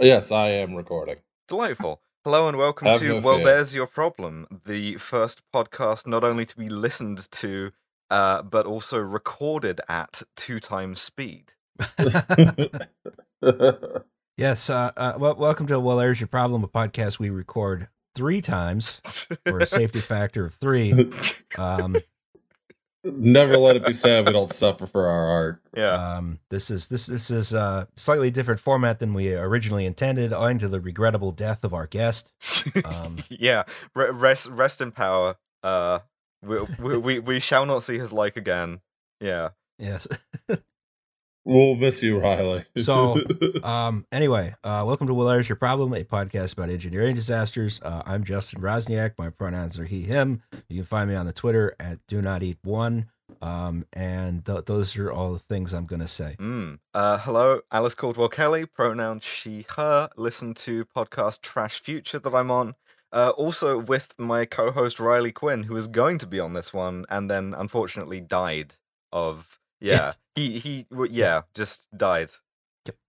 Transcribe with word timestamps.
Yes, 0.00 0.30
I 0.30 0.50
am 0.50 0.76
recording. 0.76 1.16
Delightful. 1.48 2.00
Hello 2.22 2.46
and 2.46 2.56
welcome 2.56 2.86
Have 2.86 3.00
to 3.00 3.08
no 3.08 3.20
Well, 3.20 3.36
fear. 3.38 3.46
There's 3.46 3.74
Your 3.74 3.88
Problem, 3.88 4.46
the 4.64 4.94
first 4.96 5.42
podcast 5.52 6.06
not 6.06 6.22
only 6.22 6.44
to 6.46 6.56
be 6.56 6.68
listened 6.68 7.28
to, 7.32 7.72
uh, 8.08 8.42
but 8.42 8.64
also 8.64 8.98
recorded 8.98 9.80
at 9.88 10.22
two 10.36 10.60
times 10.60 11.00
speed. 11.00 11.54
yes. 14.36 14.70
Uh, 14.70 14.92
uh, 14.96 15.14
well, 15.18 15.34
welcome 15.34 15.66
to 15.66 15.80
Well, 15.80 15.96
There's 15.96 16.20
Your 16.20 16.28
Problem, 16.28 16.62
a 16.62 16.68
podcast 16.68 17.18
we 17.18 17.30
record 17.30 17.88
three 18.14 18.40
times 18.40 19.00
for 19.48 19.58
a 19.58 19.66
safety 19.66 20.00
factor 20.00 20.44
of 20.44 20.54
three. 20.54 21.10
Um, 21.56 21.96
Never 23.04 23.56
let 23.56 23.76
it 23.76 23.86
be 23.86 23.92
said 23.92 24.26
we 24.26 24.32
don't 24.32 24.52
suffer 24.52 24.86
for 24.86 25.06
our 25.06 25.26
art. 25.28 25.62
yeah. 25.76 26.16
um, 26.16 26.40
this 26.50 26.68
is 26.70 26.88
this 26.88 27.06
this 27.06 27.30
is 27.30 27.52
a 27.52 27.86
slightly 27.96 28.30
different 28.30 28.60
format 28.60 28.98
than 28.98 29.14
we 29.14 29.32
originally 29.34 29.86
intended, 29.86 30.32
owing 30.32 30.58
to 30.58 30.68
the 30.68 30.80
regrettable 30.80 31.30
death 31.30 31.62
of 31.62 31.72
our 31.72 31.86
guest. 31.86 32.32
um, 32.84 33.18
yeah. 33.28 33.62
Re- 33.94 34.10
rest, 34.10 34.48
rest 34.48 34.80
in 34.80 34.90
power. 34.90 35.36
Uh, 35.62 36.00
we, 36.42 36.60
we, 36.80 36.98
we, 36.98 37.18
we 37.20 37.38
shall 37.40 37.66
not 37.66 37.82
see 37.84 37.98
his 37.98 38.12
like 38.12 38.36
again. 38.36 38.80
Yeah. 39.20 39.50
Yes. 39.80 40.08
We'll 41.48 41.76
miss 41.76 42.02
you, 42.02 42.18
Riley. 42.18 42.66
So, 42.84 43.18
Um, 43.64 44.04
anyway, 44.12 44.54
uh, 44.62 44.84
welcome 44.86 45.06
to 45.06 45.14
Well, 45.14 45.28
There's 45.28 45.48
Your 45.48 45.56
Problem, 45.56 45.94
a 45.94 46.04
podcast 46.04 46.52
about 46.52 46.68
engineering 46.68 47.14
disasters. 47.14 47.80
Uh, 47.82 48.02
I'm 48.04 48.22
Justin 48.22 48.60
Roczniak. 48.60 49.12
My 49.16 49.30
pronouns 49.30 49.78
are 49.78 49.86
he, 49.86 50.02
him. 50.02 50.42
You 50.68 50.76
can 50.76 50.84
find 50.84 51.08
me 51.08 51.16
on 51.16 51.24
the 51.24 51.32
Twitter 51.32 51.74
at 51.80 52.00
Do 52.06 52.20
Not 52.20 52.42
Eat 52.42 52.58
One. 52.64 53.06
Um, 53.40 53.86
and 53.94 54.44
th- 54.44 54.66
those 54.66 54.94
are 54.98 55.10
all 55.10 55.32
the 55.32 55.38
things 55.38 55.72
I'm 55.72 55.86
going 55.86 56.02
to 56.02 56.08
say. 56.08 56.36
Mm. 56.38 56.80
Uh, 56.92 57.16
hello, 57.16 57.62
Alice 57.72 57.94
Caldwell 57.94 58.28
Kelly, 58.28 58.66
pronoun 58.66 59.20
she, 59.20 59.64
her. 59.76 60.10
Listen 60.18 60.52
to 60.52 60.84
podcast 60.84 61.40
Trash 61.40 61.80
Future 61.80 62.18
that 62.18 62.34
I'm 62.34 62.50
on. 62.50 62.74
Uh, 63.10 63.32
also 63.38 63.78
with 63.78 64.12
my 64.18 64.44
co 64.44 64.70
host 64.70 65.00
Riley 65.00 65.32
Quinn, 65.32 65.62
who 65.62 65.76
is 65.76 65.88
going 65.88 66.18
to 66.18 66.26
be 66.26 66.40
on 66.40 66.52
this 66.52 66.74
one 66.74 67.06
and 67.08 67.30
then 67.30 67.54
unfortunately 67.56 68.20
died 68.20 68.74
of. 69.10 69.58
Yeah. 69.80 70.12
He, 70.36 70.60
he, 70.60 70.86
yeah, 71.10 71.42
just 71.52 71.88
died. 71.96 72.30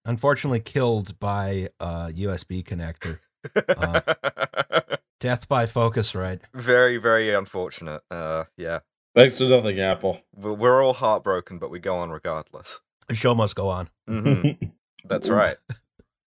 Unfortunately, 0.04 0.60
killed 0.60 1.20
by 1.20 1.70
a 1.80 2.08
USB 2.12 2.64
connector. 2.64 3.20
Uh, 3.56 4.96
Death 5.20 5.48
by 5.48 5.68
Focusrite. 5.68 6.40
very, 6.56 6.98
very 6.98 7.32
unfortunate. 7.32 8.02
Uh, 8.10 8.46
yeah. 8.58 8.80
Thanks 9.14 9.38
to 9.38 9.48
nothing, 9.48 9.80
Apple. 9.80 10.22
We're, 10.36 10.54
we're 10.54 10.84
all 10.84 10.94
heartbroken, 10.94 11.60
but 11.60 11.70
we 11.70 11.78
go 11.78 11.98
on 11.98 12.10
regardless. 12.10 12.80
The 13.08 13.14
show 13.14 13.36
must 13.36 13.56
go 13.56 13.70
on. 13.70 13.90
hmm 14.08 14.42
That's 15.06 15.30
right. 15.30 15.58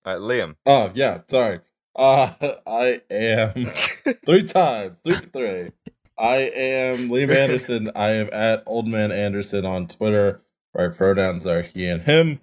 All 0.05 0.13
right, 0.13 0.21
Liam. 0.21 0.55
Oh 0.67 0.91
yeah, 0.93 1.21
sorry. 1.27 1.61
Uh, 1.95 2.31
I 2.67 3.01
am 3.09 3.65
three 4.25 4.43
times, 4.43 4.99
three 5.03 5.15
for 5.15 5.25
three. 5.29 5.69
I 6.21 6.37
am 6.53 7.09
Liam 7.09 7.35
Anderson. 7.35 7.91
I 7.95 8.11
am 8.11 8.29
at 8.31 8.63
Old 8.67 8.87
Man 8.87 9.11
Anderson 9.11 9.65
on 9.65 9.87
Twitter. 9.87 10.41
My 10.75 10.87
pronouns 10.87 11.47
are 11.47 11.63
he 11.63 11.87
and 11.87 12.01
him. 12.03 12.39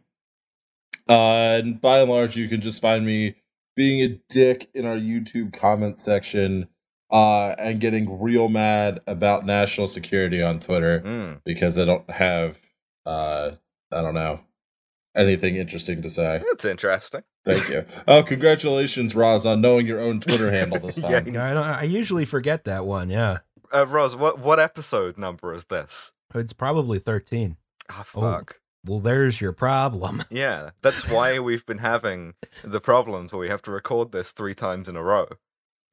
Uh, 1.09 1.61
and 1.63 1.81
by 1.81 2.01
and 2.01 2.11
large, 2.11 2.37
you 2.37 2.49
can 2.49 2.61
just 2.61 2.83
find 2.83 3.07
me 3.07 3.37
being 3.77 4.03
a 4.03 4.19
dick 4.29 4.69
in 4.75 4.85
our 4.85 4.97
YouTube 4.97 5.53
comment 5.53 5.99
section, 5.99 6.69
uh, 7.11 7.51
and 7.59 7.81
getting 7.81 8.21
real 8.21 8.49
mad 8.49 9.01
about 9.07 9.47
national 9.47 9.87
security 9.87 10.43
on 10.43 10.59
Twitter 10.61 11.01
Mm. 11.01 11.41
because 11.45 11.79
I 11.79 11.85
don't 11.87 12.11
have, 12.11 12.61
uh, 13.07 13.53
I 13.93 14.03
don't 14.03 14.13
know, 14.15 14.41
anything 15.17 15.57
interesting 15.57 16.03
to 16.03 16.11
say. 16.11 16.43
That's 16.51 16.65
interesting. 16.67 17.23
Thank 17.47 17.69
you. 17.71 17.85
Oh, 18.07 18.23
congratulations, 18.23 19.15
Roz, 19.15 19.47
on 19.47 19.63
knowing 19.63 19.87
your 19.87 20.01
own 20.01 20.21
Twitter 20.21 20.51
handle 20.53 20.81
this 20.81 20.99
Yeah, 20.99 21.21
time. 21.21 21.29
I, 21.39 21.55
don't, 21.55 21.65
I 21.65 21.85
usually 21.85 22.27
forget 22.27 22.65
that 22.65 22.85
one. 22.85 23.09
Yeah. 23.09 23.39
Uh, 23.73 23.87
Roz, 23.87 24.17
what, 24.17 24.39
what 24.39 24.59
episode 24.61 25.19
number 25.19 25.53
is 25.55 25.67
this? 25.67 26.13
It's 26.35 26.53
probably 26.53 26.99
13. 26.99 27.57
Ah, 27.91 28.01
Oh. 28.15 28.21
fuck. 28.21 28.61
Well, 28.87 29.01
there's 29.01 29.41
your 29.41 29.53
problem. 29.53 30.25
Yeah, 30.31 30.71
that's 30.83 31.11
why 31.11 31.39
we've 31.41 31.67
been 31.67 31.79
having 31.79 32.35
the 32.63 32.81
problems 32.81 33.33
where 33.33 33.41
we 33.41 33.49
have 33.49 33.63
to 33.63 33.71
record 33.71 34.13
this 34.13 34.33
three 34.33 34.55
times 34.55 34.89
in 34.89 34.97
a 34.97 35.03
row. 35.03 35.27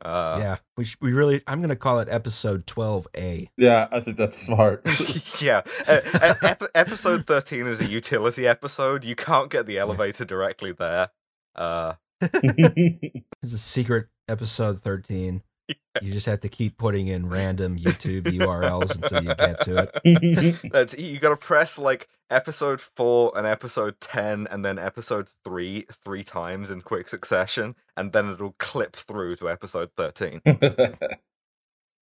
Uh, 0.04 0.38
yeah. 0.42 0.58
We, 0.78 0.86
sh- 0.86 0.98
we 1.02 1.14
really, 1.14 1.42
I'm 1.48 1.60
going 1.60 1.70
to 1.70 1.76
call 1.76 2.00
it 2.00 2.08
episode 2.10 2.68
12A. 2.68 3.48
Yeah, 3.58 3.88
I 3.92 4.02
think 4.02 4.18
that's 4.18 4.38
smart. 4.38 4.82
yeah. 5.42 5.62
Uh, 5.88 6.02
uh, 6.22 6.34
ep- 6.44 6.64
episode 6.76 7.26
13 7.26 7.66
is 7.68 7.82
a 7.82 7.86
utility 7.86 8.46
episode. 8.48 9.04
You 9.04 9.16
can't 9.16 9.50
get 9.50 9.66
the 9.66 9.78
elevator 9.80 10.26
directly 10.26 10.72
there. 10.74 11.10
Uh, 11.56 11.94
It's 12.22 13.54
a 13.54 13.58
secret 13.58 14.08
episode 14.28 14.82
13. 14.82 15.44
You 16.02 16.12
just 16.12 16.26
have 16.26 16.42
to 16.42 16.50
keep 16.50 16.78
putting 16.78 17.08
in 17.08 17.30
random 17.30 17.78
YouTube 17.80 18.24
URLs 18.24 18.96
until 18.96 19.24
you 19.24 19.34
get 19.36 19.62
to 19.62 19.90
it. 20.04 20.62
that's, 20.74 20.94
you 20.98 21.20
gotta 21.20 21.38
press 21.38 21.80
like 21.80 22.10
episode 22.30 22.82
4 22.82 23.32
and 23.38 23.48
episode 23.48 24.00
10 24.02 24.48
and 24.52 24.66
then 24.66 24.78
episode 24.78 25.30
3 25.46 25.86
three 25.90 26.24
times 26.24 26.70
in 26.70 26.82
quick 26.82 27.08
succession, 27.08 27.76
and 27.96 28.12
then 28.12 28.30
it'll 28.30 28.56
clip 28.60 28.96
through 28.98 29.38
to 29.38 29.50
episode 29.50 29.92
13. 29.96 30.42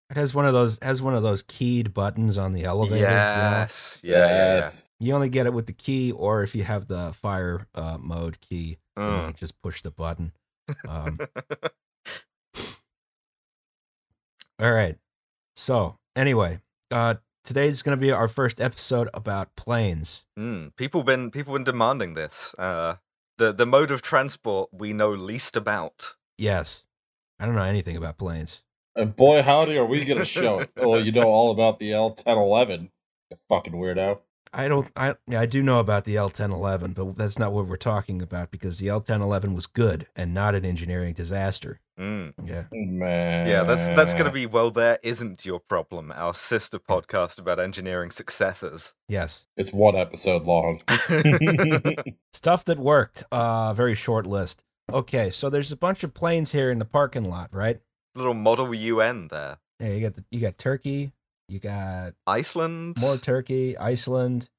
It 0.10 0.18
has 0.18 0.36
one 0.36 0.46
of 0.46 0.54
those 0.54 0.78
has 0.84 1.02
one 1.02 1.16
of 1.16 1.24
those 1.24 1.42
keyed 1.42 1.92
buttons 1.94 2.38
on 2.38 2.54
the 2.54 2.66
elevator. 2.66 2.98
you 2.98 3.02
know? 3.04 3.10
yes. 3.10 4.00
Yeah, 4.04 4.18
yeah, 4.18 4.28
yeah. 4.28 4.56
yes. 4.58 4.90
You 5.00 5.14
only 5.16 5.30
get 5.30 5.48
it 5.48 5.54
with 5.54 5.66
the 5.66 5.74
key, 5.74 6.12
or 6.12 6.44
if 6.44 6.54
you 6.54 6.64
have 6.64 6.88
the 6.88 7.14
fire 7.14 7.68
uh, 7.74 7.98
mode 8.00 8.40
key, 8.42 8.78
Mm. 8.98 9.28
you 9.30 9.34
just 9.34 9.60
push 9.64 9.82
the 9.82 9.90
button. 9.90 10.34
Um, 10.88 11.18
all 14.60 14.72
right. 14.72 14.98
So 15.56 15.98
anyway, 16.16 16.60
uh, 16.92 17.16
today's 17.44 17.82
going 17.82 17.98
to 17.98 18.02
be 18.02 18.12
our 18.12 18.28
first 18.28 18.62
episode 18.62 19.10
about 19.14 19.56
planes. 19.56 20.26
Mm, 20.38 20.76
people 20.76 21.04
been 21.04 21.32
people 21.32 21.54
been 21.54 21.64
demanding 21.64 22.14
this. 22.14 22.56
Uh, 22.58 22.96
the 23.38 23.52
the 23.52 23.66
mode 23.66 23.92
of 23.92 24.02
transport 24.02 24.70
we 24.72 24.94
know 24.94 25.12
least 25.12 25.56
about. 25.56 26.16
Yes, 26.38 26.84
I 27.40 27.46
don't 27.46 27.56
know 27.56 27.64
anything 27.64 27.98
about 27.98 28.18
planes. 28.18 28.62
And 28.96 29.16
boy, 29.16 29.42
howdy, 29.42 29.78
are 29.78 29.86
we 29.86 30.06
going 30.06 30.20
to 30.20 30.26
show 30.26 30.60
it. 30.60 30.70
Oh, 30.78 30.98
you 30.98 31.12
know 31.12 31.24
all 31.24 31.52
about 31.52 31.80
the 31.80 31.92
L1011. 31.92 32.90
You 33.32 33.38
fucking 33.50 33.74
weirdo. 33.74 34.20
I 34.54 34.68
don't. 34.68 34.88
I 34.96 35.16
yeah, 35.28 35.40
I 35.40 35.48
do 35.48 35.64
know 35.64 35.80
about 35.80 36.06
the 36.06 36.16
L1011, 36.16 36.94
but 36.94 37.18
that's 37.18 37.40
not 37.40 37.52
what 37.52 37.68
we're 37.68 37.76
talking 37.76 38.22
about 38.22 38.52
because 38.52 38.78
the 38.78 38.88
L1011 38.88 39.56
was 39.56 39.66
good 39.66 40.08
and 40.16 40.34
not 40.34 40.54
an 40.54 40.64
engineering 40.64 41.14
disaster. 41.14 41.80
Mm. 42.00 42.34
Yeah. 42.44 42.64
Man. 42.72 43.48
Yeah, 43.48 43.64
that's 43.64 43.88
that's 43.90 44.14
gonna 44.14 44.32
be 44.32 44.46
well. 44.46 44.72
There 44.72 44.98
isn't 45.04 45.46
your 45.46 45.60
problem. 45.60 46.12
Our 46.16 46.34
sister 46.34 46.80
podcast 46.80 47.40
about 47.40 47.60
engineering 47.60 48.10
successes. 48.10 48.96
Yes. 49.08 49.46
It's 49.58 49.72
one 49.72 49.96
episode 49.96 50.44
long. 50.44 50.82
Stuff 52.34 52.66
that 52.66 52.80
worked. 52.80 53.24
Uh, 53.32 53.74
very 53.74 53.96
short 53.96 54.26
list. 54.26 54.64
Okay, 54.92 55.30
so 55.30 55.50
there's 55.50 55.72
a 55.72 55.78
bunch 55.78 56.04
of 56.04 56.14
planes 56.14 56.52
here 56.52 56.72
in 56.72 56.80
the 56.80 56.86
parking 56.86 57.30
lot, 57.30 57.50
right? 57.54 57.80
Little 58.16 58.34
Model 58.34 58.74
UN 58.74 59.28
there. 59.30 59.58
Yeah, 59.80 59.90
you 59.90 60.02
got 60.02 60.16
the, 60.16 60.26
you 60.32 60.40
got 60.40 60.58
Turkey, 60.58 61.12
you 61.48 61.60
got 61.60 62.14
Iceland. 62.28 62.98
more 63.00 63.18
Turkey, 63.18 63.78
Iceland. 63.78 64.50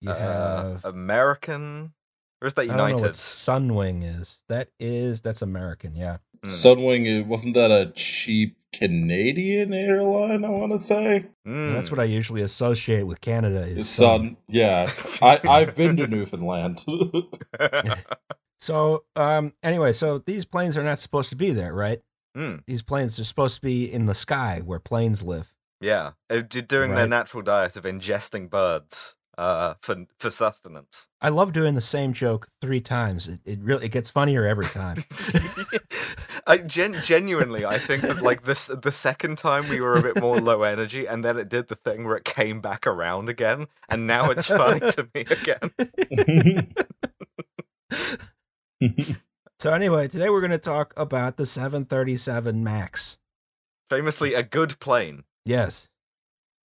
You 0.00 0.10
uh, 0.10 0.74
have 0.74 0.84
American. 0.84 1.92
Or 2.40 2.46
is 2.46 2.54
that 2.54 2.62
I 2.62 2.66
don't 2.66 2.76
know 2.76 2.86
United? 2.86 3.02
what 3.02 3.12
Sunwing 3.12 4.20
is. 4.20 4.36
That 4.48 4.68
is 4.78 5.20
that's 5.20 5.42
American. 5.42 5.96
Yeah. 5.96 6.18
Mm. 6.44 6.48
Sunwing, 6.50 7.26
wasn't 7.26 7.54
that 7.54 7.70
a 7.70 7.92
cheap 7.94 8.56
Canadian 8.72 9.72
airline, 9.72 10.44
I 10.44 10.50
want 10.50 10.72
to 10.72 10.78
say? 10.78 11.26
Mm. 11.46 11.72
That's 11.74 11.90
what 11.90 11.98
I 12.00 12.04
usually 12.04 12.42
associate 12.42 13.04
with 13.04 13.20
Canada 13.20 13.62
is 13.62 13.88
Sun. 13.88 14.36
Yeah. 14.48 14.90
I, 15.22 15.40
I've 15.48 15.74
been 15.74 15.96
to 15.96 16.06
Newfoundland. 16.06 16.84
So, 18.60 19.04
um, 19.14 19.52
anyway, 19.62 19.92
so 19.92 20.18
these 20.18 20.44
planes 20.44 20.76
are 20.76 20.82
not 20.82 20.98
supposed 20.98 21.30
to 21.30 21.36
be 21.36 21.52
there, 21.52 21.72
right? 21.72 22.00
Mm. 22.36 22.64
These 22.66 22.82
planes 22.82 23.16
are 23.20 23.24
supposed 23.24 23.54
to 23.54 23.60
be 23.60 23.84
in 23.90 24.06
the 24.06 24.16
sky 24.16 24.62
where 24.64 24.80
planes 24.80 25.22
live. 25.22 25.52
yeah, 25.80 26.12
uh, 26.28 26.40
d- 26.40 26.62
doing 26.62 26.94
their 26.96 27.06
natural 27.06 27.44
diet 27.44 27.76
of 27.76 27.84
ingesting 27.84 28.50
birds 28.50 29.14
uh, 29.38 29.74
for 29.80 30.06
for 30.18 30.30
sustenance. 30.32 31.06
I 31.20 31.28
love 31.28 31.52
doing 31.52 31.76
the 31.76 31.80
same 31.80 32.12
joke 32.12 32.48
three 32.60 32.80
times. 32.80 33.28
It, 33.28 33.40
it 33.44 33.60
really 33.60 33.86
it 33.86 33.92
gets 33.92 34.10
funnier 34.10 34.44
every 34.44 34.66
time. 34.66 34.96
I 36.48 36.56
gen- 36.58 36.94
genuinely, 37.04 37.64
I 37.66 37.78
think 37.78 38.02
that 38.02 38.22
like 38.22 38.42
this, 38.44 38.66
the 38.66 38.90
second 38.90 39.38
time 39.38 39.68
we 39.68 39.80
were 39.80 39.94
a 39.94 40.02
bit 40.02 40.20
more 40.20 40.38
low 40.40 40.62
energy, 40.62 41.06
and 41.06 41.24
then 41.24 41.36
it 41.38 41.48
did 41.48 41.68
the 41.68 41.76
thing 41.76 42.04
where 42.04 42.16
it 42.16 42.24
came 42.24 42.60
back 42.60 42.86
around 42.86 43.28
again, 43.28 43.66
and 43.88 44.06
now 44.06 44.30
it's 44.30 44.46
funny 44.48 44.80
to 44.80 45.08
me 45.14 45.26
again. 45.30 45.70
so 49.60 49.72
anyway, 49.72 50.08
today 50.08 50.28
we're 50.30 50.40
going 50.40 50.50
to 50.50 50.58
talk 50.58 50.94
about 50.96 51.36
the 51.36 51.46
737 51.46 52.62
Max. 52.62 53.18
Famously, 53.90 54.34
a 54.34 54.42
good 54.42 54.78
plane. 54.80 55.24
Yes. 55.44 55.88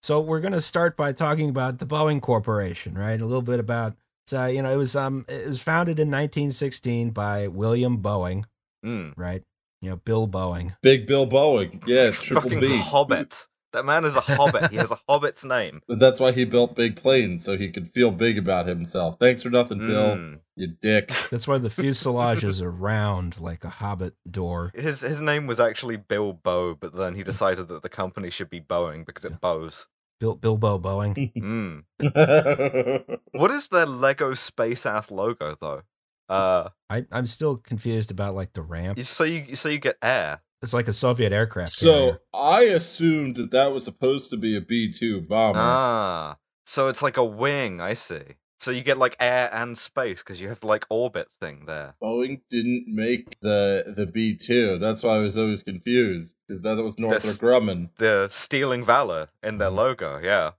So 0.01 0.19
we're 0.19 0.41
going 0.41 0.53
to 0.53 0.61
start 0.61 0.97
by 0.97 1.13
talking 1.13 1.49
about 1.49 1.79
the 1.79 1.85
Boeing 1.85 2.21
Corporation, 2.21 2.97
right? 2.97 3.19
A 3.19 3.25
little 3.25 3.41
bit 3.41 3.59
about 3.59 3.95
So 4.27 4.45
you 4.45 4.61
know, 4.61 4.71
it 4.71 4.75
was 4.77 4.95
um, 4.95 5.25
it 5.29 5.47
was 5.47 5.61
founded 5.61 5.99
in 5.99 6.07
1916 6.09 7.11
by 7.11 7.47
William 7.47 7.97
Boeing, 7.99 8.45
Mm. 8.85 9.13
right? 9.15 9.43
You 9.83 9.89
know, 9.89 9.95
Bill 9.97 10.29
Boeing. 10.29 10.77
Big 10.81 11.05
Bill 11.05 11.27
Boeing. 11.27 11.85
Yeah, 11.85 12.03
it's 12.03 12.17
triple 12.17 12.43
Fucking 12.43 12.61
B. 12.61 12.77
hobbit. 12.77 13.47
That 13.73 13.83
man 13.83 14.05
is 14.05 14.15
a 14.15 14.21
hobbit. 14.21 14.71
He 14.71 14.77
has 14.77 14.91
a 14.91 14.99
hobbit's 15.09 15.43
name. 15.43 15.81
That's 15.89 16.21
why 16.21 16.31
he 16.31 16.45
built 16.45 16.73
big 16.73 16.95
planes 16.95 17.43
so 17.43 17.57
he 17.57 17.69
could 17.69 17.89
feel 17.89 18.09
big 18.09 18.37
about 18.37 18.65
himself. 18.65 19.17
Thanks 19.19 19.43
for 19.43 19.49
nothing, 19.49 19.79
Bill. 19.79 20.15
Mm. 20.15 20.39
You 20.55 20.67
dick. 20.67 21.11
That's 21.31 21.49
why 21.49 21.57
the 21.57 21.69
fuselage 21.69 22.45
is 22.45 22.63
round 22.63 23.41
like 23.41 23.65
a 23.65 23.69
Hobbit 23.69 24.13
door. 24.29 24.71
His 24.73 25.01
his 25.01 25.19
name 25.19 25.47
was 25.47 25.59
actually 25.59 25.97
Bill 25.97 26.31
Bow, 26.31 26.75
but 26.75 26.95
then 26.95 27.15
he 27.15 27.23
decided 27.31 27.67
that 27.67 27.81
the 27.81 27.89
company 27.89 28.29
should 28.29 28.49
be 28.49 28.61
Boeing 28.61 29.05
because 29.05 29.25
it 29.25 29.41
bows. 29.41 29.87
Bill 30.21 30.35
Bilbo 30.35 30.79
Boeing. 30.79 31.33
Mm. 31.35 33.19
What 33.33 33.51
is 33.51 33.67
their 33.67 33.85
Lego 33.85 34.33
space 34.33 34.85
ass 34.85 35.11
logo 35.11 35.57
though? 35.59 35.81
Uh, 36.29 36.69
I 36.89 37.05
I'm 37.11 37.27
still 37.27 37.57
confused 37.57 38.11
about 38.11 38.35
like 38.35 38.53
the 38.53 38.61
ramp. 38.61 38.97
you, 38.97 39.03
so 39.03 39.23
you 39.23 39.55
so 39.55 39.69
you 39.69 39.79
get 39.79 39.97
air. 40.01 40.41
It's 40.61 40.73
like 40.73 40.87
a 40.87 40.93
Soviet 40.93 41.33
aircraft. 41.33 41.73
so 41.73 41.91
carrier. 41.91 42.19
I 42.33 42.61
assumed 42.63 43.35
that 43.35 43.51
that 43.51 43.73
was 43.73 43.83
supposed 43.83 44.29
to 44.31 44.37
be 44.37 44.55
a 44.55 44.61
B 44.61 44.91
two 44.91 45.21
bomber. 45.21 45.59
Ah, 45.59 46.37
so 46.65 46.87
it's 46.87 47.01
like 47.01 47.17
a 47.17 47.25
wing. 47.25 47.81
I 47.81 47.93
see. 47.93 48.21
So 48.59 48.71
you 48.71 48.81
get 48.81 48.97
like 48.97 49.17
air 49.19 49.49
and 49.51 49.77
space 49.77 50.23
because 50.23 50.39
you 50.39 50.47
have 50.47 50.63
like 50.63 50.85
orbit 50.89 51.27
thing 51.41 51.65
there. 51.65 51.95
Boeing 52.01 52.39
didn't 52.49 52.85
make 52.87 53.37
the 53.41 53.93
the 53.93 54.05
B 54.05 54.37
two. 54.37 54.77
That's 54.77 55.03
why 55.03 55.15
I 55.15 55.19
was 55.19 55.37
always 55.37 55.63
confused 55.63 56.35
because 56.47 56.61
that 56.61 56.77
was 56.77 56.97
Northrop 56.97 57.23
That's- 57.23 57.39
Grumman. 57.39 57.89
The 57.97 58.29
stealing 58.29 58.85
valor 58.85 59.27
in 59.43 59.57
their 59.57 59.69
Mhm. 59.69 59.75
logo. 59.75 60.19
Yeah. 60.23 60.51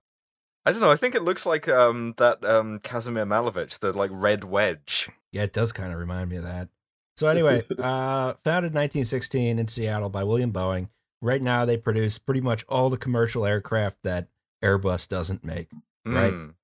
I 0.67 0.73
don't 0.73 0.81
know. 0.81 0.91
I 0.91 0.97
think 0.97 1.15
it 1.15 1.23
looks 1.23 1.45
like 1.47 1.69
um 1.69 2.15
that 2.17 2.45
um 2.45 2.81
Kazimir 2.81 3.27
Malevich, 3.27 3.79
the 3.81 3.93
like 3.93 4.11
red 4.13 4.45
wedge. 4.45 5.11
Yeah, 5.33 5.43
it 5.43 5.53
does 5.53 5.73
kind 5.73 5.93
of 5.93 5.99
remind 5.99 6.31
me 6.31 6.37
of 6.37 6.45
that. 6.45 6.69
So 7.17 7.29
anyway, 7.29 7.63
uh, 7.79 8.35
founded 8.43 8.75
1916 8.75 9.59
in 9.59 9.69
Seattle 9.69 10.09
by 10.09 10.25
William 10.25 10.53
Boeing. 10.53 10.89
Right 11.21 11.43
now, 11.43 11.65
they 11.65 11.77
produce 11.77 12.19
pretty 12.19 12.41
much 12.41 12.65
all 12.69 12.91
the 12.91 12.97
commercial 12.97 13.47
aircraft 13.47 13.99
that 14.03 14.29
Airbus 14.63 15.09
doesn't 15.09 15.45
make. 15.45 15.69
Right. 16.05 16.33
Mm. 16.33 16.55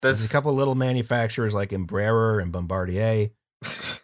There's, 0.00 0.18
There's 0.18 0.30
a 0.30 0.32
couple 0.32 0.52
little 0.54 0.74
manufacturers 0.74 1.54
like 1.54 1.70
Embraer 1.70 2.40
and 2.42 2.52
Bombardier. 2.52 3.30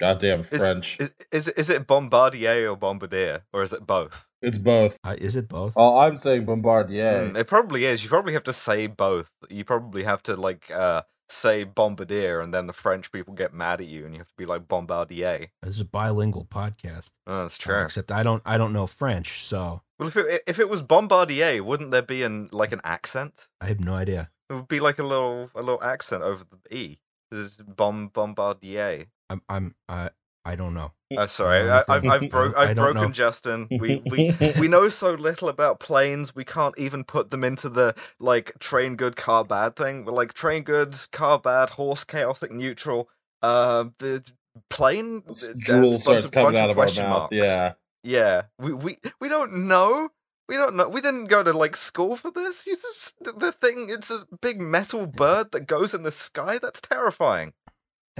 Goddamn 0.00 0.42
French. 0.42 0.96
is, 0.98 1.14
is 1.30 1.48
it 1.48 1.58
is 1.58 1.70
it 1.70 1.86
Bombardier 1.86 2.70
or 2.70 2.76
Bombardier 2.76 3.42
or 3.52 3.62
is 3.62 3.72
it 3.72 3.86
both? 3.86 4.26
it's 4.42 4.58
both. 4.58 4.98
Uh, 5.04 5.14
is 5.18 5.36
it 5.36 5.46
both? 5.48 5.74
Oh, 5.76 5.98
I'm 5.98 6.16
saying 6.16 6.46
Bombardier. 6.46 7.30
Mm, 7.32 7.36
it 7.38 7.46
probably 7.46 7.84
is. 7.84 8.02
You 8.02 8.08
probably 8.08 8.32
have 8.32 8.44
to 8.44 8.52
say 8.52 8.86
both. 8.86 9.30
You 9.50 9.64
probably 9.64 10.02
have 10.04 10.22
to 10.24 10.34
like 10.36 10.70
uh 10.70 11.02
say 11.28 11.62
Bombardier, 11.64 12.40
and 12.40 12.52
then 12.52 12.66
the 12.66 12.72
French 12.72 13.12
people 13.12 13.34
get 13.34 13.54
mad 13.54 13.80
at 13.80 13.86
you, 13.86 14.04
and 14.04 14.14
you 14.14 14.18
have 14.20 14.28
to 14.28 14.34
be 14.36 14.46
like 14.46 14.66
Bombardier. 14.66 15.48
This 15.62 15.74
is 15.76 15.80
a 15.82 15.84
bilingual 15.84 16.44
podcast. 16.46 17.08
Oh, 17.26 17.42
that's 17.42 17.56
Uh, 17.58 17.62
true. 17.62 17.82
except 17.84 18.10
I 18.10 18.22
don't 18.22 18.42
I 18.46 18.56
don't 18.58 18.72
know 18.72 18.86
French, 18.86 19.44
so 19.44 19.82
Well, 19.98 20.08
if 20.08 20.16
it 20.16 20.42
if 20.46 20.58
it 20.58 20.68
was 20.70 20.82
Bombardier, 20.82 21.62
wouldn't 21.62 21.90
there 21.90 22.02
be 22.02 22.22
an 22.22 22.48
like 22.52 22.72
an 22.72 22.80
accent? 22.82 23.48
I 23.60 23.66
have 23.66 23.80
no 23.84 23.94
idea. 23.94 24.30
It 24.48 24.54
would 24.54 24.68
be 24.68 24.80
like 24.80 24.98
a 24.98 25.04
little 25.04 25.50
a 25.54 25.60
little 25.60 25.82
accent 25.84 26.22
over 26.22 26.42
the 26.44 26.74
e. 26.76 27.00
It's 27.30 27.58
bomb 27.58 28.08
Bombardier. 28.08 29.04
I'm 29.30 29.42
I'm 29.48 29.74
I 29.88 30.10
I 30.44 30.56
don't 30.56 30.74
know. 30.74 30.92
Uh, 31.16 31.26
sorry, 31.26 31.68
I, 31.70 31.80
I, 31.80 31.84
I've 31.88 32.04
know. 32.04 32.10
I've, 32.12 32.30
bro- 32.30 32.52
I 32.56 32.62
I've 32.70 32.76
broken 32.76 33.02
know. 33.02 33.08
Justin. 33.10 33.68
We 33.70 34.02
we 34.10 34.34
we 34.58 34.68
know 34.74 34.88
so 34.88 35.12
little 35.14 35.48
about 35.48 35.80
planes. 35.80 36.34
We 36.34 36.44
can't 36.44 36.78
even 36.78 37.04
put 37.04 37.30
them 37.30 37.44
into 37.44 37.68
the 37.68 37.94
like 38.18 38.52
train 38.58 38.96
good, 38.96 39.16
car 39.16 39.44
bad 39.44 39.76
thing. 39.76 40.04
We're 40.04 40.12
like 40.12 40.34
train 40.34 40.62
goods, 40.62 41.06
car 41.06 41.38
bad, 41.38 41.70
horse 41.70 42.04
chaotic, 42.04 42.52
neutral. 42.52 43.08
Uh, 43.42 43.86
the 43.98 44.24
plane. 44.68 45.22
Drool 45.58 45.92
starts 46.00 46.24
of- 46.26 46.32
coming 46.32 46.52
bunch 46.52 46.58
out 46.58 46.70
of 46.70 46.78
our 46.78 46.84
question 46.84 47.04
mouth. 47.04 47.30
marks. 47.32 47.36
Yeah. 47.36 47.72
Yeah, 48.02 48.42
we 48.58 48.72
we 48.72 48.96
we 49.20 49.28
don't 49.28 49.68
know. 49.68 50.08
We 50.48 50.56
don't 50.56 50.74
know. 50.74 50.88
We 50.88 51.00
didn't 51.02 51.26
go 51.26 51.42
to 51.42 51.52
like 51.52 51.76
school 51.76 52.16
for 52.16 52.30
this. 52.30 52.66
You 52.66 52.74
just 52.74 53.14
the 53.22 53.52
thing. 53.52 53.88
It's 53.90 54.10
a 54.10 54.26
big 54.40 54.60
metal 54.60 55.06
bird 55.06 55.52
that 55.52 55.66
goes 55.66 55.92
in 55.92 56.02
the 56.02 56.10
sky. 56.10 56.58
That's 56.58 56.80
terrifying. 56.80 57.52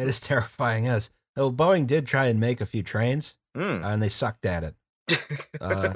That 0.01 0.09
is 0.09 0.19
terrifying. 0.33 0.87
As 0.89 1.11
oh, 1.37 1.51
Boeing 1.53 1.87
did 1.87 2.07
try 2.07 2.27
and 2.27 2.41
make 2.41 2.61
a 2.61 2.67
few 2.67 2.83
trains, 2.83 3.37
Mm. 3.57 3.85
and 3.85 4.03
they 4.03 4.09
sucked 4.09 4.47
at 4.47 4.65
it. 4.65 4.75
Uh, 5.61 5.93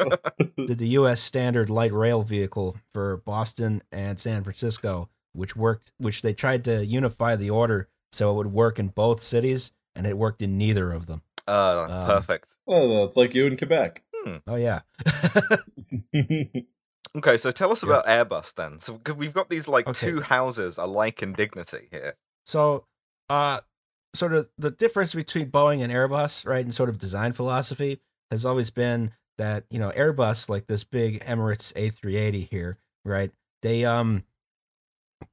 did 0.66 0.76
the 0.78 0.88
U.S. 0.88 1.20
standard 1.22 1.70
light 1.70 1.92
rail 1.92 2.22
vehicle 2.22 2.76
for 2.92 3.16
Boston 3.18 3.80
and 3.90 4.20
San 4.20 4.42
Francisco, 4.44 5.08
which 5.32 5.56
worked, 5.56 5.90
which 5.98 6.20
they 6.20 6.34
tried 6.34 6.64
to 6.64 6.84
unify 6.84 7.34
the 7.36 7.48
order 7.48 7.88
so 8.12 8.30
it 8.32 8.34
would 8.34 8.52
work 8.52 8.78
in 8.78 8.88
both 8.88 9.22
cities, 9.22 9.72
and 9.96 10.06
it 10.06 10.18
worked 10.18 10.42
in 10.42 10.58
neither 10.58 10.92
of 10.92 11.06
them. 11.06 11.22
uh, 11.48 11.86
Um, 11.88 12.06
perfect. 12.06 12.48
Oh, 12.66 13.04
it's 13.04 13.16
like 13.16 13.34
you 13.34 13.46
in 13.46 13.56
Quebec. 13.56 14.02
Oh 14.46 14.56
yeah, 14.56 14.80
Okay, 17.16 17.36
so 17.36 17.50
tell 17.52 17.70
us 17.72 17.82
Yeah. 17.84 18.00
about 18.00 18.06
Airbus 18.06 18.54
then. 18.54 18.80
So 18.80 18.98
'cause 18.98 19.14
we've 19.14 19.32
got 19.34 19.48
these 19.48 19.68
like 19.68 19.86
Okay. 19.86 20.06
two 20.10 20.20
houses 20.22 20.76
alike 20.78 21.22
in 21.22 21.32
dignity 21.32 21.88
here. 21.90 22.16
so 22.46 22.86
uh, 23.30 23.60
sort 24.14 24.32
of 24.32 24.48
the 24.58 24.70
difference 24.70 25.14
between 25.14 25.50
Boeing 25.50 25.82
and 25.82 25.92
Airbus, 25.92 26.46
right, 26.46 26.64
and 26.64 26.74
sort 26.74 26.88
of 26.88 26.98
design 26.98 27.32
philosophy 27.32 28.00
has 28.30 28.44
always 28.46 28.70
been 28.70 29.12
that 29.38 29.64
you 29.70 29.78
know 29.78 29.90
Airbus, 29.90 30.48
like 30.48 30.66
this 30.66 30.84
big 30.84 31.24
Emirates 31.24 31.72
A380 31.74 32.48
here, 32.48 32.76
right? 33.04 33.30
They 33.62 33.84
um 33.84 34.24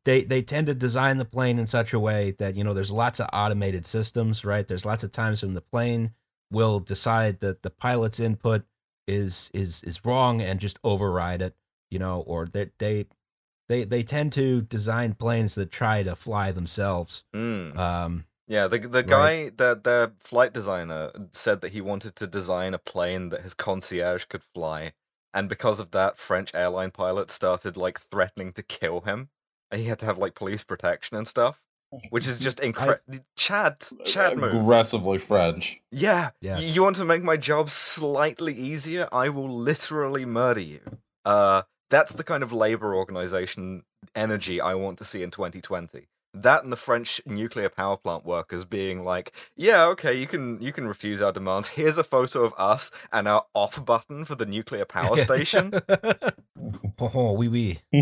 they 0.05 0.23
they 0.23 0.41
tend 0.41 0.67
to 0.67 0.73
design 0.73 1.17
the 1.17 1.25
plane 1.25 1.59
in 1.59 1.67
such 1.67 1.93
a 1.93 1.99
way 1.99 2.31
that 2.31 2.55
you 2.55 2.63
know 2.63 2.73
there's 2.73 2.91
lots 2.91 3.19
of 3.19 3.27
automated 3.33 3.85
systems 3.85 4.45
right 4.45 4.67
there's 4.67 4.85
lots 4.85 5.03
of 5.03 5.11
times 5.11 5.41
when 5.41 5.53
the 5.53 5.61
plane 5.61 6.13
will 6.51 6.79
decide 6.79 7.39
that 7.39 7.61
the 7.61 7.69
pilot's 7.69 8.19
input 8.19 8.63
is 9.07 9.49
is 9.53 9.83
is 9.83 10.03
wrong 10.05 10.41
and 10.41 10.59
just 10.59 10.79
override 10.83 11.41
it 11.41 11.55
you 11.89 11.99
know 11.99 12.21
or 12.21 12.45
they 12.45 12.69
they 12.79 13.05
they, 13.69 13.83
they 13.83 14.03
tend 14.03 14.33
to 14.33 14.61
design 14.61 15.13
planes 15.13 15.55
that 15.55 15.71
try 15.71 16.03
to 16.03 16.15
fly 16.15 16.51
themselves 16.51 17.23
Mm. 17.35 17.77
um 17.77 18.25
Yeah, 18.51 18.67
the 18.67 18.79
the 18.79 19.01
guy 19.01 19.49
that 19.55 19.85
the 19.85 20.11
flight 20.19 20.51
designer 20.51 21.11
said 21.31 21.61
that 21.61 21.71
he 21.71 21.79
wanted 21.79 22.17
to 22.17 22.27
design 22.27 22.73
a 22.73 22.77
plane 22.77 23.29
that 23.29 23.43
his 23.43 23.53
concierge 23.53 24.25
could 24.25 24.43
fly, 24.43 24.91
and 25.33 25.47
because 25.47 25.79
of 25.79 25.91
that, 25.91 26.19
French 26.19 26.53
airline 26.53 26.91
pilots 26.91 27.33
started 27.33 27.77
like 27.77 27.97
threatening 27.97 28.51
to 28.51 28.61
kill 28.61 29.01
him, 29.01 29.29
and 29.71 29.79
he 29.79 29.87
had 29.87 29.99
to 29.99 30.05
have 30.05 30.17
like 30.17 30.35
police 30.35 30.65
protection 30.65 31.15
and 31.15 31.29
stuff, 31.29 31.61
which 32.09 32.27
is 32.27 32.39
just 32.39 32.59
incredible. 32.69 33.19
Chad, 33.37 33.87
Chad 34.03 34.37
move. 34.37 34.53
Aggressively 34.53 35.17
French. 35.17 35.79
Yeah. 35.89 36.31
Yes. 36.41 36.61
You 36.61 36.83
want 36.83 36.97
to 36.97 37.05
make 37.05 37.23
my 37.23 37.37
job 37.37 37.69
slightly 37.69 38.53
easier? 38.53 39.07
I 39.13 39.29
will 39.29 39.49
literally 39.49 40.25
murder 40.25 40.59
you. 40.59 40.81
Uh, 41.23 41.61
that's 41.89 42.11
the 42.11 42.25
kind 42.25 42.43
of 42.43 42.51
labor 42.51 42.93
organization 42.93 43.83
energy 44.13 44.59
I 44.59 44.73
want 44.73 44.97
to 44.97 45.05
see 45.05 45.23
in 45.23 45.31
2020. 45.31 46.07
That 46.33 46.63
and 46.63 46.71
the 46.71 46.77
French 46.77 47.21
nuclear 47.25 47.67
power 47.69 47.97
plant 47.97 48.25
workers 48.25 48.63
being 48.63 49.03
like, 49.03 49.33
"Yeah, 49.55 49.85
okay, 49.87 50.13
you 50.17 50.27
can 50.27 50.61
you 50.61 50.71
can 50.71 50.87
refuse 50.87 51.21
our 51.21 51.31
demands. 51.33 51.69
Here's 51.69 51.97
a 51.97 52.03
photo 52.03 52.43
of 52.43 52.53
us 52.57 52.89
and 53.11 53.27
our 53.27 53.45
off 53.53 53.83
button 53.83 54.23
for 54.25 54.35
the 54.35 54.45
nuclear 54.45 54.85
power 54.85 55.17
station." 55.27 55.73
oh 57.01 57.33
oui 57.33 57.47
oui 57.47 57.79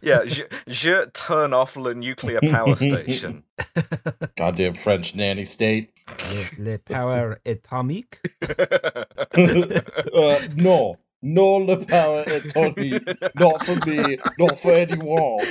yeah, 0.00 0.24
je, 0.24 0.44
je 0.66 1.06
turn 1.12 1.52
off 1.52 1.74
the 1.74 1.94
nuclear 1.94 2.40
power 2.40 2.76
station. 2.76 3.42
Goddamn 4.36 4.74
French 4.74 5.14
nanny 5.14 5.44
state. 5.44 5.90
le, 6.58 6.72
le 6.72 6.78
power 6.78 7.38
atomique 7.44 8.20
uh, 8.42 10.38
no. 10.56 10.96
No 11.20 11.56
le 11.56 11.84
power 11.84 12.24
Tony. 12.54 12.98
Not 13.34 13.64
for 13.66 13.74
me. 13.88 14.18
Not 14.38 14.58
for 14.60 14.72
anyone. 14.72 15.44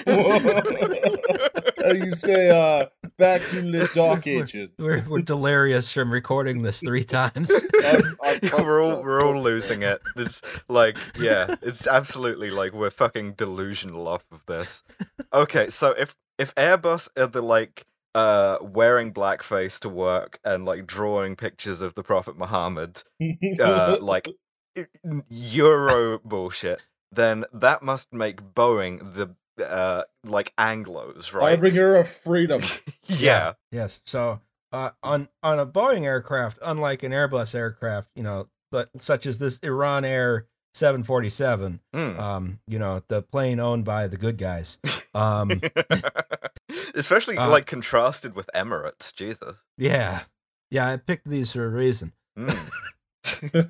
You 1.95 2.15
say, 2.15 2.49
uh, 2.49 2.87
back 3.17 3.41
in 3.53 3.71
the 3.71 3.89
dark 3.93 4.25
We're- 4.25 4.41
ages. 4.41 4.71
we're, 4.77 5.03
we're 5.07 5.21
delirious 5.21 5.91
from 5.91 6.11
recording 6.11 6.61
this 6.61 6.79
three 6.81 7.03
times 7.03 7.51
I'm- 7.83 8.01
I'm 8.23 8.39
Yeah, 8.43 8.61
we're 8.61 8.81
all 8.83 9.01
we're 9.01 9.21
all 9.25 9.41
losing 9.41 9.83
it. 9.83 10.01
It's 10.15 10.41
like 10.67 10.97
yeah, 11.19 11.55
it's 11.61 11.87
absolutely 11.87 12.49
like 12.51 12.73
we're 12.73 12.89
fucking 12.91 13.33
delusional 13.33 14.07
off 14.07 14.25
of 14.31 14.45
this. 14.45 14.83
Okay, 15.33 15.69
so 15.69 15.91
if 15.91 16.15
if 16.37 16.53
Airbus 16.55 17.09
are 17.17 17.27
the 17.27 17.41
like 17.41 17.85
uh 18.15 18.57
wearing 18.61 19.13
blackface 19.13 19.79
to 19.81 19.89
work 19.89 20.39
and 20.43 20.65
like 20.65 20.85
drawing 20.87 21.35
pictures 21.35 21.81
of 21.81 21.95
the 21.95 22.03
Prophet 22.03 22.37
Muhammad, 22.37 23.03
uh 23.59 23.97
like 24.01 24.27
i- 24.27 24.33
Euro 25.29 26.19
bullshit, 26.23 26.85
then 27.11 27.45
that 27.53 27.83
must 27.83 28.13
make 28.13 28.41
Boeing 28.41 29.13
the 29.15 29.35
uh 29.65 30.03
like 30.23 30.53
Anglos, 30.57 31.33
right? 31.33 31.57
Harbinger 31.57 31.95
of 31.95 32.07
freedom. 32.07 32.61
yeah. 33.07 33.53
Yes. 33.71 34.01
So 34.05 34.39
uh, 34.71 34.91
on 35.01 35.29
on 35.41 35.59
a 35.59 35.65
Boeing 35.65 36.03
aircraft, 36.03 36.59
unlike 36.61 37.03
an 37.03 37.11
Airbus 37.11 37.55
aircraft, 37.55 38.09
you 38.15 38.23
know, 38.23 38.47
but 38.71 38.89
such 38.99 39.25
as 39.25 39.39
this 39.39 39.57
Iran 39.59 40.05
Air 40.05 40.45
747. 40.73 41.79
Mm. 41.95 42.19
Um, 42.19 42.59
you 42.67 42.77
know, 42.77 43.01
the 43.07 43.23
plane 43.23 43.59
owned 43.59 43.83
by 43.85 44.07
the 44.07 44.17
good 44.17 44.37
guys. 44.37 44.77
Um, 45.15 45.61
Especially 46.93 47.37
Uh, 47.37 47.49
like 47.49 47.65
contrasted 47.65 48.35
with 48.35 48.47
Emirates. 48.53 49.11
Jesus. 49.15 49.55
yeah, 49.75 50.21
yeah. 50.69 50.87
I 50.87 50.97
picked 50.97 51.27
these 51.27 51.53
for 51.53 51.65
a 51.65 51.69
reason. 51.69 52.13
Mm. 52.37 52.71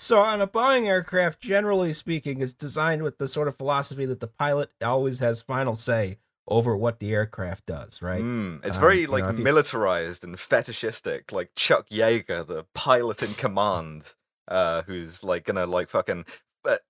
So, 0.00 0.18
on 0.20 0.40
a 0.42 0.46
Boeing 0.46 0.86
aircraft, 0.86 1.40
generally 1.40 1.92
speaking, 1.94 2.40
is 2.40 2.52
designed 2.52 3.02
with 3.04 3.16
the 3.18 3.28
sort 3.28 3.48
of 3.48 3.56
philosophy 3.56 4.04
that 4.06 4.20
the 4.20 4.26
pilot 4.26 4.70
always 4.82 5.20
has 5.20 5.40
final 5.40 5.76
say 5.76 6.18
over 6.46 6.76
what 6.76 6.98
the 6.98 7.14
aircraft 7.14 7.64
does, 7.64 8.02
right? 8.02 8.20
Mm, 8.20 8.66
It's 8.66 8.76
Um, 8.76 8.80
very 8.82 9.00
you 9.02 9.06
like 9.06 9.24
know, 9.24 9.30
you- 9.30 9.42
militarized 9.44 10.22
and 10.24 10.38
fetishistic, 10.38 11.32
like 11.32 11.52
Chuck 11.56 11.88
Yeager, 11.88 12.46
the 12.46 12.64
pilot 12.74 13.22
in 13.22 13.32
command, 13.34 14.12
uh, 14.48 14.82
who's 14.82 15.22
like 15.24 15.44
gonna 15.44 15.64
like 15.64 15.88
fucking 15.88 16.26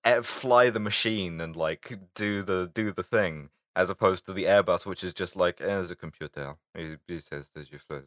uh, 0.03 0.21
fly 0.23 0.69
the 0.69 0.79
machine 0.79 1.39
and 1.39 1.55
like 1.55 1.97
do 2.15 2.41
the 2.41 2.69
do 2.73 2.91
the 2.91 3.03
thing, 3.03 3.49
as 3.75 3.89
opposed 3.89 4.25
to 4.25 4.33
the 4.33 4.43
Airbus, 4.45 4.85
which 4.85 5.03
is 5.03 5.13
just 5.13 5.35
like 5.35 5.59
eh, 5.61 5.65
there's 5.65 5.91
a 5.91 5.95
computer. 5.95 6.55
He, 6.77 6.95
he 7.07 7.19
says 7.19 7.49
that 7.55 7.71
you 7.71 7.77
fly. 7.79 8.01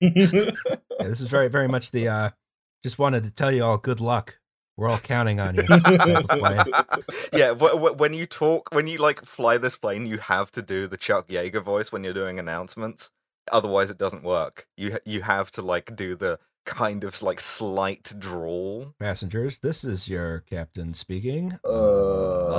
Yeah, 0.00 0.50
this 1.00 1.20
is 1.20 1.28
very, 1.28 1.48
very 1.48 1.68
much 1.68 1.90
the. 1.90 2.08
uh 2.08 2.30
Just 2.82 2.98
wanted 2.98 3.24
to 3.24 3.30
tell 3.30 3.50
you 3.52 3.64
all 3.64 3.78
good 3.78 4.00
luck. 4.00 4.38
We're 4.76 4.88
all 4.88 4.98
counting 4.98 5.38
on 5.40 5.54
you. 5.54 5.62
type 5.62 6.28
of 6.30 6.38
plane. 6.38 6.62
yeah, 7.32 7.54
wh- 7.54 7.78
wh- 7.78 7.96
when 7.98 8.12
you 8.12 8.26
talk, 8.26 8.68
when 8.74 8.86
you 8.88 8.98
like 8.98 9.24
fly 9.24 9.56
this 9.56 9.76
plane, 9.76 10.04
you 10.06 10.18
have 10.18 10.50
to 10.52 10.62
do 10.62 10.86
the 10.88 10.96
Chuck 10.96 11.28
Yeager 11.28 11.62
voice 11.62 11.92
when 11.92 12.02
you're 12.02 12.12
doing 12.12 12.38
announcements. 12.40 13.10
Otherwise, 13.52 13.88
it 13.90 13.98
doesn't 13.98 14.24
work. 14.24 14.66
You 14.76 14.98
you 15.06 15.22
have 15.22 15.50
to 15.52 15.62
like 15.62 15.94
do 15.94 16.16
the 16.16 16.38
kind 16.66 17.04
of 17.04 17.22
like 17.22 17.40
slight 17.40 18.12
drawl. 18.18 18.94
Passengers, 18.98 19.60
this 19.60 19.84
is 19.84 20.08
your 20.08 20.40
captain 20.40 20.92
speaking. 20.94 21.52
Uh, 21.64 21.68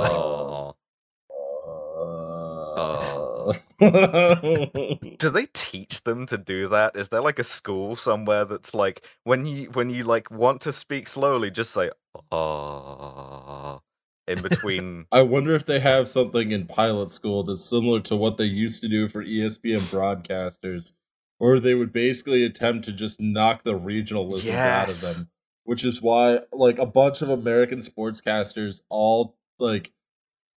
Oh. 0.08 0.76
Uh, 2.76 3.52
Do 5.18 5.30
they 5.30 5.46
teach 5.52 6.04
them 6.04 6.26
to 6.26 6.38
do 6.38 6.68
that? 6.68 6.96
Is 6.96 7.08
there 7.08 7.20
like 7.20 7.38
a 7.38 7.44
school 7.44 7.96
somewhere 7.96 8.44
that's 8.44 8.74
like 8.74 9.06
when 9.24 9.46
you 9.46 9.70
when 9.70 9.90
you 9.90 10.04
like 10.04 10.30
want 10.30 10.60
to 10.62 10.72
speak 10.72 11.08
slowly, 11.08 11.50
just 11.50 11.72
say 11.72 11.90
ah 12.30 13.80
in 14.26 14.42
between. 14.42 15.06
I 15.12 15.22
wonder 15.22 15.54
if 15.54 15.66
they 15.66 15.80
have 15.80 16.08
something 16.08 16.50
in 16.50 16.66
pilot 16.66 17.10
school 17.10 17.42
that's 17.42 17.64
similar 17.64 18.00
to 18.00 18.16
what 18.16 18.36
they 18.36 18.44
used 18.44 18.82
to 18.82 18.88
do 18.88 19.08
for 19.08 19.24
ESPN 19.24 19.78
broadcasters, 19.90 20.92
or 21.38 21.60
they 21.60 21.74
would 21.74 21.92
basically 21.92 22.44
attempt 22.44 22.84
to 22.86 22.92
just 22.92 23.20
knock 23.20 23.62
the 23.62 23.78
regionalism 23.78 24.52
out 24.54 24.88
of 24.88 25.00
them. 25.00 25.30
Which 25.64 25.84
is 25.84 26.00
why, 26.00 26.40
like, 26.52 26.78
a 26.78 26.86
bunch 26.86 27.22
of 27.22 27.28
American 27.30 27.80
sportscasters 27.80 28.82
all 28.88 29.36
like 29.58 29.90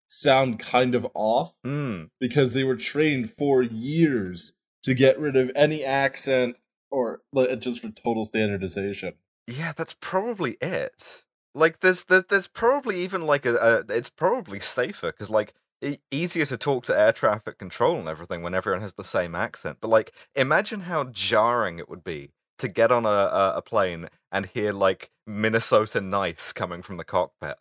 sound 0.09 0.59
kind 0.59 0.95
of 0.95 1.07
off 1.13 1.53
Mm, 1.65 2.09
because 2.19 2.53
they 2.53 2.63
were 2.63 2.75
trained 2.75 3.29
for 3.29 3.61
years 3.63 4.53
to 4.83 4.93
get 4.93 5.19
rid 5.19 5.35
of 5.35 5.51
any 5.55 5.83
accent 5.83 6.55
or 6.91 7.21
like, 7.31 7.59
just 7.59 7.81
for 7.81 7.89
total 7.89 8.25
standardization. 8.25 9.13
yeah, 9.47 9.73
that's 9.75 9.95
probably 9.99 10.57
it. 10.61 11.23
Like 11.55 11.79
there's 11.79 12.05
there's 12.05 12.25
there's 12.25 12.47
probably 12.47 13.01
even 13.01 13.25
like 13.25 13.45
a, 13.45 13.55
a 13.55 13.95
it's 13.95 14.09
probably 14.09 14.59
safer 14.59 15.11
because 15.11 15.29
like 15.29 15.53
e- 15.81 15.97
easier 16.11 16.45
to 16.45 16.57
talk 16.57 16.85
to 16.85 16.99
air 16.99 17.11
traffic 17.11 17.57
control 17.57 17.97
and 17.97 18.07
everything 18.07 18.43
when 18.43 18.53
everyone 18.53 18.81
has 18.81 18.93
the 18.93 19.03
same 19.03 19.33
accent. 19.35 19.77
But 19.81 19.87
like 19.89 20.13
imagine 20.35 20.81
how 20.81 21.05
jarring 21.05 21.79
it 21.79 21.89
would 21.89 22.03
be 22.03 22.31
to 22.59 22.67
get 22.67 22.91
on 22.91 23.05
a 23.05 23.09
a, 23.09 23.53
a 23.57 23.61
plane 23.61 24.09
and 24.31 24.45
hear 24.45 24.71
like 24.73 25.09
Minnesota 25.25 26.01
nice 26.01 26.51
coming 26.53 26.81
from 26.83 26.97
the 26.97 27.03
cockpit. 27.03 27.57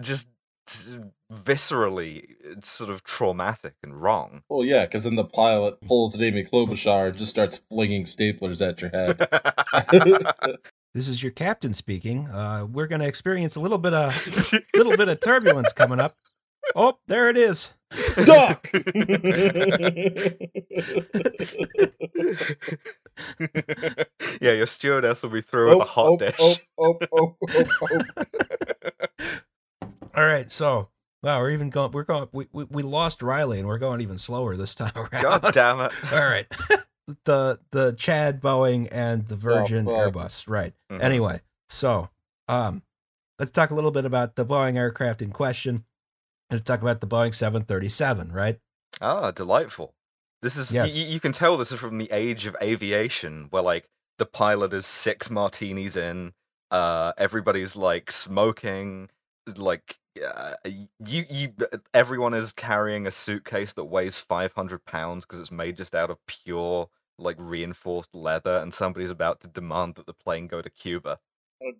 Just 0.00 0.28
viscerally 1.32 2.24
it's 2.44 2.68
sort 2.68 2.90
of 2.90 3.02
traumatic 3.04 3.74
and 3.82 4.00
wrong. 4.00 4.42
Well, 4.48 4.64
yeah, 4.64 4.86
because 4.86 5.04
then 5.04 5.16
the 5.16 5.24
pilot 5.24 5.80
pulls 5.82 6.14
at 6.14 6.22
Amy 6.22 6.44
Klobuchar 6.44 7.08
and 7.08 7.16
just 7.16 7.30
starts 7.30 7.58
flinging 7.70 8.04
staplers 8.04 8.66
at 8.66 8.80
your 8.80 8.90
head. 8.90 9.28
This 10.96 11.08
is 11.08 11.22
your 11.22 11.32
captain 11.32 11.74
speaking. 11.74 12.26
Uh, 12.28 12.64
we're 12.64 12.86
going 12.86 13.02
to 13.02 13.06
experience 13.06 13.54
a 13.54 13.60
little 13.60 13.76
bit 13.76 13.92
of 13.92 14.16
little 14.74 14.96
bit 14.96 15.08
of 15.08 15.20
turbulence 15.20 15.70
coming 15.74 16.00
up. 16.00 16.16
Oh, 16.74 16.96
there 17.06 17.28
it 17.28 17.36
is. 17.36 17.68
Duck! 18.24 18.70
yeah, 24.40 24.52
your 24.52 24.64
stewardess 24.64 25.22
will 25.22 25.28
be 25.28 25.42
through 25.42 25.76
with 25.76 25.86
a 25.86 25.90
hot 25.90 26.06
oh, 26.06 26.16
dish. 26.16 26.34
oh, 26.38 26.56
oh, 26.78 26.96
oh, 27.12 27.36
oh, 27.50 27.64
oh. 27.82 29.40
All 30.16 30.24
right, 30.26 30.50
so 30.50 30.88
wow, 31.22 31.40
we're 31.40 31.50
even 31.50 31.70
going. 31.70 31.92
We're 31.92 32.04
going. 32.04 32.28
We, 32.32 32.46
we 32.52 32.64
we 32.64 32.82
lost 32.82 33.22
Riley, 33.22 33.58
and 33.58 33.68
we're 33.68 33.78
going 33.78 34.00
even 34.00 34.18
slower 34.18 34.56
this 34.56 34.74
time 34.74 34.92
around. 34.96 35.22
God 35.22 35.52
damn 35.52 35.80
it. 35.80 35.92
All 36.12 36.24
right, 36.24 36.46
the 37.24 37.60
the 37.70 37.92
Chad 37.92 38.40
Boeing 38.40 38.88
and 38.90 39.26
the 39.28 39.36
Virgin 39.36 39.84
fuck. 39.84 39.94
Airbus. 39.94 40.44
Right. 40.48 40.72
Mhm. 40.90 41.02
Anyway, 41.02 41.40
so 41.68 42.08
um, 42.48 42.82
let's 43.38 43.50
talk 43.50 43.70
a 43.70 43.74
little 43.74 43.90
bit 43.90 44.04
about 44.06 44.36
the 44.36 44.46
Boeing 44.46 44.76
aircraft 44.76 45.20
in 45.20 45.30
question. 45.32 45.84
Let's 46.50 46.64
talk 46.64 46.80
about 46.80 47.00
the 47.00 47.06
Boeing 47.08 47.34
737. 47.34 48.32
Right. 48.32 48.58
Ah, 49.00 49.32
delightful. 49.32 49.94
This 50.42 50.56
is 50.56 50.72
Yes. 50.72 50.94
you, 50.96 51.04
you 51.04 51.18
can 51.20 51.32
tell 51.32 51.56
this 51.56 51.72
is 51.72 51.80
from 51.80 51.98
the 51.98 52.10
age 52.12 52.46
of 52.46 52.56
aviation 52.62 53.48
where 53.50 53.62
like 53.62 53.88
the 54.18 54.26
pilot 54.26 54.72
is 54.72 54.86
six 54.86 55.28
martinis 55.28 55.96
in, 55.96 56.32
uh 56.70 57.12
everybody's 57.18 57.74
like 57.74 58.10
smoking, 58.12 59.08
like 59.56 59.98
uh, 60.24 60.54
you 60.64 61.24
you 61.28 61.52
everyone 61.94 62.34
is 62.34 62.52
carrying 62.52 63.06
a 63.06 63.10
suitcase 63.10 63.72
that 63.74 63.84
weighs 63.84 64.18
500 64.18 64.84
pounds 64.84 65.24
because 65.24 65.40
it's 65.40 65.50
made 65.52 65.76
just 65.76 65.94
out 65.94 66.10
of 66.10 66.18
pure 66.26 66.88
like 67.18 67.36
reinforced 67.38 68.14
leather 68.14 68.58
and 68.58 68.74
somebody's 68.74 69.10
about 69.10 69.40
to 69.40 69.48
demand 69.48 69.94
that 69.94 70.06
the 70.06 70.12
plane 70.12 70.46
go 70.46 70.60
to 70.62 70.68
Cuba. 70.70 71.18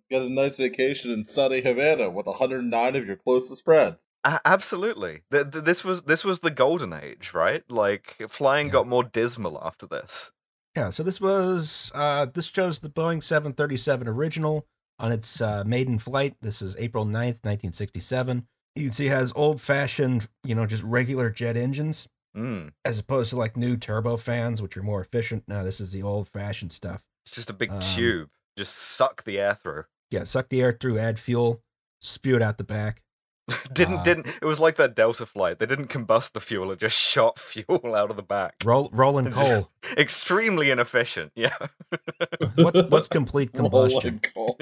Get 0.09 0.23
a 0.23 0.29
nice 0.29 0.55
vacation 0.55 1.11
in 1.11 1.23
sunny 1.23 1.61
Havana 1.61 2.09
with 2.09 2.25
109 2.25 2.95
of 2.95 3.05
your 3.05 3.15
closest 3.15 3.63
friends. 3.63 4.05
A- 4.23 4.39
absolutely. 4.45 5.21
Th- 5.31 5.51
th- 5.51 5.63
this 5.63 5.83
was 5.83 6.03
this 6.03 6.23
was 6.25 6.39
the 6.39 6.49
golden 6.49 6.93
age, 6.93 7.31
right? 7.33 7.63
Like 7.69 8.15
flying 8.29 8.67
Yeah. 8.67 8.73
got 8.73 8.87
more 8.87 9.03
dismal 9.03 9.61
after 9.63 9.85
this. 9.85 10.31
Yeah. 10.75 10.89
So 10.89 11.03
this 11.03 11.21
was 11.21 11.91
uh, 11.93 12.25
this 12.33 12.45
shows 12.45 12.79
the 12.79 12.89
Boeing 12.89 13.23
737 13.23 14.07
original 14.07 14.65
on 14.99 15.11
its 15.11 15.41
uh, 15.41 15.63
maiden 15.65 15.99
flight. 15.99 16.35
This 16.41 16.61
is 16.61 16.75
April 16.77 17.05
9th, 17.05 17.43
1967. 17.43 18.47
You 18.75 18.83
can 18.85 18.91
see 18.91 19.07
it 19.07 19.09
has 19.09 19.31
old 19.35 19.61
fashioned, 19.61 20.27
you 20.43 20.55
know, 20.55 20.65
just 20.65 20.83
regular 20.83 21.29
jet 21.29 21.57
engines. 21.57 22.07
Mm. 22.35 22.69
as 22.85 22.99
opposed 22.99 23.31
to 23.31 23.35
like 23.35 23.57
new 23.57 23.75
turbofans, 23.77 24.61
which 24.61 24.77
are 24.77 24.83
more 24.83 25.01
efficient. 25.01 25.45
No, 25.47 25.63
this 25.63 25.79
is 25.79 25.91
the 25.91 26.03
old 26.03 26.27
fashioned 26.27 26.71
stuff. 26.71 27.03
It's 27.25 27.33
just 27.33 27.49
a 27.49 27.53
big 27.53 27.71
Um, 27.71 27.79
tube. 27.79 28.29
Just 28.55 28.75
suck 28.75 29.23
the 29.23 29.39
air 29.39 29.55
through. 29.55 29.85
Yeah, 30.11 30.23
suck 30.23 30.49
the 30.49 30.61
air 30.61 30.77
through, 30.79 30.99
add 30.99 31.17
fuel, 31.17 31.63
spew 31.99 32.35
it 32.35 32.43
out 32.43 32.59
the 32.59 32.63
back. 32.63 33.01
didn't 33.73 33.99
uh, 33.99 34.03
didn't 34.03 34.27
it 34.27 34.45
was 34.45 34.59
like 34.59 34.75
that 34.75 34.95
Delta 34.95 35.25
flight. 35.25 35.59
They 35.59 35.65
didn't 35.65 35.87
combust 35.87 36.33
the 36.33 36.41
fuel, 36.41 36.71
it 36.71 36.79
just 36.79 36.97
shot 36.99 37.39
fuel 37.39 37.95
out 37.95 38.09
of 38.09 38.17
the 38.17 38.23
back. 38.23 38.55
Roll, 38.63 38.89
rolling 38.91 39.31
coal. 39.31 39.69
Extremely 39.97 40.69
inefficient, 40.69 41.31
yeah. 41.35 41.55
what's 42.55 42.81
what's 42.83 43.07
complete 43.07 43.53
combustion? 43.53 44.19
coal. 44.19 44.57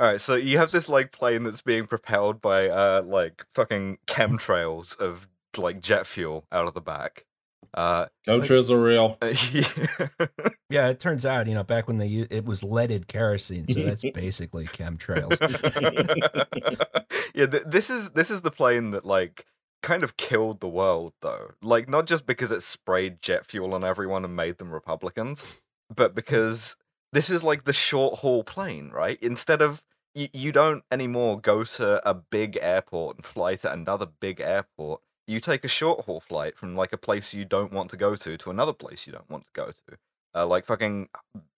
Alright, 0.00 0.20
so 0.20 0.34
you 0.34 0.58
have 0.58 0.70
this 0.70 0.88
like 0.88 1.12
plane 1.12 1.42
that's 1.44 1.62
being 1.62 1.86
propelled 1.86 2.40
by 2.40 2.68
uh 2.68 3.02
like 3.04 3.44
fucking 3.54 3.98
chemtrails 4.06 4.96
of 4.98 5.28
like 5.56 5.80
jet 5.80 6.06
fuel 6.06 6.46
out 6.50 6.66
of 6.66 6.74
the 6.74 6.80
back. 6.80 7.26
Uh 7.74 8.06
Chemtrails 8.26 8.70
are 8.70 8.80
real. 8.80 9.16
yeah. 9.52 10.26
Yeah, 10.68 10.88
it 10.88 11.00
turns 11.00 11.26
out 11.26 11.46
you 11.46 11.54
know 11.54 11.64
back 11.64 11.88
when 11.88 11.98
they 11.98 12.06
u- 12.06 12.26
it 12.30 12.44
was 12.44 12.62
leaded 12.62 13.08
kerosene, 13.08 13.66
so 13.68 13.80
that's 13.82 14.04
basically 14.14 14.66
chemtrails. 14.66 15.36
yeah, 17.34 17.46
th- 17.46 17.64
this 17.66 17.90
is 17.90 18.12
this 18.12 18.30
is 18.30 18.42
the 18.42 18.50
plane 18.50 18.90
that 18.92 19.04
like 19.04 19.46
kind 19.82 20.04
of 20.04 20.16
killed 20.16 20.60
the 20.60 20.68
world 20.68 21.12
though. 21.22 21.52
Like 21.62 21.88
not 21.88 22.06
just 22.06 22.26
because 22.26 22.50
it 22.50 22.62
sprayed 22.62 23.22
jet 23.22 23.46
fuel 23.46 23.74
on 23.74 23.84
everyone 23.84 24.24
and 24.24 24.36
made 24.36 24.58
them 24.58 24.70
Republicans, 24.70 25.60
but 25.94 26.14
because 26.14 26.76
this 27.12 27.30
is 27.30 27.42
like 27.42 27.64
the 27.64 27.72
short 27.72 28.18
haul 28.18 28.44
plane, 28.44 28.90
right? 28.90 29.18
Instead 29.22 29.62
of 29.62 29.82
you, 30.14 30.28
you 30.32 30.52
don't 30.52 30.84
anymore 30.90 31.40
go 31.40 31.64
to 31.64 32.08
a 32.08 32.14
big 32.14 32.58
airport 32.60 33.16
and 33.16 33.24
fly 33.26 33.56
to 33.56 33.72
another 33.72 34.06
big 34.06 34.40
airport. 34.40 35.00
You 35.30 35.38
take 35.38 35.64
a 35.64 35.68
short 35.68 36.06
haul 36.06 36.18
flight 36.20 36.56
from 36.56 36.74
like 36.74 36.92
a 36.92 36.98
place 36.98 37.32
you 37.32 37.44
don't 37.44 37.72
want 37.72 37.88
to 37.90 37.96
go 37.96 38.16
to 38.16 38.36
to 38.36 38.50
another 38.50 38.72
place 38.72 39.06
you 39.06 39.12
don't 39.12 39.30
want 39.30 39.44
to 39.44 39.50
go 39.52 39.66
to. 39.66 39.98
Uh, 40.34 40.46
like 40.46 40.66
fucking, 40.66 41.08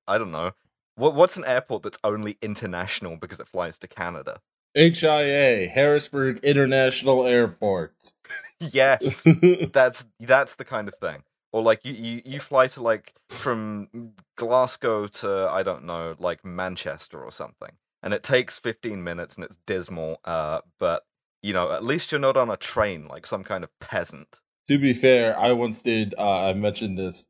I 0.07 0.19
don't 0.19 0.31
know. 0.31 0.53
What 0.97 1.15
what's 1.15 1.39
an 1.39 1.45
airport 1.47 1.83
that's 1.83 1.99
only 2.05 2.37
international 2.43 3.17
because 3.17 3.41
it 3.41 3.49
flies 3.49 3.79
to 3.79 3.89
Canada? 3.89 4.41
HIA, 4.75 5.69
Harrisburg 5.69 6.41
International 6.43 7.27
Airport. 7.27 8.13
Yes, 8.61 9.25
that's 9.73 10.07
that's 10.21 10.55
the 10.57 10.65
kind 10.65 10.87
of 10.89 10.95
thing. 10.97 11.23
or 11.53 11.63
like 11.63 11.85
you, 11.85 11.93
you 11.95 12.23
you 12.25 12.41
fly 12.41 12.67
to 12.69 12.83
like 12.83 13.15
from 13.29 14.13
Glasgow 14.37 15.07
to 15.07 15.49
I 15.51 15.63
don't 15.63 15.85
know 15.85 16.15
like 16.19 16.45
Manchester 16.45 17.23
or 17.23 17.33
something, 17.33 17.73
and 18.03 18.13
it 18.15 18.23
takes 18.23 18.59
15 18.59 19.03
minutes 19.03 19.37
and 19.37 19.45
it's 19.45 19.57
dismal. 19.67 20.21
Uh, 20.25 20.61
but 20.79 21.05
you 21.43 21.53
know 21.53 21.73
at 21.73 21.85
least 21.85 22.13
you're 22.13 22.21
not 22.21 22.37
on 22.37 22.51
a 22.51 22.57
train 22.57 23.09
like 23.09 23.27
some 23.27 23.45
kind 23.45 23.65
of 23.65 23.71
peasant. 23.81 24.39
To 24.69 24.79
be 24.79 24.93
fair, 24.95 25.37
I 25.39 25.53
once 25.53 25.83
did. 25.83 26.15
Uh, 26.17 26.47
I 26.49 26.53
mentioned 26.55 26.97
this. 26.97 27.27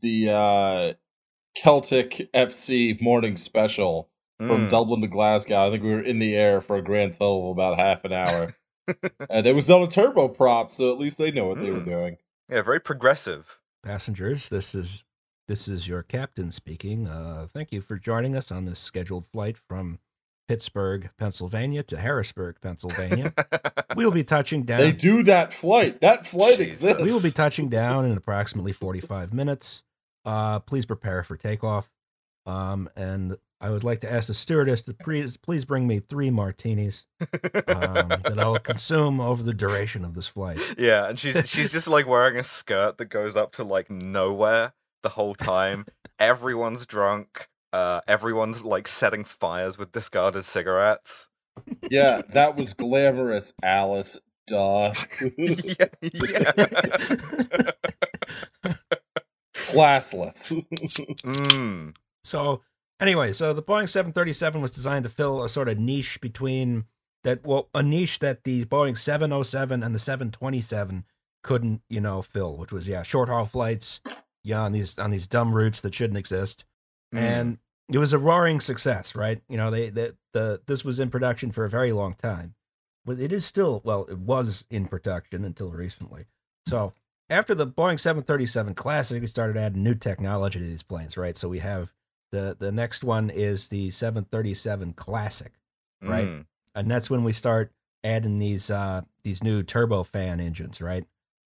The 0.00 0.30
uh, 0.30 0.92
Celtic 1.56 2.30
FC 2.34 3.00
morning 3.00 3.36
special 3.36 4.10
from 4.38 4.66
Mm. 4.66 4.70
Dublin 4.70 5.00
to 5.00 5.08
Glasgow. 5.08 5.66
I 5.66 5.70
think 5.70 5.82
we 5.82 5.90
were 5.90 6.02
in 6.02 6.20
the 6.20 6.36
air 6.36 6.60
for 6.60 6.76
a 6.76 6.82
grand 6.82 7.14
total 7.14 7.50
of 7.50 7.56
about 7.56 7.76
half 7.78 8.04
an 8.04 8.12
hour, 8.12 8.54
and 9.28 9.46
it 9.46 9.54
was 9.56 9.68
on 9.68 9.82
a 9.82 9.88
turboprop, 9.88 10.70
so 10.70 10.92
at 10.92 10.98
least 10.98 11.18
they 11.18 11.32
know 11.32 11.46
what 11.46 11.58
they 11.60 11.70
were 11.70 11.80
Mm. 11.80 11.84
doing. 11.86 12.16
yeah, 12.48 12.62
very 12.62 12.80
progressive. 12.80 13.58
Passengers, 13.82 14.48
this 14.48 14.74
is 14.74 15.02
this 15.48 15.66
is 15.66 15.88
your 15.88 16.02
captain 16.04 16.52
speaking. 16.52 17.08
Uh, 17.08 17.48
thank 17.52 17.72
you 17.72 17.80
for 17.80 17.96
joining 17.98 18.36
us 18.36 18.52
on 18.52 18.64
this 18.66 18.78
scheduled 18.78 19.26
flight 19.26 19.56
from 19.58 19.98
Pittsburgh, 20.48 21.10
Pennsylvania 21.18 21.82
to 21.84 21.98
Harrisburg, 21.98 22.56
Pennsylvania. 22.60 23.34
we 23.96 24.04
will 24.04 24.12
be 24.12 24.24
touching 24.24 24.62
down. 24.62 24.80
They 24.80 24.92
do 24.92 25.22
that 25.24 25.52
flight. 25.52 26.00
That 26.00 26.26
flight 26.26 26.56
Jesus. 26.56 26.66
exists. 26.66 27.02
We 27.02 27.12
will 27.12 27.22
be 27.22 27.30
touching 27.30 27.68
down 27.68 28.06
in 28.06 28.16
approximately 28.16 28.72
45 28.72 29.34
minutes. 29.34 29.82
Uh, 30.24 30.58
please 30.60 30.86
prepare 30.86 31.22
for 31.22 31.36
takeoff. 31.36 31.90
Um, 32.46 32.88
and 32.96 33.36
I 33.60 33.70
would 33.70 33.84
like 33.84 34.00
to 34.00 34.12
ask 34.12 34.28
the 34.28 34.34
stewardess 34.34 34.82
to 34.82 34.94
please, 34.94 35.36
please 35.36 35.66
bring 35.66 35.86
me 35.86 36.00
three 36.00 36.30
martinis 36.30 37.04
um, 37.20 38.08
that 38.08 38.36
I'll 38.38 38.58
consume 38.58 39.20
over 39.20 39.42
the 39.42 39.52
duration 39.52 40.04
of 40.04 40.14
this 40.14 40.28
flight. 40.28 40.60
yeah, 40.78 41.08
and 41.08 41.18
she's 41.18 41.46
she's 41.48 41.72
just 41.72 41.88
like 41.88 42.06
wearing 42.06 42.36
a 42.36 42.44
skirt 42.44 42.96
that 42.98 43.06
goes 43.06 43.36
up 43.36 43.52
to 43.52 43.64
like 43.64 43.90
nowhere 43.90 44.72
the 45.02 45.10
whole 45.10 45.34
time. 45.34 45.84
Everyone's 46.18 46.86
drunk. 46.86 47.48
Uh, 47.72 48.00
everyone's 48.08 48.64
like 48.64 48.88
setting 48.88 49.24
fires 49.24 49.78
with 49.78 49.92
discarded 49.92 50.44
cigarettes. 50.44 51.28
Yeah, 51.90 52.22
that 52.30 52.56
was 52.56 52.74
glamorous, 52.74 53.52
Alice. 53.62 54.20
Duh. 54.46 54.94
yeah, 55.36 55.86
yeah. 56.00 56.52
Classless. 59.54 60.50
mm. 61.22 61.94
So, 62.24 62.62
anyway, 63.00 63.32
so 63.34 63.52
the 63.52 63.62
Boeing 63.62 63.88
737 63.88 64.62
was 64.62 64.70
designed 64.70 65.04
to 65.04 65.10
fill 65.10 65.44
a 65.44 65.48
sort 65.50 65.68
of 65.68 65.78
niche 65.78 66.18
between 66.22 66.86
that, 67.24 67.44
well, 67.44 67.68
a 67.74 67.82
niche 67.82 68.20
that 68.20 68.44
the 68.44 68.64
Boeing 68.64 68.96
707 68.96 69.82
and 69.82 69.94
the 69.94 69.98
727 69.98 71.04
couldn't, 71.42 71.82
you 71.90 72.00
know, 72.00 72.22
fill, 72.22 72.56
which 72.56 72.72
was, 72.72 72.88
yeah, 72.88 73.02
short 73.02 73.28
haul 73.28 73.44
flights, 73.44 74.00
yeah, 74.42 74.60
on 74.60 74.72
these 74.72 74.98
on 74.98 75.10
these 75.10 75.26
dumb 75.26 75.54
routes 75.54 75.82
that 75.82 75.94
shouldn't 75.94 76.18
exist. 76.18 76.64
Mm. 77.14 77.18
and 77.18 77.58
it 77.90 77.98
was 77.98 78.12
a 78.12 78.18
roaring 78.18 78.60
success, 78.60 79.14
right? 79.14 79.40
You 79.48 79.56
know, 79.56 79.70
they 79.70 79.90
the 79.90 80.16
the 80.32 80.60
this 80.66 80.84
was 80.84 80.98
in 80.98 81.10
production 81.10 81.52
for 81.52 81.64
a 81.64 81.70
very 81.70 81.92
long 81.92 82.14
time, 82.14 82.54
but 83.04 83.18
it 83.18 83.32
is 83.32 83.44
still 83.44 83.80
well, 83.84 84.06
it 84.10 84.18
was 84.18 84.64
in 84.70 84.86
production 84.86 85.44
until 85.44 85.70
recently. 85.70 86.26
So 86.66 86.92
after 87.30 87.54
the 87.54 87.66
Boeing 87.66 87.98
737 87.98 88.74
Classic, 88.74 89.20
we 89.20 89.26
started 89.26 89.56
adding 89.56 89.82
new 89.82 89.94
technology 89.94 90.58
to 90.58 90.64
these 90.64 90.82
planes, 90.82 91.16
right? 91.16 91.36
So 91.36 91.48
we 91.48 91.60
have 91.60 91.92
the 92.30 92.56
the 92.58 92.72
next 92.72 93.04
one 93.04 93.30
is 93.30 93.68
the 93.68 93.90
737 93.90 94.92
Classic, 94.92 95.52
right? 96.02 96.28
Mm. 96.28 96.46
and 96.74 96.90
that's 96.90 97.08
when 97.08 97.24
we 97.24 97.32
start 97.32 97.72
adding 98.04 98.38
these 98.38 98.70
uh 98.70 99.02
these 99.24 99.42
new 99.42 99.62
turbofan 99.62 100.40
engines, 100.40 100.80
right? 100.80 101.04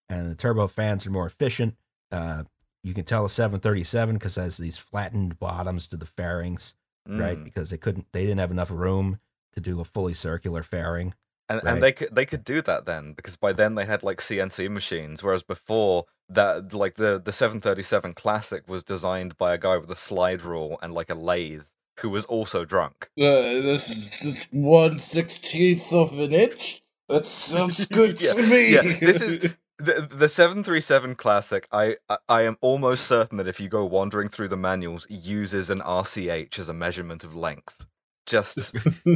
And 0.08 0.30
the 0.30 0.34
turbofans 0.34 1.06
are 1.06 1.10
more 1.10 1.26
efficient. 1.26 1.76
Uh, 2.10 2.44
you 2.82 2.94
can 2.94 3.04
tell 3.04 3.24
a 3.24 3.28
737 3.28 4.14
because 4.16 4.36
it 4.36 4.42
has 4.42 4.56
these 4.58 4.78
flattened 4.78 5.38
bottoms 5.38 5.86
to 5.88 5.96
the 5.96 6.06
fairings, 6.06 6.74
right? 7.08 7.38
Mm. 7.38 7.44
Because 7.44 7.70
they 7.70 7.76
couldn't, 7.76 8.06
they 8.12 8.22
didn't 8.22 8.38
have 8.40 8.50
enough 8.50 8.70
room 8.70 9.18
to 9.54 9.60
do 9.60 9.80
a 9.80 9.84
fully 9.84 10.14
circular 10.14 10.62
fairing. 10.62 11.14
And, 11.48 11.60
Right. 11.64 11.72
and 11.74 11.82
they 11.82 11.92
could 11.92 12.14
they 12.14 12.24
could 12.24 12.44
do 12.44 12.62
that 12.62 12.86
then 12.86 13.12
because 13.12 13.36
by 13.36 13.52
then 13.52 13.74
they 13.74 13.84
had 13.84 14.02
like 14.02 14.18
CNC 14.20 14.70
machines, 14.70 15.22
whereas 15.22 15.42
before 15.42 16.06
that 16.28 16.72
like 16.72 16.94
the 16.94 17.20
the 17.22 17.32
737 17.32 18.14
Classic 18.14 18.66
was 18.66 18.82
designed 18.82 19.36
by 19.36 19.52
a 19.52 19.58
guy 19.58 19.76
with 19.76 19.90
a 19.90 19.96
slide 19.96 20.42
rule 20.42 20.78
and 20.80 20.94
like 20.94 21.10
a 21.10 21.14
lathe 21.14 21.64
who 21.98 22.08
was 22.08 22.24
also 22.24 22.64
drunk. 22.64 23.10
Uh, 23.18 23.60
this 23.60 23.90
is 23.90 24.08
just 24.22 24.52
one 24.52 24.98
sixteenth 24.98 25.92
of 25.92 26.18
an 26.18 26.32
inch. 26.32 26.82
That 27.08 27.26
sounds 27.26 27.86
good 28.00 28.20
Yeah, 28.20 28.32
to 28.32 28.42
me. 28.46 28.72
yeah, 28.72 28.82
this 28.98 29.20
is- 29.20 29.50
The 29.78 30.02
the 30.10 30.28
737 30.28 31.14
Classic, 31.16 31.66
I, 31.72 31.96
I 32.08 32.18
I 32.28 32.42
am 32.42 32.56
almost 32.60 33.06
certain 33.06 33.36
that 33.38 33.48
if 33.48 33.58
you 33.58 33.68
go 33.68 33.84
wandering 33.84 34.28
through 34.28 34.48
the 34.48 34.56
manuals, 34.56 35.06
uses 35.10 35.70
an 35.70 35.80
RCH 35.80 36.58
as 36.58 36.68
a 36.68 36.74
measurement 36.74 37.24
of 37.24 37.34
length. 37.34 37.86
Just 38.26 38.76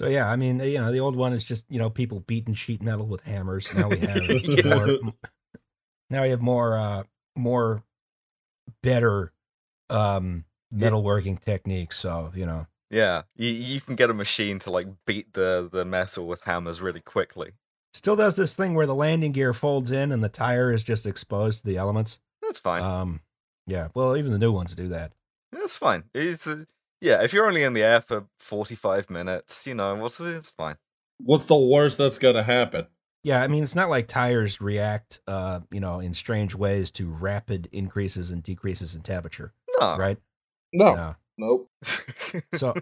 So 0.00 0.08
yeah, 0.08 0.28
I 0.28 0.36
mean, 0.36 0.58
you 0.60 0.78
know, 0.78 0.90
the 0.90 1.00
old 1.00 1.14
one 1.14 1.32
is 1.32 1.44
just 1.44 1.66
you 1.68 1.78
know 1.78 1.90
people 1.90 2.20
beating 2.20 2.54
sheet 2.54 2.82
metal 2.82 3.06
with 3.06 3.20
hammers. 3.22 3.72
Now 3.74 3.88
we 3.88 3.98
have 3.98 4.28
Yeah. 4.44 4.62
more. 4.64 4.98
Now 6.10 6.22
we 6.22 6.30
have 6.30 6.40
more, 6.40 6.76
uh, 6.76 7.02
more 7.36 7.84
better 8.82 9.32
um 9.90 10.44
metalworking 10.74 11.40
techniques. 11.40 11.98
So 11.98 12.32
you 12.34 12.46
know, 12.46 12.66
yeah, 12.90 13.22
you 13.36 13.50
you 13.50 13.80
can 13.80 13.94
get 13.94 14.10
a 14.10 14.14
machine 14.14 14.58
to 14.60 14.70
like 14.70 14.88
beat 15.06 15.34
the 15.34 15.68
the 15.70 15.84
metal 15.84 16.26
with 16.26 16.42
hammers 16.42 16.80
really 16.80 17.00
quickly. 17.00 17.52
Still 17.94 18.16
does 18.16 18.36
this 18.36 18.54
thing 18.54 18.74
where 18.74 18.86
the 18.86 18.94
landing 18.94 19.32
gear 19.32 19.52
folds 19.52 19.90
in 19.92 20.12
and 20.12 20.22
the 20.22 20.28
tire 20.28 20.72
is 20.72 20.82
just 20.82 21.06
exposed 21.06 21.60
to 21.60 21.66
the 21.66 21.76
elements. 21.76 22.18
That's 22.42 22.58
fine. 22.58 22.82
Um, 22.82 23.20
yeah. 23.66 23.88
Well, 23.94 24.16
even 24.16 24.32
the 24.32 24.38
new 24.38 24.52
ones 24.52 24.74
do 24.74 24.88
that. 24.88 25.12
That's 25.52 25.76
fine. 25.76 26.04
It's 26.14 26.46
uh, 26.46 26.64
yeah. 27.00 27.22
If 27.22 27.32
you're 27.32 27.46
only 27.46 27.62
in 27.62 27.72
the 27.74 27.82
air 27.82 28.00
for 28.00 28.26
45 28.38 29.10
minutes, 29.10 29.66
you 29.66 29.74
know, 29.74 29.94
what's 29.96 30.18
it's 30.20 30.50
fine. 30.50 30.76
What's 31.18 31.46
the 31.46 31.56
worst 31.56 31.98
that's 31.98 32.18
gonna 32.18 32.42
happen? 32.42 32.86
Yeah, 33.24 33.40
I 33.40 33.46
mean, 33.46 33.62
it's 33.62 33.76
not 33.76 33.88
like 33.88 34.08
tires 34.08 34.60
react, 34.60 35.20
uh, 35.28 35.60
you 35.70 35.78
know, 35.78 36.00
in 36.00 36.12
strange 36.12 36.56
ways 36.56 36.90
to 36.92 37.08
rapid 37.08 37.68
increases 37.70 38.30
and 38.32 38.42
decreases 38.42 38.96
in 38.96 39.02
temperature, 39.02 39.52
No. 39.78 39.96
right? 39.96 40.18
No, 40.72 40.94
No. 40.96 41.14
Nope. 41.38 41.68
So, 42.54 42.74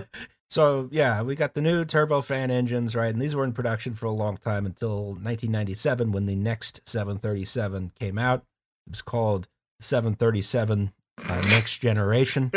so 0.50 0.88
yeah, 0.90 1.22
we 1.22 1.34
got 1.36 1.54
the 1.54 1.60
new 1.60 1.84
turbofan 1.84 2.50
engines, 2.50 2.94
right? 2.96 3.12
And 3.12 3.20
these 3.20 3.34
were 3.34 3.44
in 3.44 3.52
production 3.52 3.94
for 3.94 4.06
a 4.06 4.10
long 4.12 4.36
time 4.36 4.66
until 4.66 5.06
1997 5.14 6.12
when 6.12 6.26
the 6.26 6.36
next 6.36 6.80
737 6.86 7.92
came 7.98 8.18
out. 8.18 8.44
It 8.86 8.90
was 8.90 9.02
called 9.02 9.48
737 9.80 10.92
uh, 11.28 11.40
Next 11.50 11.78
Generation. 11.78 12.50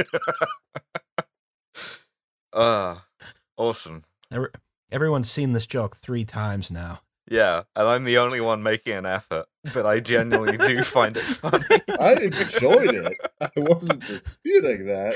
Ah, 2.54 3.06
awesome. 3.58 4.04
Every- 4.32 4.50
Everyone's 4.92 5.32
seen 5.32 5.54
this 5.54 5.66
joke 5.66 5.96
three 5.96 6.26
times 6.26 6.70
now. 6.70 7.00
Yeah, 7.32 7.64
and 7.78 7.88
I'm 7.88 8.04
the 8.04 8.18
only 8.18 8.42
one 8.42 8.62
making 8.62 8.92
an 8.94 9.06
effort, 9.06 9.46
but 9.74 9.86
I 9.86 10.02
genuinely 10.02 10.58
do 10.58 10.84
find 10.84 11.16
it 11.16 11.24
funny. 11.24 11.64
I 11.98 12.14
enjoyed 12.16 12.94
it. 12.94 13.18
I 13.40 13.50
wasn't 13.56 14.06
disputing 14.06 14.88
that. 14.88 15.16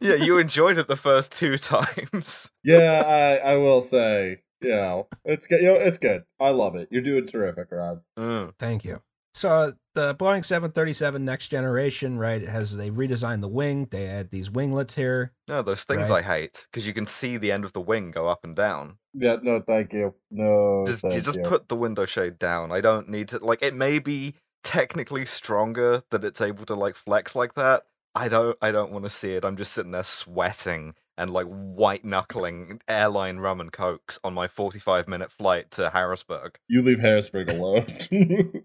yeah, 0.00 0.14
you 0.14 0.38
enjoyed 0.38 0.78
it 0.78 0.86
the 0.86 0.94
first 0.94 1.32
two 1.32 1.58
times. 1.58 2.52
Yeah, 2.62 3.02
I, 3.44 3.54
I 3.54 3.56
will 3.56 3.82
say, 3.82 4.42
you 4.60 4.68
know, 4.68 5.08
it's 5.24 5.48
good. 5.48 5.60
You 5.60 5.74
know, 5.74 5.74
it's 5.74 5.98
good. 5.98 6.22
I 6.38 6.50
love 6.50 6.76
it. 6.76 6.86
You're 6.92 7.02
doing 7.02 7.26
terrific, 7.26 7.66
Roz. 7.72 8.08
Mm. 8.16 8.52
Thank 8.60 8.84
you. 8.84 9.02
So 9.36 9.74
the 9.92 10.14
Boeing 10.14 10.46
737 10.46 11.22
Next 11.22 11.48
Generation, 11.48 12.16
right, 12.16 12.42
it 12.42 12.48
has 12.48 12.74
they 12.74 12.88
redesigned 12.88 13.42
the 13.42 13.48
wing. 13.48 13.86
They 13.90 14.06
add 14.06 14.30
these 14.30 14.50
winglets 14.50 14.94
here. 14.94 15.34
No, 15.46 15.60
those 15.60 15.84
things 15.84 16.08
Right. 16.08 16.24
I 16.24 16.38
hate 16.38 16.66
because 16.70 16.86
you 16.86 16.94
can 16.94 17.06
see 17.06 17.36
the 17.36 17.52
end 17.52 17.66
of 17.66 17.74
the 17.74 17.80
wing 17.82 18.12
go 18.12 18.28
up 18.28 18.44
and 18.44 18.56
down. 18.56 18.96
Yeah, 19.12 19.36
no, 19.42 19.60
thank 19.60 19.92
you. 19.92 20.14
No, 20.30 20.84
just 20.86 21.04
you 21.04 21.20
just 21.20 21.36
you. 21.36 21.44
put 21.44 21.68
the 21.68 21.76
window 21.76 22.06
shade 22.06 22.38
down. 22.38 22.72
I 22.72 22.80
don't 22.80 23.10
need 23.10 23.28
to 23.28 23.38
like 23.44 23.60
it 23.60 23.74
may 23.74 23.98
be 23.98 24.36
technically 24.64 25.26
stronger 25.26 26.02
that 26.10 26.24
it's 26.24 26.40
able 26.40 26.64
to 26.64 26.74
like 26.74 26.96
flex 26.96 27.36
like 27.36 27.52
that. 27.56 27.82
I 28.14 28.28
don't 28.28 28.56
I 28.62 28.72
don't 28.72 28.90
want 28.90 29.04
to 29.04 29.10
see 29.10 29.34
it. 29.34 29.44
I'm 29.44 29.58
just 29.58 29.74
sitting 29.74 29.92
there 29.92 30.02
sweating 30.02 30.94
and 31.18 31.30
like 31.30 31.46
white 31.46 32.06
knuckling 32.06 32.80
airline 32.88 33.36
rum 33.36 33.60
and 33.60 33.70
cokes 33.70 34.18
on 34.24 34.32
my 34.32 34.48
45 34.48 35.08
minute 35.08 35.30
flight 35.30 35.70
to 35.72 35.90
Harrisburg. 35.90 36.58
You 36.68 36.80
leave 36.80 37.00
Harrisburg 37.00 37.50
alone. 37.50 37.86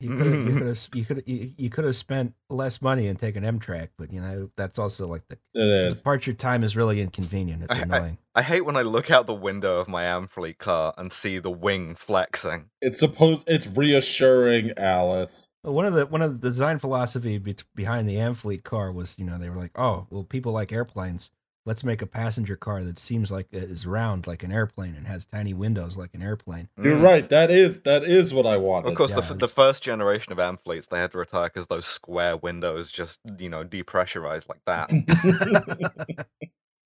You 0.00 0.16
could 0.16 0.26
you 0.48 0.54
could 0.58 0.66
have 0.66 0.88
you 0.94 1.04
could 1.04 1.22
you, 1.26 1.52
you 1.56 1.70
could 1.70 1.84
have 1.84 1.96
spent 1.96 2.34
less 2.48 2.80
money 2.82 3.06
and 3.06 3.18
taken 3.18 3.44
Amtrak, 3.44 3.90
but 3.98 4.12
you 4.12 4.20
know 4.20 4.50
that's 4.56 4.78
also 4.78 5.06
like 5.06 5.22
the 5.28 5.38
it 5.54 5.86
is. 5.88 5.98
departure 5.98 6.32
time 6.32 6.64
is 6.64 6.74
really 6.76 7.00
inconvenient. 7.00 7.62
It's 7.64 7.76
I- 7.76 7.80
I- 7.80 7.82
annoying. 7.82 8.18
I 8.34 8.42
hate 8.42 8.60
when 8.62 8.76
I 8.76 8.82
look 8.82 9.10
out 9.10 9.26
the 9.26 9.34
window 9.34 9.78
of 9.78 9.88
my 9.88 10.04
Amfleet 10.04 10.58
car 10.58 10.94
and 10.96 11.12
see 11.12 11.38
the 11.38 11.50
wing 11.50 11.94
flexing. 11.96 12.70
It's 12.80 12.98
supposed. 12.98 13.48
It's 13.48 13.66
reassuring, 13.66 14.72
Alice. 14.76 15.48
But 15.62 15.72
one 15.72 15.84
of 15.84 15.92
the 15.94 16.06
one 16.06 16.22
of 16.22 16.40
the 16.40 16.48
design 16.48 16.78
philosophy 16.78 17.36
be- 17.38 17.56
behind 17.74 18.08
the 18.08 18.16
Amfleet 18.16 18.62
car 18.64 18.92
was, 18.92 19.18
you 19.18 19.24
know, 19.26 19.36
they 19.36 19.50
were 19.50 19.56
like, 19.56 19.72
oh, 19.78 20.06
well, 20.10 20.24
people 20.24 20.52
like 20.52 20.72
airplanes, 20.72 21.30
let's 21.66 21.84
make 21.84 22.00
a 22.02 22.06
passenger 22.06 22.56
car 22.56 22.82
that 22.84 22.98
seems 22.98 23.30
like 23.30 23.46
is 23.52 23.86
round 23.86 24.26
like 24.26 24.42
an 24.42 24.50
airplane 24.50 24.94
and 24.94 25.06
has 25.06 25.26
tiny 25.26 25.52
windows 25.54 25.96
like 25.96 26.14
an 26.14 26.22
airplane. 26.22 26.68
You're 26.82 26.96
Mm. 26.96 27.02
right. 27.02 27.28
That 27.28 27.50
is 27.50 27.80
that 27.80 28.02
is 28.04 28.32
what 28.32 28.46
I 28.46 28.56
wanted. 28.56 28.88
Of 28.90 28.94
course, 28.96 29.10
Yeah, 29.12 29.20
the, 29.20 29.32
f- 29.34 29.38
the 29.38 29.48
first 29.48 29.82
generation 29.82 30.32
of 30.32 30.38
Amfleets 30.38 30.88
they 30.88 30.98
had 30.98 31.12
to 31.12 31.18
retire 31.18 31.44
because 31.44 31.66
those 31.66 31.86
square 31.86 32.36
windows 32.36 32.90
just 32.90 33.20
you 33.38 33.48
know 33.48 33.64
depressurized 33.64 34.48
like 34.48 34.62
that. 34.66 34.90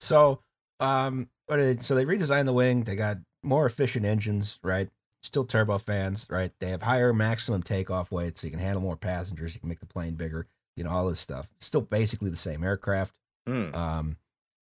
So, 0.01 0.41
um, 0.81 1.29
but 1.49 1.59
it, 1.61 1.83
so 1.83 1.95
they 1.95 2.05
redesigned 2.05 2.45
the 2.45 2.53
wing. 2.53 2.85
They 2.85 2.95
got 2.97 3.19
more 3.43 3.65
efficient 3.65 4.05
engines, 4.05 4.59
right? 4.63 4.91
Still 5.23 5.47
turbofans, 5.47 6.31
right? 6.31 6.53
They 6.61 6.69
have 6.69 6.83
higher 6.83 7.15
maximum 7.15 7.63
takeoff 7.63 8.13
weight, 8.13 8.37
so 8.37 8.47
you 8.47 8.51
can 8.51 8.61
handle 8.61 8.83
more 8.83 8.97
passengers. 8.97 9.55
You 9.55 9.61
can 9.61 9.69
make 9.71 9.81
the 9.81 9.87
plane 9.87 10.15
bigger. 10.15 10.47
You 10.77 10.85
know 10.85 10.91
all 10.91 11.09
this 11.09 11.21
stuff. 11.21 11.49
It's 11.57 11.65
still 11.67 11.81
basically 11.81 12.29
the 12.29 12.37
same 12.37 12.63
aircraft. 12.65 13.15
Mm. 13.49 13.75
Um, 13.75 14.17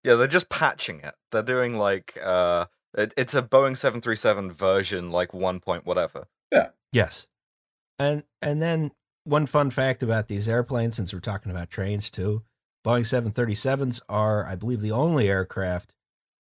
Yeah, 0.04 0.14
they're 0.14 0.26
just 0.26 0.48
patching 0.48 1.00
it. 1.00 1.14
They're 1.30 1.42
doing 1.42 1.76
like 1.76 2.18
uh, 2.22 2.66
it, 2.96 3.14
it's 3.16 3.34
a 3.34 3.42
Boeing 3.42 3.76
seven 3.76 4.00
three 4.00 4.16
seven 4.16 4.52
version, 4.52 5.10
like 5.10 5.32
one 5.32 5.60
point 5.60 5.86
whatever. 5.86 6.26
Yeah. 6.50 6.68
Yes. 6.92 7.26
And 7.98 8.24
and 8.40 8.60
then 8.60 8.92
one 9.24 9.46
fun 9.46 9.70
fact 9.70 10.02
about 10.02 10.28
these 10.28 10.48
airplanes, 10.48 10.96
since 10.96 11.12
we're 11.14 11.20
talking 11.20 11.52
about 11.52 11.70
trains 11.70 12.10
too, 12.10 12.42
Boeing 12.84 13.02
737s 13.02 14.00
are, 14.08 14.44
I 14.44 14.56
believe, 14.56 14.80
the 14.80 14.90
only 14.90 15.28
aircraft 15.28 15.94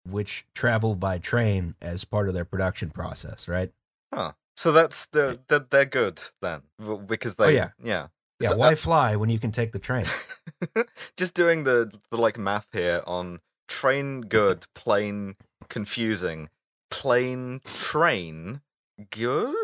which 0.10 0.46
travel 0.56 0.96
by 0.96 1.20
train 1.20 1.76
as 1.80 2.04
part 2.06 2.28
of 2.28 2.34
their 2.34 2.46
production 2.46 2.90
process, 2.90 3.48
right? 3.48 3.72
Huh. 4.12 4.32
So 4.58 4.72
that's 4.72 5.06
the 5.08 5.40
that 5.48 5.70
they're 5.70 5.86
good 5.86 6.22
then 6.42 6.64
because 7.06 7.36
they 7.36 7.46
Oh, 7.46 7.50
yeah. 7.50 7.70
yeah 7.84 8.08
Yeah, 8.40 8.50
So, 8.50 8.56
uh, 8.56 8.58
why 8.58 8.76
fly 8.76 9.16
when 9.16 9.30
you 9.30 9.40
can 9.40 9.52
take 9.52 9.72
the 9.72 9.80
train? 9.80 10.06
just 11.18 11.36
doing 11.36 11.64
the 11.64 11.92
the 12.10 12.18
like 12.18 12.38
math 12.38 12.68
here 12.74 13.04
on 13.06 13.40
train 13.72 14.22
good 14.22 14.66
plane 14.76 15.36
confusing 15.70 16.50
plane 16.90 17.62
train 17.64 18.62
good 19.10 19.56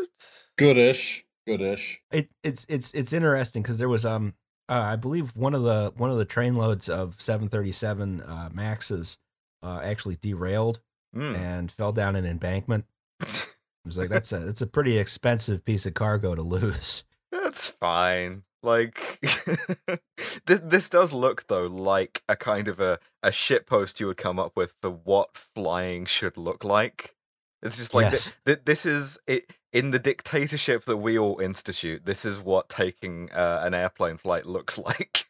Goodish. 0.58 1.26
Goodish. 1.46 2.02
It, 2.12 2.30
it's 2.44 2.66
it's 2.70 2.92
it's 2.94 3.14
interesting 3.14 3.62
because 3.62 3.78
there 3.78 3.90
was 3.90 4.06
um 4.06 4.34
uh, 4.70 4.74
I 4.74 4.96
believe 4.96 5.36
one 5.36 5.54
of 5.54 5.64
the 5.64 5.94
one 5.98 6.10
of 6.10 6.18
the 6.18 6.26
train 6.26 6.56
loads 6.56 6.90
of 6.90 7.16
737 7.22 8.22
uh, 8.22 8.50
Maxes 8.54 9.18
uh, 9.64 9.82
actually 9.84 10.18
derailed 10.22 10.80
Mm. 11.16 11.38
and 11.38 11.72
fell 11.72 11.94
down 11.94 12.16
an 12.18 12.26
embankment. 12.26 12.86
It 13.26 13.46
was 13.86 13.98
like 13.98 14.10
that's 14.10 14.34
a 14.34 14.40
that's 14.40 14.62
a 14.62 14.68
pretty 14.68 14.98
expensive 15.00 15.64
piece 15.64 15.86
of 15.86 15.94
cargo 15.94 16.36
to 16.36 16.42
lose. 16.42 17.04
That's 17.32 17.70
fine. 17.70 18.44
Like 18.68 19.20
this 20.46 20.60
this 20.64 20.90
does 20.90 21.14
look 21.14 21.48
though 21.48 21.68
like 21.68 22.22
a 22.28 22.36
kind 22.36 22.68
of 22.68 22.80
a 22.80 23.00
a 23.24 23.32
shit 23.32 23.66
post 23.66 24.00
you 24.00 24.08
would 24.08 24.18
come 24.18 24.38
up 24.40 24.52
with 24.56 24.74
for 24.82 24.90
what 24.92 25.36
flying 25.56 26.06
should 26.06 26.36
look 26.38 26.64
like. 26.64 27.16
It's 27.64 27.78
just 27.78 27.94
like 27.94 28.12
Yes. 28.12 28.34
thi- 28.46 28.58
this 28.66 28.86
is 28.86 29.18
it 29.26 29.52
in 29.74 29.92
the 29.92 30.00
dictatorship 30.00 30.84
that 30.86 30.98
we 30.98 31.18
all 31.18 31.40
institute. 31.40 32.06
This 32.06 32.26
is 32.26 32.38
what 32.40 32.70
taking 32.70 33.32
uh, 33.32 33.62
an 33.64 33.74
airplane 33.74 34.18
flight 34.18 34.46
looks 34.46 34.78
like. 34.90 35.26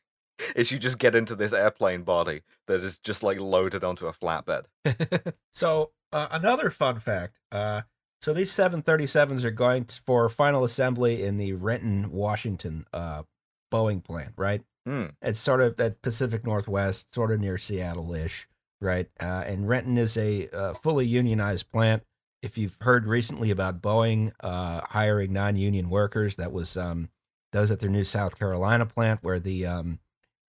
is 0.56 0.72
you 0.72 0.80
just 0.80 1.00
get 1.00 1.16
into 1.16 1.36
this 1.36 1.54
airplane 1.54 2.04
body 2.04 2.42
that 2.68 2.84
is 2.84 2.98
just 2.98 3.24
like 3.24 3.40
loaded 3.40 3.84
onto 3.84 4.08
a 4.08 4.14
flatbed. 4.14 4.66
so 5.54 5.92
uh, 6.12 6.28
another 6.32 6.70
fun 6.70 7.00
fact. 7.00 7.38
Uh, 7.52 7.82
so 8.22 8.34
these 8.34 8.52
737s 8.52 9.44
are 9.44 9.52
going 9.52 9.86
to, 9.86 10.02
for 10.02 10.28
final 10.30 10.64
assembly 10.64 11.24
in 11.24 11.38
the 11.38 11.54
Renton, 11.54 12.12
Washington 12.12 12.86
uh, 12.94 13.24
Boeing 13.72 14.04
plant, 14.04 14.34
right? 14.36 14.64
Hmm. 14.86 15.08
It's 15.22 15.40
sort 15.40 15.62
of 15.62 15.76
that 15.78 16.02
Pacific 16.02 16.46
Northwest, 16.46 17.14
sort 17.14 17.32
of 17.32 17.40
near 17.40 17.58
Seattle-ish, 17.58 18.48
right? 18.82 19.08
Uh, 19.20 19.44
and 19.46 19.68
Renton 19.68 19.98
is 19.98 20.18
a 20.18 20.50
uh, 20.50 20.74
fully 20.74 21.06
unionized 21.06 21.72
plant. 21.72 22.04
If 22.42 22.58
you've 22.58 22.78
heard 22.82 23.06
recently 23.06 23.52
about 23.52 23.82
Boeing 23.82 24.32
uh, 24.40 24.82
hiring 24.82 25.34
non-union 25.34 25.90
workers, 25.90 26.38
that 26.38 26.52
was 26.52 26.78
um, 26.78 27.10
that 27.52 27.60
was 27.60 27.72
at 27.72 27.80
their 27.80 27.90
new 27.90 28.04
South 28.04 28.38
Carolina 28.38 28.86
plant 28.86 29.24
where 29.24 29.40
the 29.40 29.66
um, 29.66 30.00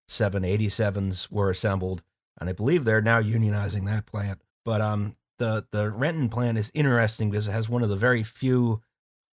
787s 0.09 1.31
were 1.31 1.51
assembled, 1.51 2.03
and 2.41 2.49
I 2.49 2.53
believe 2.53 2.85
they're 2.85 3.01
now 3.01 3.21
unionizing 3.21 3.87
that 3.87 4.07
plant. 4.07 4.41
But 4.65 4.81
um, 4.81 5.17
the 5.39 5.67
the 5.71 5.91
Renton 5.91 6.29
plant 6.29 6.59
is 6.59 6.71
interesting 6.75 7.31
because 7.31 7.49
it 7.49 7.53
has 7.53 7.69
one 7.69 7.83
of 7.83 7.89
the 7.89 7.97
very 7.97 8.23
few 8.23 8.83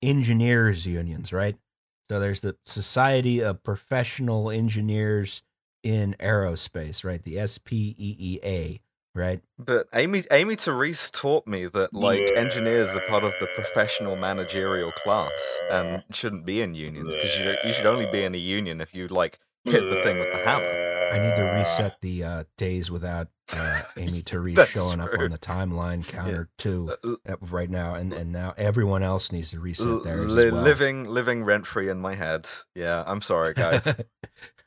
engineers 0.01 0.85
unions, 0.85 1.33
right? 1.33 1.55
So 2.09 2.19
there's 2.19 2.41
the 2.41 2.55
Society 2.65 3.41
of 3.41 3.63
Professional 3.63 4.51
Engineers 4.51 5.41
in 5.83 6.15
Aerospace, 6.19 7.03
right? 7.03 7.21
The 7.23 7.35
SPEEA, 7.35 8.79
right? 9.15 9.41
But 9.57 9.87
Amy 9.93 10.23
Amy 10.31 10.55
Therese 10.55 11.09
taught 11.09 11.47
me 11.47 11.65
that 11.65 11.93
like 11.93 12.21
engineers 12.35 12.93
are 12.93 13.01
part 13.07 13.23
of 13.23 13.33
the 13.39 13.47
professional 13.55 14.15
managerial 14.15 14.91
class 14.91 15.59
and 15.71 16.03
shouldn't 16.11 16.45
be 16.45 16.61
in 16.61 16.75
unions 16.75 17.15
because 17.15 17.39
you, 17.39 17.55
you 17.65 17.71
should 17.71 17.85
only 17.85 18.05
be 18.05 18.23
in 18.23 18.35
a 18.35 18.39
union 18.39 18.81
if 18.81 18.93
you 18.93 19.07
like 19.07 19.39
hit 19.63 19.81
the 19.89 20.01
thing 20.03 20.19
with 20.19 20.31
the 20.31 20.39
hammer. 20.39 20.94
I 21.15 21.29
need 21.29 21.35
to 21.35 21.43
reset 21.43 22.01
the 22.01 22.23
uh, 22.23 22.43
days 22.57 22.91
without 22.91 23.27
uh, 23.53 23.81
Amy 23.97 24.21
Therese 24.25 24.55
That's 24.55 24.71
showing 24.71 24.99
up 24.99 25.13
on 25.17 25.31
the 25.31 25.37
timeline 25.37 26.05
counter 26.07 26.49
too 26.57 26.95
Uh, 27.03 27.15
uh, 27.27 27.35
right 27.41 27.69
now, 27.69 27.95
and, 27.95 28.13
and 28.13 28.31
now 28.31 28.53
everyone 28.57 29.03
else 29.03 29.31
needs 29.31 29.51
to 29.51 29.59
reset 29.59 30.03
theirs 30.03 30.27
li- 30.31 30.47
as 30.47 30.53
well. 30.53 30.61
Living 30.63 31.05
living 31.05 31.43
rent 31.43 31.65
free 31.65 31.89
in 31.89 31.99
my 32.01 32.15
head. 32.15 32.47
Yeah, 32.73 33.03
I'm 33.05 33.21
sorry 33.21 33.53
guys. 33.53 33.95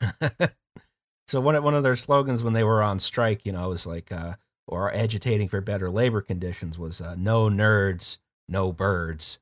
so 1.27 1.39
one 1.41 1.55
of, 1.55 1.63
one 1.63 1.75
of 1.75 1.83
their 1.83 1.95
slogans 1.95 2.43
when 2.43 2.53
they 2.53 2.63
were 2.63 2.81
on 2.81 2.99
strike, 2.99 3.45
you 3.45 3.51
know, 3.51 3.69
was 3.69 3.85
like, 3.85 4.11
uh, 4.11 4.35
or 4.67 4.93
agitating 4.93 5.49
for 5.49 5.61
better 5.61 5.89
labor 5.89 6.21
conditions 6.21 6.77
was 6.77 7.01
uh, 7.01 7.15
"No 7.17 7.49
nerds, 7.49 8.17
no 8.47 8.71
birds." 8.73 9.39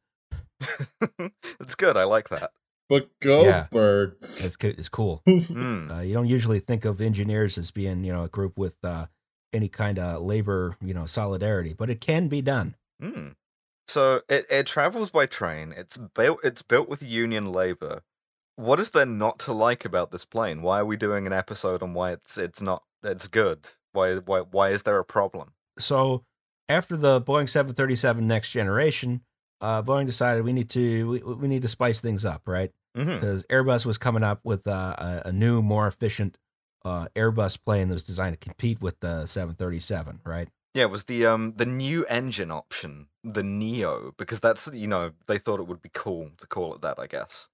It's 1.60 1.76
good. 1.76 1.98
I 1.98 2.06
like 2.06 2.30
that. 2.30 2.52
But 2.90 3.10
go 3.20 3.44
Yeah. 3.44 3.68
birds. 3.72 4.44
It's, 4.44 4.58
it's 4.62 4.90
cool. 4.90 5.22
Mm. 5.28 5.92
Uh, 5.98 6.02
you 6.02 6.14
don't 6.14 6.28
usually 6.28 6.60
think 6.60 6.86
of 6.86 7.02
engineers 7.02 7.58
as 7.58 7.72
being, 7.72 8.04
you 8.04 8.14
know, 8.14 8.24
a 8.24 8.30
group 8.30 8.58
with 8.58 8.76
uh, 8.84 9.08
any 9.54 9.68
kind 9.70 10.00
of 10.00 10.22
labor, 10.22 10.78
you 10.82 10.94
know, 10.94 11.06
solidarity, 11.06 11.74
but 11.74 11.90
it 11.90 12.02
can 12.02 12.28
be 12.28 12.42
done. 12.42 12.76
Mm. 13.02 13.36
So 13.88 14.22
it, 14.30 14.46
it 14.50 14.68
travels 14.68 15.10
by 15.10 15.26
train. 15.26 15.74
It's 15.76 15.98
built 15.98 16.40
it's 16.44 16.62
built 16.62 16.90
with 16.90 17.02
union 17.02 17.52
labor. 17.52 18.04
What 18.56 18.80
is 18.80 18.90
there 18.92 19.06
not 19.06 19.40
to 19.40 19.54
like 19.54 19.86
about 19.86 20.12
this 20.12 20.26
plane? 20.26 20.62
Why 20.62 20.80
are 20.80 20.86
we 20.86 20.98
doing 20.98 21.26
an 21.28 21.34
episode 21.34 21.82
on 21.84 21.94
why 21.94 22.12
it's 22.12 22.38
it's 22.38 22.62
not 22.62 22.84
it's 23.04 23.28
good? 23.28 23.70
Why 23.94 24.16
why 24.16 24.40
why 24.42 24.70
is 24.72 24.84
there 24.84 25.00
a 25.00 25.06
problem? 25.06 25.54
So 25.80 26.26
after 26.68 26.98
the 26.98 27.22
Boeing 27.22 27.50
737 27.50 28.28
next 28.28 28.52
generation, 28.52 29.22
uh, 29.62 29.82
Boeing 29.82 30.06
decided 30.06 30.44
we 30.44 30.54
need 30.54 30.70
to 30.72 31.10
we, 31.10 31.20
we 31.20 31.48
need 31.48 31.62
to 31.64 31.68
spice 31.68 32.02
things 32.02 32.26
up, 32.26 32.48
right? 32.48 32.72
Because 32.94 33.44
Airbus 33.46 33.86
was 33.86 33.98
coming 33.98 34.24
up 34.24 34.40
with 34.44 34.68
uh, 34.68 34.96
a, 34.98 35.22
a 35.26 35.32
new, 35.32 35.62
more 35.62 35.88
efficient 35.88 36.38
uh, 36.84 37.08
Airbus 37.16 37.58
plane 37.64 37.90
that 37.90 37.94
was 37.94 38.04
designed 38.04 38.34
to 38.34 38.38
compete 38.40 38.82
with 38.82 39.00
the 39.02 39.26
737, 39.28 40.22
right? 40.26 40.48
Yeah, 40.74 40.84
it 40.84 40.90
was 40.92 41.06
the 41.06 41.26
um 41.26 41.54
the 41.56 41.66
new 41.66 42.06
engine 42.06 42.52
option, 42.52 43.08
the 43.24 43.42
Neo, 43.42 44.14
because 44.18 44.40
that's 44.40 44.70
you 44.74 44.88
know 44.88 45.12
they 45.26 45.40
thought 45.40 45.60
it 45.60 45.68
would 45.68 45.82
be 45.82 45.90
cool 45.92 46.32
to 46.38 46.48
call 46.48 46.76
it 46.76 46.82
that. 46.82 47.00
I 47.00 47.08
guess. 47.08 47.50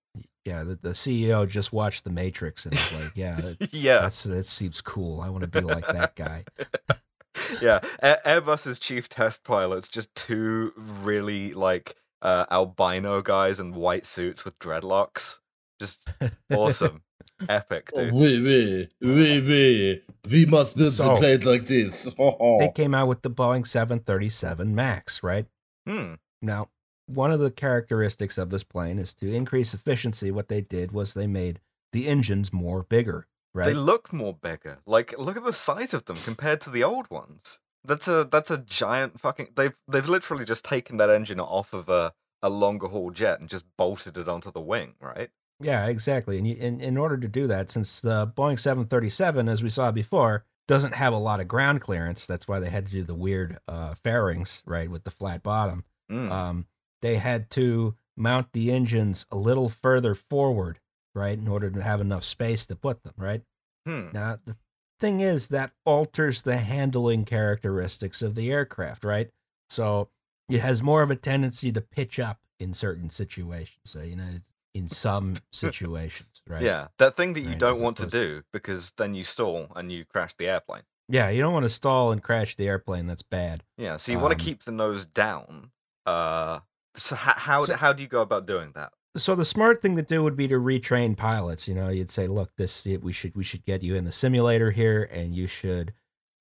Yeah, 0.46 0.64
the, 0.64 0.76
the 0.76 0.90
CEO 0.90 1.48
just 1.48 1.72
watched 1.72 2.04
The 2.04 2.10
Matrix 2.10 2.66
and 2.66 2.74
was 2.74 2.94
like, 2.94 3.12
"Yeah, 3.16 3.54
yeah, 3.72 4.02
that's 4.02 4.24
that 4.24 4.46
seems 4.46 4.82
cool. 4.82 5.22
I 5.22 5.30
want 5.30 5.44
to 5.44 5.48
be 5.48 5.62
like 5.62 5.88
that 5.88 6.16
guy." 6.16 6.44
yeah. 7.62 7.80
A- 8.02 8.18
Airbus's 8.26 8.80
chief 8.80 9.10
test 9.10 9.44
pilots 9.44 9.88
just 9.88 10.14
two 10.16 10.74
really 10.78 11.54
like 11.54 11.96
uh, 12.22 12.46
albino 12.52 13.22
guys 13.22 13.60
in 13.60 13.74
white 13.74 14.06
suits 14.06 14.46
with 14.46 14.58
dreadlocks. 14.60 15.40
Just 15.80 16.08
awesome, 16.54 17.02
epic, 17.50 17.90
Oh, 17.96 18.06
dude. 18.06 18.14
we, 18.14 18.42
we, 18.42 18.90
we, 19.02 19.42
we, 19.42 20.02
we 20.32 20.46
must 20.46 20.78
build 20.78 20.94
So- 20.94 21.14
the 21.14 21.20
plane 21.20 21.42
like 21.42 21.66
this. 21.66 22.04
they 22.60 22.72
came 22.74 22.94
out 22.94 23.08
with 23.08 23.22
the 23.24 23.30
Boeing 23.32 23.68
737 23.68 24.74
Max, 24.76 25.24
right? 25.24 25.46
Hmm. 25.88 26.14
Now, 26.42 26.70
one 27.08 27.32
of 27.32 27.40
the 27.42 27.52
characteristics 27.52 28.38
of 28.38 28.50
this 28.50 28.64
plane 28.64 29.00
is 29.00 29.14
to 29.16 29.34
increase 29.34 29.74
efficiency. 29.74 30.32
What 30.32 30.48
they 30.48 30.62
did 30.62 30.92
was 30.94 31.14
they 31.14 31.28
made 31.28 31.60
the 31.92 32.08
engines 32.08 32.54
more 32.54 32.84
bigger, 32.84 33.28
right? 33.54 33.66
They 33.66 33.74
look 33.74 34.12
more 34.12 34.34
bigger. 34.34 34.80
Like, 34.86 35.18
look 35.18 35.38
at 35.38 35.44
the 35.44 35.54
size 35.54 35.94
of 35.94 36.06
them 36.06 36.18
compared 36.18 36.62
to 36.62 36.70
the 36.70 36.84
old 36.84 37.10
ones. 37.10 37.60
That's 37.86 38.08
a 38.08 38.24
that's 38.24 38.50
a 38.50 38.58
giant 38.58 39.20
fucking. 39.20 39.50
They've 39.56 39.78
they've 39.88 40.08
literally 40.08 40.46
just 40.46 40.64
taken 40.64 40.98
that 40.98 41.10
engine 41.10 41.40
off 41.40 41.74
of 41.74 41.90
a 41.90 42.14
a 42.42 42.50
longer 42.50 42.88
haul 42.88 43.12
jet 43.12 43.40
and 43.40 43.50
just 43.50 43.66
bolted 43.78 44.18
it 44.18 44.28
onto 44.28 44.52
the 44.52 44.62
wing, 44.62 44.96
right? 45.00 45.30
Yeah, 45.62 45.88
exactly. 45.88 46.38
And 46.38 46.46
you, 46.46 46.56
in, 46.56 46.82
in 46.82 46.98
order 46.98 47.18
to 47.18 47.28
do 47.28 47.48
that, 47.48 47.70
since 47.70 48.02
the 48.02 48.28
Boeing 48.28 48.60
737, 48.60 49.48
as 49.48 49.64
we 49.64 49.70
saw 49.70 49.92
before, 49.92 50.44
doesn't 50.68 50.96
have 50.96 51.14
a 51.14 51.18
lot 51.18 51.40
of 51.40 51.48
ground 51.48 51.82
clearance, 51.82 52.26
that's 52.26 52.48
why 52.48 52.60
they 52.60 52.70
had 52.70 52.86
to 52.86 52.92
do 52.92 53.04
the 53.04 53.16
weird 53.16 53.60
uh, 53.68 53.96
fairings, 53.96 54.62
right, 54.66 54.90
with 54.90 55.06
the 55.06 55.12
flat 55.12 55.42
bottom. 55.42 55.86
Mm. 56.12 56.32
Um, 56.32 56.66
they 57.02 57.18
had 57.18 57.50
to 57.52 57.96
mount 58.16 58.54
the 58.54 58.72
engines 58.72 59.26
a 59.32 59.38
little 59.38 59.70
further 59.70 60.16
forward, 60.16 60.80
right, 61.16 61.38
in 61.38 61.48
order 61.48 61.70
to 61.70 61.82
have 61.82 62.02
enough 62.02 62.24
space 62.24 62.66
to 62.68 62.76
put 62.76 63.04
them, 63.04 63.14
right? 63.18 63.42
hmm. 63.86 64.10
Now, 64.14 64.38
the 64.46 64.56
thing 65.00 65.20
is 65.22 65.50
that 65.50 65.72
alters 65.86 66.42
the 66.44 66.58
handling 66.58 67.26
characteristics 67.26 68.22
of 68.22 68.36
the 68.36 68.52
aircraft, 68.52 69.04
right? 69.04 69.30
So 69.70 70.10
it 70.50 70.60
has 70.62 70.82
more 70.82 71.02
of 71.04 71.12
a 71.12 71.16
tendency 71.16 71.72
to 71.72 71.82
pitch 71.82 72.20
up 72.20 72.40
in 72.60 72.74
certain 72.74 73.10
situations. 73.10 73.80
So 73.86 74.02
you 74.02 74.16
know, 74.16 74.30
in 74.74 74.88
some 74.90 75.36
situations, 75.52 76.42
right? 76.48 76.62
Yeah, 76.62 76.88
that 77.00 77.16
thing 77.18 77.34
that 77.34 77.42
you 77.42 77.50
Right, 77.50 77.60
don't 77.60 77.82
want 77.82 77.98
to 77.98 78.06
do 78.06 78.44
because 78.54 78.92
then 78.98 79.14
you 79.16 79.24
stall 79.24 79.68
and 79.76 79.92
you 79.92 80.06
crash 80.06 80.34
the 80.36 80.48
airplane. 80.48 80.84
Yeah, 81.10 81.30
you 81.30 81.42
don't 81.42 81.52
want 81.54 81.64
to 81.64 81.70
stall 81.70 82.12
and 82.14 82.24
crash 82.24 82.56
the 82.56 82.68
airplane. 82.68 83.08
That's 83.08 83.22
bad. 83.24 83.64
Yeah, 83.78 83.98
so 83.98 84.12
you 84.14 84.20
want 84.20 84.34
Um, 84.34 84.38
to 84.40 84.46
keep 84.46 84.64
the 84.64 84.72
nose 84.72 85.06
down. 85.06 85.72
Uh, 86.06 86.60
so 86.96 87.16
how 87.16 87.34
how, 87.34 87.66
So- 87.66 87.76
how 87.76 87.92
do 87.94 88.02
you 88.04 88.08
go 88.10 88.22
about 88.22 88.46
doing 88.46 88.72
that? 88.76 88.94
So 89.16 89.36
the 89.36 89.46
smart 89.46 89.82
thing 89.82 89.96
to 89.96 90.02
do 90.02 90.24
would 90.24 90.36
be 90.36 90.48
to 90.48 90.56
retrain 90.56 91.16
pilots. 91.16 91.68
You 91.68 91.76
know, 91.76 91.90
you'd 91.90 92.10
say, 92.10 92.28
"Look, 92.28 92.52
this 92.58 92.86
we 92.86 93.14
should 93.14 93.36
we 93.36 93.44
should 93.44 93.66
get 93.66 93.84
you 93.84 93.96
in 93.96 94.06
the 94.06 94.12
simulator 94.12 94.72
here, 94.72 95.04
and 95.12 95.36
you 95.36 95.48
should 95.48 95.94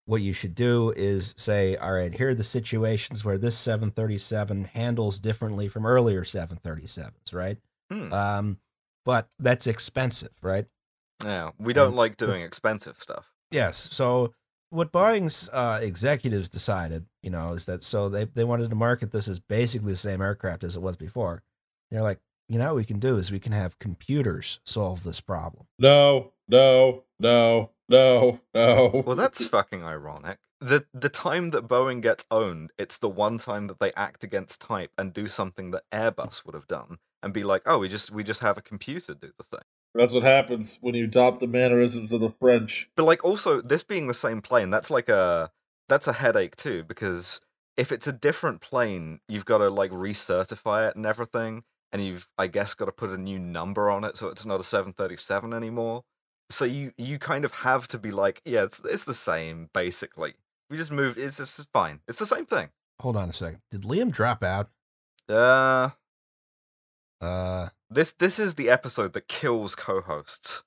what 0.07 0.21
you 0.21 0.33
should 0.33 0.55
do 0.55 0.93
is 0.97 1.33
say, 1.37 1.77
all 1.77 1.93
right, 1.93 2.13
here 2.13 2.31
are 2.31 2.35
the 2.35 2.43
situations 2.43 3.25
where 3.25 3.39
this 3.39 3.57
737 3.57 4.65
handles 4.65 5.21
differently 5.21 5.69
from 5.69 5.87
earlier 5.87 6.25
737s, 6.25 7.33
right? 7.33 7.59
Hmm. 7.89 8.13
Um, 8.13 8.59
but 9.05 9.29
that's 9.39 9.67
expensive, 9.67 10.33
right? 10.43 10.67
yeah, 11.25 11.51
we 11.59 11.73
don't 11.73 11.89
and 11.89 11.97
like 11.97 12.17
doing 12.17 12.43
expensive 12.43 12.97
stuff. 12.99 13.33
Yes. 13.51 13.89
So 13.93 14.35
what 14.71 14.93
Boeing's 14.93 15.49
uh, 15.53 15.79
executives 15.83 16.49
decided, 16.49 17.07
you 17.23 17.31
know, 17.31 17.53
is 17.53 17.67
that 17.67 17.85
so 17.85 18.09
they 18.09 18.25
they 18.25 18.45
wanted 18.45 18.71
to 18.71 18.77
market 18.77 19.13
this 19.13 19.29
as 19.29 19.39
basically 19.39 19.93
the 19.93 19.97
same 19.97 20.21
aircraft 20.21 20.65
as 20.65 20.77
it 20.77 20.83
was 20.83 20.97
before. 20.97 21.43
They're 21.91 22.03
like, 22.03 22.19
you 22.53 22.59
know, 22.59 22.69
what 22.69 22.77
we 22.77 22.85
can 22.85 22.99
do 22.99 23.17
is 23.17 23.31
we 23.31 23.41
can 23.41 23.53
have 23.53 23.79
computers 23.79 24.61
solve 24.65 25.05
this 25.05 25.21
problem. 25.21 25.67
No, 25.79 26.33
no, 26.49 27.05
no, 27.19 27.71
no, 27.89 28.41
no. 28.55 29.03
Well, 29.07 29.17
that's 29.17 29.47
fucking 29.47 29.83
ironic. 29.83 30.39
The 30.61 30.85
the 30.93 31.09
time 31.09 31.51
that 31.51 31.67
Boeing 31.67 32.03
gets 32.03 32.27
owned, 32.31 32.71
it's 32.79 32.99
the 32.99 33.09
one 33.09 33.39
time 33.39 33.69
that 33.69 33.81
they 33.81 33.93
act 33.95 34.23
against 34.23 34.61
type 34.61 34.91
and 34.99 35.15
do 35.15 35.29
something 35.29 35.71
that 35.71 35.85
Airbus 35.91 36.45
would 36.45 36.55
have 36.55 36.69
done 36.69 36.99
and 37.23 37.33
be 37.33 37.43
like, 37.43 37.63
"Oh, 37.65 37.79
we 37.79 37.89
just 37.89 38.11
we 38.11 38.23
just 38.23 38.41
have 38.41 38.59
a 38.59 38.63
computer 38.63 39.15
do 39.15 39.31
the 39.37 39.45
thing." 39.45 39.65
That's 39.95 40.13
what 40.13 40.23
happens 40.23 40.79
when 40.81 40.95
you 40.95 41.05
adopt 41.05 41.41
the 41.41 41.47
mannerisms 41.47 42.13
of 42.13 42.21
the 42.21 42.31
French. 42.31 42.91
But 42.97 43.05
like 43.05 43.25
also 43.25 43.63
this 43.63 43.83
being 43.83 44.09
the 44.09 44.15
same 44.15 44.43
plane, 44.43 44.69
that's 44.69 44.91
like 44.91 45.09
a 45.09 45.51
that's 45.89 46.07
a 46.07 46.13
headache 46.13 46.57
too 46.57 46.85
because 46.85 47.41
if 47.77 47.91
it's 47.91 48.07
a 48.07 48.13
different 48.13 48.61
plane, 48.61 49.21
you've 49.29 49.47
got 49.47 49.59
to 49.59 49.71
like 49.71 49.91
recertify 49.91 50.89
it 50.89 50.97
and 50.97 51.07
everything, 51.07 51.65
and 51.93 52.05
you've 52.05 52.29
I 52.39 52.47
guess 52.47 52.75
got 52.75 52.87
to 52.87 52.93
put 52.93 53.11
a 53.11 53.19
new 53.19 53.39
number 53.39 53.91
on 53.91 54.05
it 54.05 54.17
so 54.17 54.29
it's 54.29 54.47
not 54.47 54.61
a 54.61 54.65
737 54.65 55.53
anymore. 55.53 56.05
So 56.51 56.65
you 56.65 56.93
you 56.99 57.19
kind 57.19 57.45
of 57.45 57.53
have 57.53 57.89
to 57.89 57.99
be 57.99 58.11
like, 58.11 58.41
yeah, 58.45 58.65
it's 58.65 58.81
it's 58.85 59.05
the 59.05 59.15
same 59.15 59.71
basically. 59.73 60.35
We 60.71 60.77
just 60.77 60.91
moved. 60.93 61.19
It's 61.19 61.37
just 61.37 61.67
fine. 61.73 62.01
It's 62.09 62.19
the 62.19 62.27
same 62.27 62.47
thing. 62.47 62.71
Hold 63.01 63.17
on 63.17 63.29
a 63.29 63.33
second. 63.33 63.61
Did 63.71 63.83
Liam 63.83 64.11
drop 64.11 64.43
out? 64.43 64.69
Uh, 65.29 65.91
Uh, 67.21 67.69
this 67.91 68.13
this 68.15 68.39
is 68.39 68.55
the 68.57 68.69
episode 68.69 69.13
that 69.13 69.29
kills 69.29 69.75
co-hosts. 69.75 70.63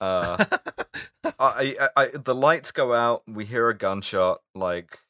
Uh, 0.00 0.36
I, 1.38 1.74
I, 1.80 1.88
I 1.96 2.06
the 2.14 2.34
lights 2.34 2.70
go 2.70 2.92
out. 2.94 3.22
We 3.26 3.44
hear 3.44 3.68
a 3.68 3.76
gunshot. 3.76 4.40
Like 4.54 5.00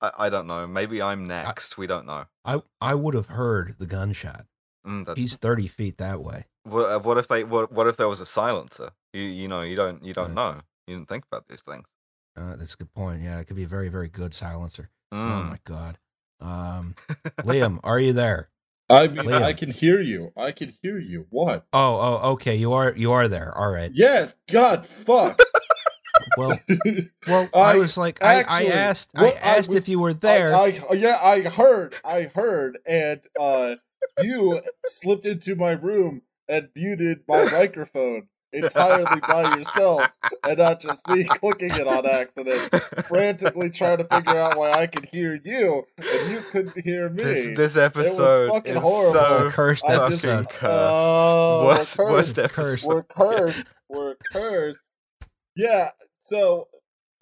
I, 0.00 0.10
I 0.18 0.30
don't 0.30 0.46
know. 0.46 0.66
Maybe 0.66 1.00
I'm 1.00 1.26
next. 1.26 1.78
we 1.78 1.86
don't 1.86 2.06
know. 2.06 2.26
I 2.44 2.62
I 2.80 2.94
would 2.94 3.14
have 3.14 3.26
heard 3.28 3.76
the 3.78 3.86
gunshot. 3.86 4.46
Mm, 4.86 5.06
that's, 5.06 5.18
He's 5.18 5.36
thirty 5.36 5.68
feet 5.68 5.98
that 5.98 6.20
way. 6.22 6.46
what, 6.64 6.90
uh, 6.90 6.98
what 7.00 7.18
if 7.18 7.28
they 7.28 7.44
what, 7.44 7.70
what 7.72 7.86
if 7.86 7.96
there 7.96 8.08
was 8.08 8.20
a 8.20 8.26
silencer? 8.26 8.90
You 9.12 9.22
you 9.22 9.48
know 9.48 9.62
you 9.62 9.76
don't 9.76 10.02
you 10.04 10.12
don't 10.14 10.34
Right. 10.34 10.54
know. 10.56 10.60
You 10.86 10.96
didn't 10.96 11.08
think 11.08 11.24
about 11.30 11.46
these 11.48 11.62
things. 11.62 11.88
Uh, 12.36 12.56
that's 12.56 12.74
a 12.74 12.76
good 12.78 12.92
point. 12.94 13.22
Yeah, 13.22 13.38
it 13.38 13.44
could 13.46 13.56
be 13.56 13.62
a 13.64 13.68
very 13.68 13.88
very 13.88 14.08
good 14.08 14.34
silencer. 14.34 14.90
Oh 15.12 15.16
Mm. 15.16 15.50
my 15.50 15.58
god. 15.64 15.98
Um, 16.40 16.94
Liam, 17.42 17.78
are 17.84 18.00
you 18.00 18.12
there? 18.12 18.48
I 18.90 19.06
mean, 19.06 19.24
Liam. 19.26 19.42
I 19.42 19.52
can 19.52 19.70
hear 19.70 20.00
you. 20.00 20.32
I 20.36 20.50
can 20.52 20.74
hear 20.82 20.98
you. 20.98 21.26
What? 21.30 21.66
Oh 21.72 21.94
oh 22.00 22.30
okay. 22.32 22.56
You 22.56 22.72
are 22.72 22.92
you 22.96 23.12
are 23.12 23.28
there. 23.28 23.56
All 23.56 23.70
right. 23.70 23.90
Yes. 23.94 24.34
God, 24.50 24.84
fuck. 24.86 25.38
Well 26.36 26.58
well 27.26 27.48
I, 27.54 27.58
I- 27.58 27.76
was 27.76 27.96
like 27.96 28.22
I, 28.22 28.42
I 28.42 28.64
asked 28.66 29.10
what 29.14 29.34
I 29.34 29.38
I 29.38 29.56
asked 29.58 29.68
was- 29.70 29.78
if 29.78 29.88
you 29.88 29.98
were 29.98 30.14
there. 30.14 30.54
I, 30.54 30.80
I 30.90 30.94
yeah, 30.94 31.18
I 31.22 31.40
heard, 31.42 31.94
I 32.04 32.22
heard, 32.34 32.78
and 32.86 33.20
uh, 33.38 33.76
you 34.22 34.60
slipped 34.86 35.26
into 35.26 35.56
my 35.56 35.72
room 35.72 36.22
and 36.48 36.68
muted 36.74 37.20
my 37.28 37.44
microphone 37.50 38.28
entirely 38.54 39.18
by 39.26 39.56
yourself, 39.56 40.02
and 40.44 40.58
not 40.58 40.78
just 40.80 41.08
me 41.08 41.24
clicking 41.28 41.70
it 41.70 41.86
on 41.86 42.04
accident, 42.06 42.60
frantically 43.06 43.70
trying 43.70 43.96
to 43.96 44.04
figure 44.04 44.36
out 44.38 44.58
why 44.58 44.70
I 44.72 44.86
could 44.86 45.06
hear 45.06 45.40
you 45.42 45.84
and 45.96 46.30
you 46.30 46.40
couldn't 46.50 46.84
hear 46.84 47.08
me. 47.08 47.22
this 47.24 47.56
this 47.56 47.76
episode 47.78 48.46
is 48.46 48.52
fucking 48.52 48.76
is 48.76 48.82
horrible. 48.82 49.20
It's 49.20 49.28
so 49.30 49.46
a 49.46 49.50
cursed 49.50 49.84
I 49.86 49.96
just- 50.10 50.24
episode. 50.24 50.48
cursed. 50.50 50.62
Oh, 50.70 51.66
worst, 51.66 51.98
we're 51.98 52.10
worst 52.10 52.36
cursed. 52.36 52.58
episode. 52.58 52.88
We're 52.88 53.02
cursed. 53.04 53.66
We're 53.88 54.14
cursed. 54.32 54.78
Yeah. 55.56 55.88
So 56.18 56.68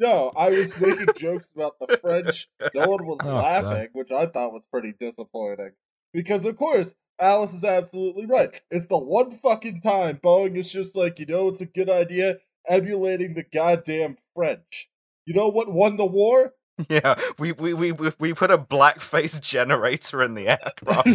no, 0.01 0.33
I 0.37 0.49
was 0.49 0.81
making 0.81 1.09
jokes 1.17 1.53
about 1.55 1.75
the 1.79 1.97
French. 1.99 2.49
No 2.75 2.89
one 2.89 3.07
was 3.07 3.19
Oh, 3.25 3.35
laughing, 3.35 3.89
which 3.93 4.11
I 4.11 4.27
thought 4.27 4.53
was 4.53 4.67
pretty 4.67 4.95
disappointing. 4.99 5.73
Because 6.13 6.45
of 6.45 6.57
course, 6.57 6.95
Alice 7.21 7.55
is 7.55 7.65
absolutely 7.65 8.27
right. 8.27 8.61
It's 8.71 8.89
the 8.89 8.99
one 8.99 9.31
fucking 9.33 9.83
time 9.83 10.19
Boeing 10.23 10.57
is 10.57 10.71
just 10.71 10.97
like, 10.97 11.19
you 11.19 11.27
know, 11.27 11.49
it's 11.49 11.61
a 11.61 11.67
good 11.67 11.91
idea 11.91 12.39
emulating 12.67 13.35
the 13.35 13.45
goddamn 13.45 14.17
French. 14.35 14.89
You 15.27 15.35
know 15.35 15.49
what 15.49 15.71
won 15.73 15.97
the 15.97 16.07
war? 16.07 16.55
Yeah, 16.89 17.21
we, 17.39 17.53
we, 17.53 17.75
we, 17.75 17.93
we 18.19 18.33
put 18.33 18.51
a 18.51 18.57
blackface 18.57 19.39
generator 19.39 20.23
in 20.23 20.33
the 20.33 20.49
aircraft. 20.49 21.09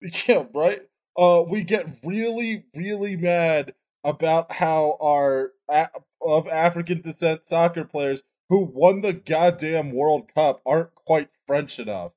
yeah, 0.28 0.44
right. 0.54 0.82
Uh, 1.18 1.42
we 1.48 1.64
get 1.64 1.88
really, 2.04 2.64
really 2.76 3.16
mad 3.16 3.74
about 4.04 4.52
how 4.52 4.96
our 5.02 5.50
a- 5.68 5.88
of 6.22 6.46
African 6.46 7.00
descent 7.00 7.44
soccer 7.44 7.84
players 7.84 8.22
who 8.48 8.60
won 8.60 9.00
the 9.00 9.12
goddamn 9.12 9.90
World 9.90 10.32
Cup 10.32 10.60
aren't 10.64 10.94
quite 10.94 11.28
French 11.48 11.80
enough. 11.80 12.12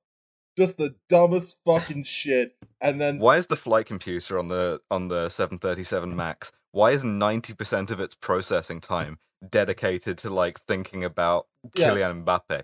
Just 0.58 0.78
the 0.78 0.96
dumbest 1.10 1.58
fucking 1.66 2.04
shit. 2.04 2.56
And 2.82 3.00
then 3.00 3.20
Why 3.20 3.38
is 3.38 3.48
the 3.48 3.56
flight 3.56 3.86
computer 3.86 4.38
on 4.40 4.48
the 4.48 4.82
on 4.90 5.08
the 5.08 5.30
737 5.30 6.16
Max? 6.16 6.52
Why 6.72 6.92
is 6.92 7.04
90% 7.04 7.92
of 7.92 8.00
its 8.00 8.16
processing 8.16 8.82
time 8.82 9.20
dedicated 9.48 10.18
to 10.20 10.30
like 10.30 10.60
thinking 10.62 11.04
about 11.04 11.48
Yes. 11.76 11.94
Kylian 11.94 12.24
Mbappe, 12.24 12.64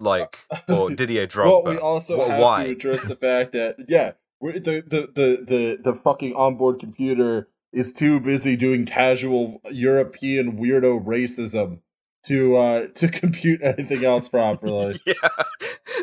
like 0.00 0.38
or 0.68 0.90
Didier 0.90 1.26
Drogba? 1.26 1.70
we 1.70 1.78
also 1.78 2.20
Wh- 2.20 2.28
have 2.28 2.40
why? 2.40 2.64
to 2.64 2.70
address 2.72 3.04
the 3.06 3.16
fact 3.16 3.52
that 3.52 3.76
yeah, 3.88 4.12
the, 4.40 4.60
the 4.60 5.00
the 5.14 5.44
the 5.46 5.78
the 5.82 5.94
fucking 5.94 6.34
onboard 6.34 6.80
computer 6.80 7.48
is 7.72 7.92
too 7.92 8.18
busy 8.20 8.56
doing 8.56 8.86
casual 8.86 9.60
European 9.70 10.56
weirdo 10.58 11.04
racism 11.04 11.80
to 12.24 12.56
uh 12.56 12.86
to 12.94 13.08
compute 13.20 13.60
anything 13.62 14.04
else 14.04 14.28
properly. 14.28 14.98
yeah, 15.06 15.14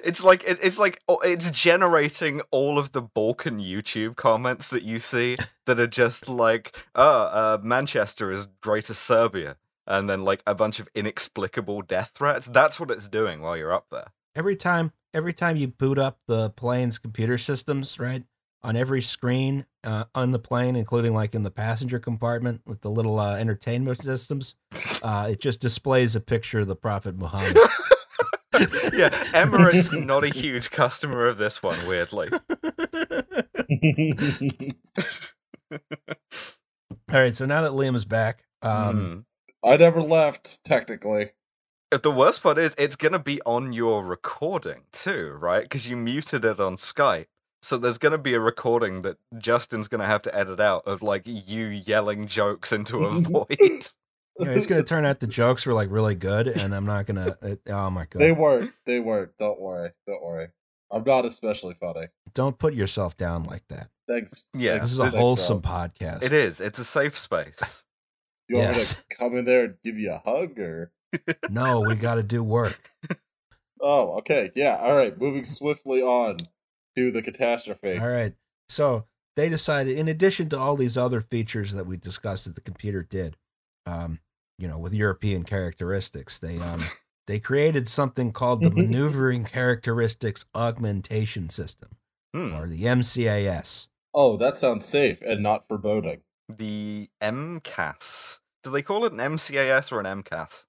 it's 0.03 0.23
like 0.23 0.43
it, 0.43 0.59
it's 0.63 0.77
like 0.77 1.01
oh, 1.07 1.19
it's 1.19 1.51
generating 1.51 2.41
all 2.51 2.77
of 2.79 2.91
the 2.91 3.01
Balkan 3.01 3.59
YouTube 3.59 4.15
comments 4.15 4.69
that 4.69 4.83
you 4.83 4.99
see 4.99 5.37
that 5.65 5.79
are 5.79 5.87
just 5.87 6.27
like, 6.29 6.75
"Oh, 6.95 7.23
uh, 7.23 7.57
Manchester 7.61 8.31
is 8.31 8.47
greater 8.61 8.93
Serbia," 8.93 9.57
and 9.85 10.09
then 10.09 10.23
like 10.23 10.41
a 10.47 10.55
bunch 10.55 10.79
of 10.79 10.89
inexplicable 10.95 11.81
death 11.81 12.11
threats. 12.15 12.47
That's 12.47 12.79
what 12.79 12.91
it's 12.91 13.07
doing 13.07 13.41
while 13.41 13.57
you're 13.57 13.73
up 13.73 13.87
there. 13.91 14.07
every 14.35 14.55
time 14.55 14.91
every 15.13 15.33
time 15.33 15.55
you 15.55 15.67
boot 15.67 15.97
up 15.97 16.19
the 16.27 16.49
plane's 16.51 16.97
computer 16.99 17.37
systems, 17.37 17.99
right? 17.99 18.23
On 18.65 18.75
every 18.75 19.01
screen 19.03 19.65
uh, 19.83 20.05
on 20.15 20.31
the 20.31 20.39
plane, 20.39 20.75
including 20.75 21.13
like 21.13 21.35
in 21.35 21.43
the 21.43 21.51
passenger 21.51 21.99
compartment 21.99 22.61
with 22.65 22.81
the 22.81 22.89
little 22.89 23.19
uh, 23.19 23.35
entertainment 23.37 24.01
systems, 24.01 24.55
uh, 25.03 25.27
it 25.31 25.39
just 25.39 25.59
displays 25.59 26.15
a 26.15 26.19
picture 26.19 26.61
of 26.61 26.67
the 26.67 26.75
Prophet 26.75 27.15
Muhammad. 27.15 27.55
yeah, 28.93 29.09
Emirates 29.33 29.91
not 30.05 30.23
a 30.23 30.29
huge 30.29 30.71
customer 30.71 31.27
of 31.27 31.37
this 31.37 31.61
one, 31.61 31.77
weirdly. 31.87 32.29
All 35.71 37.19
right, 37.21 37.35
so 37.35 37.45
now 37.45 37.61
that 37.61 37.71
Liam 37.73 37.95
is 37.95 38.05
back, 38.05 38.45
um, 38.63 39.25
Hmm. 39.63 39.69
I 39.69 39.77
never 39.77 40.01
left, 40.01 40.63
technically. 40.63 41.31
The 41.91 42.11
worst 42.11 42.41
part 42.41 42.57
is 42.57 42.73
it's 42.77 42.95
gonna 42.95 43.19
be 43.19 43.41
on 43.45 43.73
your 43.73 44.03
recording 44.03 44.85
too, 44.91 45.37
right? 45.39 45.63
Because 45.63 45.87
you 45.87 45.95
muted 45.95 46.43
it 46.43 46.59
on 46.59 46.77
Skype. 46.77 47.27
So 47.65 47.77
there's 47.77 47.97
gonna 47.97 48.19
be 48.19 48.35
a 48.35 48.39
recording 48.39 49.01
that 49.01 49.17
Justin's 49.39 49.87
gonna 49.87 50.05
have 50.05 50.21
to 50.21 50.35
edit 50.37 50.59
out 50.59 50.83
of 50.85 51.01
like 51.01 51.23
you 51.25 51.65
yelling 51.65 52.27
jokes 52.27 52.71
into 52.71 53.05
a 53.05 53.19
void. 53.19 53.47
you 54.39 54.45
know, 54.45 54.51
it's 54.51 54.67
going 54.67 54.79
to 54.79 54.87
turn 54.87 55.03
out 55.03 55.19
the 55.19 55.25
jokes 55.25 55.65
were 55.65 55.73
like 55.73 55.89
really 55.89 56.13
good, 56.13 56.47
and 56.47 56.75
I'm 56.75 56.85
not 56.85 57.07
going 57.07 57.17
uh, 57.17 57.33
to. 57.41 57.59
Oh 57.71 57.89
my 57.89 58.05
god! 58.05 58.19
They 58.19 58.31
weren't. 58.31 58.71
They 58.85 58.99
weren't. 58.99 59.31
Don't 59.39 59.59
worry. 59.59 59.89
Don't 60.05 60.21
worry. 60.23 60.49
I'm 60.91 61.03
not 61.03 61.25
especially 61.25 61.75
funny. 61.79 62.05
Don't 62.35 62.59
put 62.59 62.75
yourself 62.75 63.17
down 63.17 63.45
like 63.45 63.63
that. 63.69 63.89
Thanks. 64.07 64.45
Yeah, 64.53 64.73
thanks- 64.73 64.83
This 64.83 64.91
is 64.91 64.99
a 64.99 65.09
wholesome 65.17 65.61
Roz. 65.65 65.89
podcast. 65.89 66.21
it 66.21 66.33
is. 66.33 66.61
It's 66.61 66.77
a 66.77 66.85
safe 66.85 67.17
space. 67.17 67.83
You 68.47 68.57
want 68.57 68.73
me 68.73 68.79
to 68.79 69.03
come 69.09 69.35
in 69.37 69.45
there 69.45 69.65
and 69.65 69.75
give 69.83 69.97
you 69.97 70.11
a 70.11 70.21
hug, 70.23 70.59
or? 70.59 70.91
No, 71.49 71.79
we 71.79 71.95
got 71.95 72.15
to 72.15 72.23
do 72.23 72.43
work. 72.43 72.91
Oh, 73.81 74.17
okay, 74.19 74.51
yeah, 74.55 74.77
all 74.77 74.95
right. 74.95 75.15
Moving 75.19 75.45
swiftly 75.45 76.01
on 76.01 76.37
to 76.95 77.11
the 77.11 77.21
catastrophe. 77.21 77.97
All 77.97 78.07
right. 78.07 78.33
So 78.69 79.05
they 79.35 79.49
decided, 79.49 79.97
in 79.97 80.07
addition 80.07 80.49
to 80.49 80.59
all 80.59 80.75
these 80.75 80.97
other 80.97 81.21
features 81.21 81.73
that 81.73 81.85
we 81.85 81.97
discussed 81.97 82.45
that 82.45 82.55
the 82.55 82.61
computer 82.61 83.03
did, 83.03 83.37
um, 83.85 84.19
you 84.57 84.67
know, 84.67 84.77
with 84.77 84.93
European 84.93 85.43
characteristics, 85.43 86.39
they 86.39 86.57
um, 86.59 86.79
they 87.27 87.39
created 87.39 87.87
something 87.87 88.31
called 88.31 88.61
the 88.61 88.69
Maneuvering 88.75 89.43
Characteristics 89.45 90.45
Augmentation 90.55 91.49
System, 91.49 91.89
Hmm. 92.33 92.53
or 92.55 92.67
the 92.67 92.83
MCAS. 92.83 93.87
Oh, 94.13 94.37
that 94.37 94.55
sounds 94.57 94.85
safe 94.85 95.21
and 95.21 95.43
not 95.43 95.67
foreboding. 95.67 96.21
The 96.47 97.09
MCAS. 97.21 98.39
Do 98.63 98.71
they 98.71 98.81
call 98.81 99.05
it 99.05 99.11
an 99.13 99.19
MCAS 99.19 99.91
or 99.91 99.99
an 99.99 100.05
MCAS? 100.23 100.65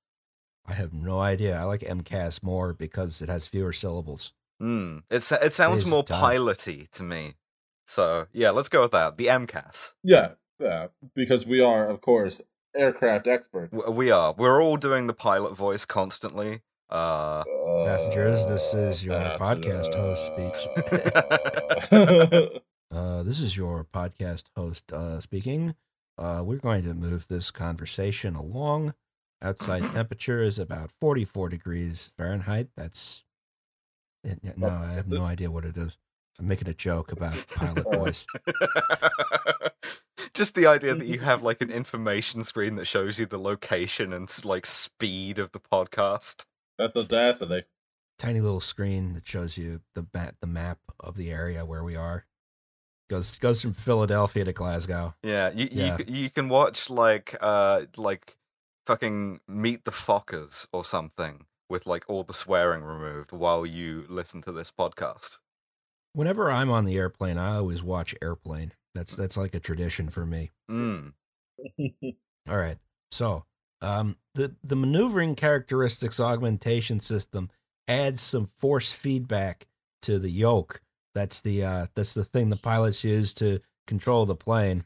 I 0.66 0.72
have 0.74 0.92
no 0.92 1.20
idea. 1.20 1.56
I 1.58 1.62
like 1.64 1.82
MCAS 1.82 2.42
more 2.42 2.72
because 2.72 3.22
it 3.22 3.28
has 3.28 3.46
fewer 3.46 3.72
syllables. 3.72 4.32
Hmm. 4.60 4.98
It, 5.10 5.16
it 5.16 5.52
sounds 5.52 5.80
Saves 5.80 5.86
more 5.86 6.04
piloty 6.04 6.90
to 6.92 7.02
me. 7.02 7.34
So, 7.86 8.26
yeah, 8.32 8.50
let's 8.50 8.68
go 8.68 8.82
with 8.82 8.92
that. 8.92 9.16
The 9.16 9.26
MCAS. 9.26 9.92
Yeah, 10.02 10.30
yeah, 10.58 10.88
because 11.14 11.46
we 11.46 11.60
are, 11.60 11.88
of 11.88 12.00
course, 12.00 12.42
aircraft 12.74 13.28
experts. 13.28 13.86
We 13.86 14.10
are. 14.10 14.34
We're 14.36 14.60
all 14.62 14.76
doing 14.76 15.06
the 15.06 15.14
pilot 15.14 15.56
voice 15.56 15.84
constantly. 15.84 16.62
Uh, 16.88 17.42
Passengers, 17.84 18.46
this 18.46 18.72
is 18.74 19.04
your 19.04 19.16
Uh, 19.16 19.38
podcast 19.38 19.92
host 19.94 20.26
speech. 20.26 21.90
Uh, 22.92 23.22
this 23.24 23.40
is 23.40 23.56
your 23.56 23.84
podcast 23.84 24.44
host 24.56 24.90
uh, 24.92 25.20
speaking. 25.20 25.74
Uh, 26.16 26.40
we're 26.42 26.56
going 26.56 26.84
to 26.84 26.94
move 26.94 27.26
this 27.28 27.50
conversation 27.50 28.34
along. 28.36 28.94
Outside 29.42 29.82
temperature 29.94 30.40
is 30.40 30.58
about 30.58 30.92
44 31.00 31.48
degrees 31.50 32.12
Fahrenheit. 32.16 32.68
That's. 32.76 33.24
It- 34.26 34.40
yeah, 34.42 34.52
No, 34.56 34.68
I 34.68 34.90
have 34.94 35.06
is 35.06 35.12
it? 35.12 35.16
no 35.18 35.24
idea 35.24 35.50
what 35.50 35.64
it 35.64 35.76
is. 35.76 35.96
I'm 36.38 36.46
making 36.48 36.68
a 36.68 36.74
joke 36.74 37.12
about 37.12 37.34
pilot 37.48 37.84
voice. 37.94 38.26
Just 40.34 40.54
the 40.54 40.66
idea 40.66 40.94
that 40.94 41.06
you 41.06 41.18
have 41.30 41.42
like 41.42 41.62
an 41.62 41.70
information 41.70 42.42
screen 42.42 42.76
that 42.76 42.84
shows 42.86 43.18
you 43.18 43.26
the 43.26 43.38
location 43.38 44.12
and 44.12 44.30
like 44.44 44.66
speed 44.66 45.38
of 45.38 45.52
the 45.52 45.60
podcast. 45.60 46.44
That's 46.78 46.96
audacity. 46.96 47.64
Tiny 48.18 48.40
little 48.40 48.60
screen 48.60 49.14
that 49.14 49.26
shows 49.26 49.56
you 49.56 49.80
the 49.94 50.06
map, 50.12 50.36
the 50.40 50.46
map 50.46 50.78
of 51.00 51.16
the 51.16 51.30
area 51.30 51.64
where 51.64 51.84
we 51.84 51.96
are. 51.96 52.24
Goes 53.08 53.36
goes 53.36 53.62
from 53.62 53.72
Philadelphia 53.72 54.44
to 54.44 54.52
Glasgow. 54.52 55.14
Yeah, 55.22 55.50
you 55.54 55.68
Yeah. 55.70 55.96
you 56.06 56.14
you 56.22 56.30
can 56.30 56.48
watch 56.48 56.90
like 56.90 57.36
uh 57.40 57.82
like 57.96 58.36
fucking 58.86 59.40
Meet 59.48 59.84
the 59.84 59.90
Fockers 59.92 60.66
or 60.72 60.84
something 60.84 61.46
with 61.68 61.86
like 61.86 62.04
all 62.08 62.22
the 62.22 62.34
swearing 62.34 62.82
removed 62.82 63.32
while 63.32 63.66
you 63.66 64.04
listen 64.08 64.42
to 64.42 64.52
this 64.52 64.70
podcast. 64.70 65.38
Whenever 66.12 66.50
I'm 66.50 66.70
on 66.70 66.84
the 66.84 66.96
airplane, 66.96 67.36
I 67.38 67.56
always 67.56 67.82
watch 67.82 68.14
Airplane. 68.22 68.72
That's 68.94 69.14
that's 69.14 69.36
like 69.36 69.54
a 69.54 69.60
tradition 69.60 70.08
for 70.08 70.24
me. 70.24 70.50
Mm. 70.70 71.12
All 72.48 72.56
right. 72.56 72.78
So, 73.10 73.44
um, 73.82 74.16
the 74.34 74.54
the 74.64 74.76
maneuvering 74.76 75.34
characteristics 75.34 76.18
augmentation 76.18 77.00
system 77.00 77.50
adds 77.86 78.22
some 78.22 78.46
force 78.46 78.92
feedback 78.92 79.66
to 80.02 80.18
the 80.18 80.30
yoke. 80.30 80.80
That's 81.14 81.40
the 81.40 81.64
uh, 81.64 81.86
that's 81.94 82.14
the 82.14 82.24
thing 82.24 82.48
the 82.48 82.56
pilots 82.56 83.04
use 83.04 83.34
to 83.34 83.60
control 83.86 84.24
the 84.24 84.34
plane. 84.34 84.84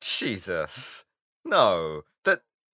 Jesus. 0.00 1.04
No. 1.44 2.02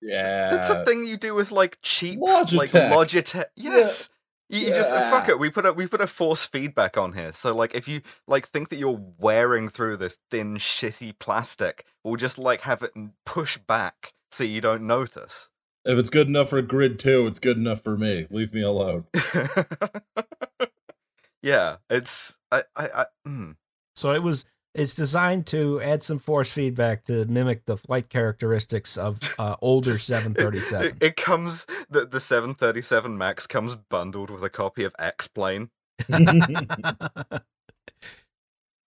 That 0.07 0.13
yeah. 0.13 0.51
that's 0.51 0.69
a 0.69 0.85
thing 0.85 1.05
you 1.05 1.17
do 1.17 1.35
with 1.35 1.51
like 1.53 1.79
cheap 1.83 2.19
Logitech. 2.19 2.53
like 2.53 2.71
Logitech. 2.71 3.47
Yes. 3.57 4.11
You, 4.49 4.61
you 4.61 4.67
just 4.69 4.93
uh, 4.93 5.11
fuck 5.11 5.29
it. 5.29 5.41
We 5.41 5.51
put 5.51 5.67
a 5.67 5.73
we 5.73 5.87
put 5.87 6.01
a 6.01 6.07
force 6.07 6.47
feedback 6.47 6.97
on 6.97 7.15
here. 7.15 7.33
So 7.33 7.53
like 7.55 7.75
if 7.75 7.89
you 7.89 8.03
like 8.29 8.49
think 8.49 8.69
that 8.69 8.79
you're 8.79 9.01
wearing 9.19 9.69
through 9.69 9.97
this 9.97 10.19
thin 10.31 10.57
shitty 10.57 11.19
plastic, 11.19 11.85
we'll 12.05 12.17
just 12.17 12.39
like 12.39 12.61
have 12.63 12.83
it 12.83 12.93
push 13.25 13.57
back 13.57 14.13
so 14.31 14.45
you 14.45 14.61
don't 14.61 14.87
notice. 14.87 15.51
If 15.85 15.99
it's 15.99 16.11
good 16.11 16.27
enough 16.27 16.51
for 16.51 16.63
Grid 16.63 16.99
2, 16.99 17.29
it's 17.29 17.39
good 17.39 17.57
enough 17.57 17.83
for 17.83 17.97
me. 17.97 18.27
Leave 18.31 18.53
me 18.53 18.63
alone. 18.63 19.05
yeah, 21.43 21.77
it's 21.91 22.37
I 22.53 22.63
I, 22.77 22.89
I 22.89 23.07
mm. 23.27 23.57
So 23.97 24.13
it 24.13 24.23
was 24.23 24.45
it's 24.77 24.95
designed 24.95 25.47
to 25.49 25.81
add 25.81 26.03
some 26.03 26.19
force 26.19 26.53
feedback 26.53 27.05
to 27.05 27.25
mimic 27.25 27.65
the 27.67 27.77
flight 27.77 28.09
characteristics 28.09 28.97
of 28.97 29.19
uh, 29.39 29.57
older 29.61 29.93
Just- 29.93 30.07
seven 30.07 30.35
thirty 30.35 30.59
It, 30.59 30.95
it 31.01 31.17
comes 31.17 31.67
the 31.91 32.07
the 32.07 32.21
737 32.21 33.17
Max 33.19 33.47
comes 33.47 33.75
bundled 33.75 34.31
with 34.31 34.45
a 34.45 34.51
copy 34.51 34.85
of 34.85 34.95
X 34.99 35.27
Plane. 35.29 35.71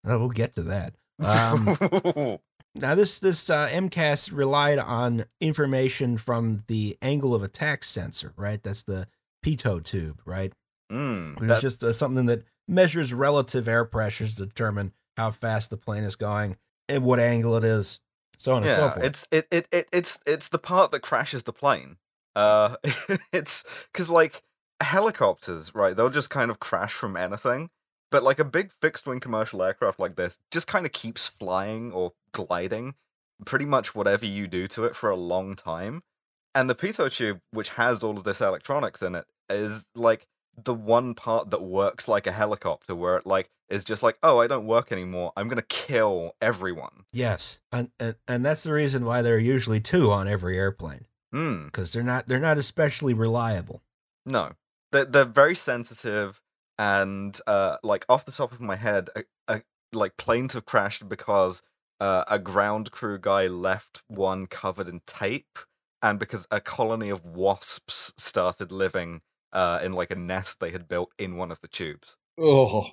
we'll 0.04 0.28
get 0.28 0.54
to 0.54 0.62
that. 0.64 0.94
Um, 1.20 2.38
Now 2.74 2.94
this 2.94 3.18
this 3.18 3.50
uh, 3.50 3.66
MCAS 3.72 4.30
relied 4.32 4.78
on 4.78 5.24
information 5.40 6.16
from 6.16 6.62
the 6.68 6.96
angle 7.02 7.34
of 7.34 7.42
attack 7.42 7.82
sensor, 7.82 8.32
right? 8.36 8.62
That's 8.62 8.84
the 8.84 9.08
pitot 9.44 9.84
tube, 9.84 10.20
right? 10.24 10.52
Mm, 10.92 11.32
It's 11.38 11.46
that- 11.46 11.60
just 11.62 11.82
uh, 11.82 11.92
something 11.92 12.26
that 12.26 12.44
measures 12.68 13.12
relative 13.12 13.66
air 13.66 13.84
pressures 13.84 14.36
to 14.36 14.46
determine 14.46 14.92
how 15.18 15.30
fast 15.32 15.68
the 15.68 15.76
plane 15.76 16.04
is 16.04 16.16
going 16.16 16.56
and 16.88 17.04
what 17.04 17.18
angle 17.18 17.56
it 17.56 17.64
is, 17.64 18.00
so 18.38 18.52
on 18.52 18.62
and 18.62 18.70
so 18.70 18.84
yeah, 18.86 18.90
forth. 18.92 19.04
it's 19.04 19.28
it, 19.30 19.48
it 19.50 19.68
it 19.70 19.88
it's 19.92 20.18
it's 20.26 20.48
the 20.48 20.58
part 20.58 20.92
that 20.92 21.00
crashes 21.00 21.42
the 21.42 21.52
plane. 21.52 21.96
Uh, 22.34 22.76
it's 23.32 23.64
because 23.92 24.08
like 24.08 24.42
helicopters, 24.80 25.74
right? 25.74 25.96
They'll 25.96 26.08
just 26.08 26.30
kind 26.30 26.50
of 26.50 26.60
crash 26.60 26.92
from 26.92 27.16
anything. 27.16 27.68
But 28.10 28.22
like 28.22 28.38
a 28.38 28.44
big 28.44 28.70
fixed 28.80 29.06
wing 29.06 29.20
commercial 29.20 29.62
aircraft 29.62 30.00
like 30.00 30.16
this 30.16 30.38
just 30.50 30.66
kind 30.66 30.86
of 30.86 30.92
keeps 30.92 31.26
flying 31.26 31.92
or 31.92 32.12
gliding, 32.32 32.94
pretty 33.44 33.66
much 33.66 33.94
whatever 33.94 34.24
you 34.24 34.46
do 34.46 34.66
to 34.68 34.84
it 34.84 34.96
for 34.96 35.10
a 35.10 35.16
long 35.16 35.54
time. 35.54 36.02
And 36.54 36.70
the 36.70 36.74
pitot 36.74 37.14
tube, 37.14 37.40
which 37.50 37.70
has 37.70 38.02
all 38.02 38.16
of 38.16 38.24
this 38.24 38.40
electronics 38.40 39.02
in 39.02 39.14
it, 39.14 39.26
is 39.50 39.88
like 39.94 40.26
the 40.56 40.74
one 40.74 41.14
part 41.14 41.50
that 41.50 41.60
works 41.60 42.08
like 42.08 42.26
a 42.26 42.32
helicopter, 42.32 42.94
where 42.94 43.18
it 43.18 43.26
like 43.26 43.50
is 43.70 43.84
just 43.84 44.02
like, 44.02 44.18
oh, 44.22 44.38
I 44.40 44.46
don't 44.46 44.66
work 44.66 44.90
anymore. 44.92 45.32
I'm 45.36 45.48
gonna 45.48 45.62
kill 45.62 46.32
everyone. 46.40 47.04
yes, 47.12 47.58
and, 47.72 47.90
and 48.00 48.16
and 48.26 48.44
that's 48.44 48.62
the 48.62 48.72
reason 48.72 49.04
why 49.04 49.22
there 49.22 49.34
are 49.36 49.38
usually 49.38 49.80
two 49.80 50.10
on 50.10 50.26
every 50.28 50.58
airplane 50.58 51.06
Hmm. 51.32 51.66
because 51.66 51.92
they're 51.92 52.02
not 52.02 52.26
they're 52.26 52.38
not 52.40 52.56
especially 52.58 53.12
reliable. 53.14 53.82
No, 54.24 54.52
they're 54.92 55.04
they're 55.04 55.24
very 55.24 55.54
sensitive, 55.54 56.40
and 56.78 57.38
uh, 57.46 57.76
like 57.82 58.04
off 58.08 58.24
the 58.24 58.32
top 58.32 58.52
of 58.52 58.60
my 58.60 58.76
head, 58.76 59.10
a, 59.14 59.24
a, 59.46 59.62
like 59.92 60.16
planes 60.16 60.54
have 60.54 60.64
crashed 60.64 61.08
because 61.08 61.62
uh, 62.00 62.24
a 62.28 62.38
ground 62.38 62.90
crew 62.90 63.18
guy 63.18 63.46
left 63.46 64.02
one 64.08 64.46
covered 64.46 64.88
in 64.88 65.00
tape, 65.06 65.58
and 66.02 66.18
because 66.18 66.46
a 66.50 66.60
colony 66.60 67.10
of 67.10 67.24
wasps 67.26 68.12
started 68.16 68.72
living 68.72 69.20
uh, 69.52 69.80
in 69.82 69.92
like 69.92 70.10
a 70.10 70.14
nest 70.16 70.60
they 70.60 70.70
had 70.70 70.88
built 70.88 71.12
in 71.18 71.36
one 71.36 71.50
of 71.50 71.60
the 71.60 71.68
tubes. 71.68 72.16
Oh. 72.38 72.86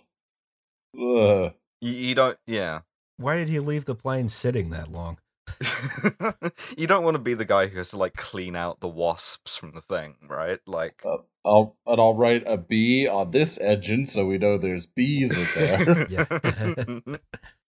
Ugh. 0.99 1.53
You, 1.81 1.91
you 1.91 2.15
don't, 2.15 2.37
yeah. 2.47 2.81
Why 3.17 3.35
did 3.35 3.49
he 3.49 3.59
leave 3.59 3.85
the 3.85 3.95
plane 3.95 4.29
sitting 4.29 4.69
that 4.71 4.91
long? 4.91 5.17
you 6.77 6.87
don't 6.87 7.03
want 7.03 7.15
to 7.15 7.19
be 7.21 7.33
the 7.33 7.45
guy 7.45 7.67
who 7.67 7.77
has 7.77 7.91
to 7.91 7.97
like 7.97 8.15
clean 8.15 8.55
out 8.55 8.79
the 8.79 8.87
wasps 8.87 9.55
from 9.55 9.71
the 9.73 9.81
thing, 9.81 10.15
right? 10.27 10.59
Like, 10.65 11.01
Uh, 11.05 11.17
I'll 11.45 11.77
and 11.85 12.01
I'll 12.01 12.15
write 12.15 12.43
a 12.47 12.57
B 12.57 13.07
on 13.07 13.31
this 13.31 13.57
engine 13.59 14.05
so 14.07 14.25
we 14.25 14.37
know 14.39 14.57
there's 14.57 14.87
bees 14.87 15.37
in 15.37 15.47
there. 15.55 16.07
Yeah. 16.09 17.15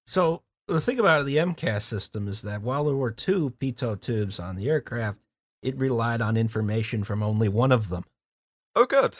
So 0.06 0.42
the 0.68 0.80
thing 0.80 0.98
about 1.00 1.26
the 1.26 1.36
MCAS 1.36 1.82
system 1.82 2.28
is 2.28 2.42
that 2.42 2.62
while 2.62 2.84
there 2.84 2.94
were 2.96 3.10
two 3.10 3.50
pitot 3.60 4.00
tubes 4.00 4.38
on 4.38 4.54
the 4.56 4.68
aircraft, 4.68 5.20
it 5.62 5.76
relied 5.76 6.22
on 6.22 6.36
information 6.36 7.02
from 7.04 7.22
only 7.24 7.48
one 7.48 7.72
of 7.72 7.88
them. 7.88 8.04
oh, 8.76 8.86
good. 8.86 9.18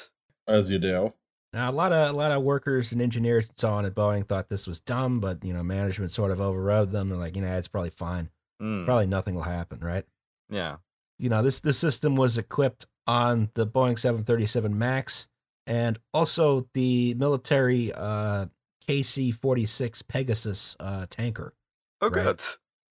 As 0.49 0.71
you 0.71 0.79
do. 0.79 1.13
Now, 1.57 1.71
a 1.71 1.73
lot 1.73 1.91
of 1.91 2.15
a 2.15 2.17
lot 2.17 2.33
of 2.33 2.43
workers 2.43 2.93
and 2.93 3.01
engineers 3.01 3.47
and 3.47 3.59
so 3.59 3.71
on 3.71 3.87
at 3.87 3.95
Boeing 3.95 4.27
thought 4.29 4.51
this 4.51 4.67
was 4.67 4.79
dumb, 4.81 5.21
but 5.21 5.43
you 5.43 5.55
know, 5.55 5.63
management 5.63 6.13
sort 6.13 6.31
of 6.31 6.39
overrode 6.41 6.93
them. 6.93 7.09
They're 7.09 7.17
like, 7.17 7.35
you 7.35 7.41
know, 7.41 7.57
it's 7.57 7.67
probably 7.67 7.89
fine. 7.91 8.29
Mm, 8.63 8.85
Probably 8.85 9.07
nothing 9.07 9.35
will 9.35 9.43
happen, 9.43 9.81
right? 9.81 10.05
yeah. 10.51 10.77
You 11.19 11.31
know, 11.31 11.43
this 11.43 11.61
this 11.61 11.79
system 11.79 12.15
was 12.15 12.37
equipped 12.37 12.85
on 13.07 13.49
the 13.55 13.67
Boeing 13.67 13.99
737 13.99 14.77
Max 14.79 15.29
and 15.67 15.99
also 16.13 16.69
the 16.75 17.15
military 17.15 17.91
uh, 17.93 18.47
KC-46 18.87 20.07
Pegasus 20.09 20.77
uh, 20.79 21.07
tanker. 21.09 21.55
Oh, 22.01 22.11
Right. 22.11 22.25
good. 22.25 22.43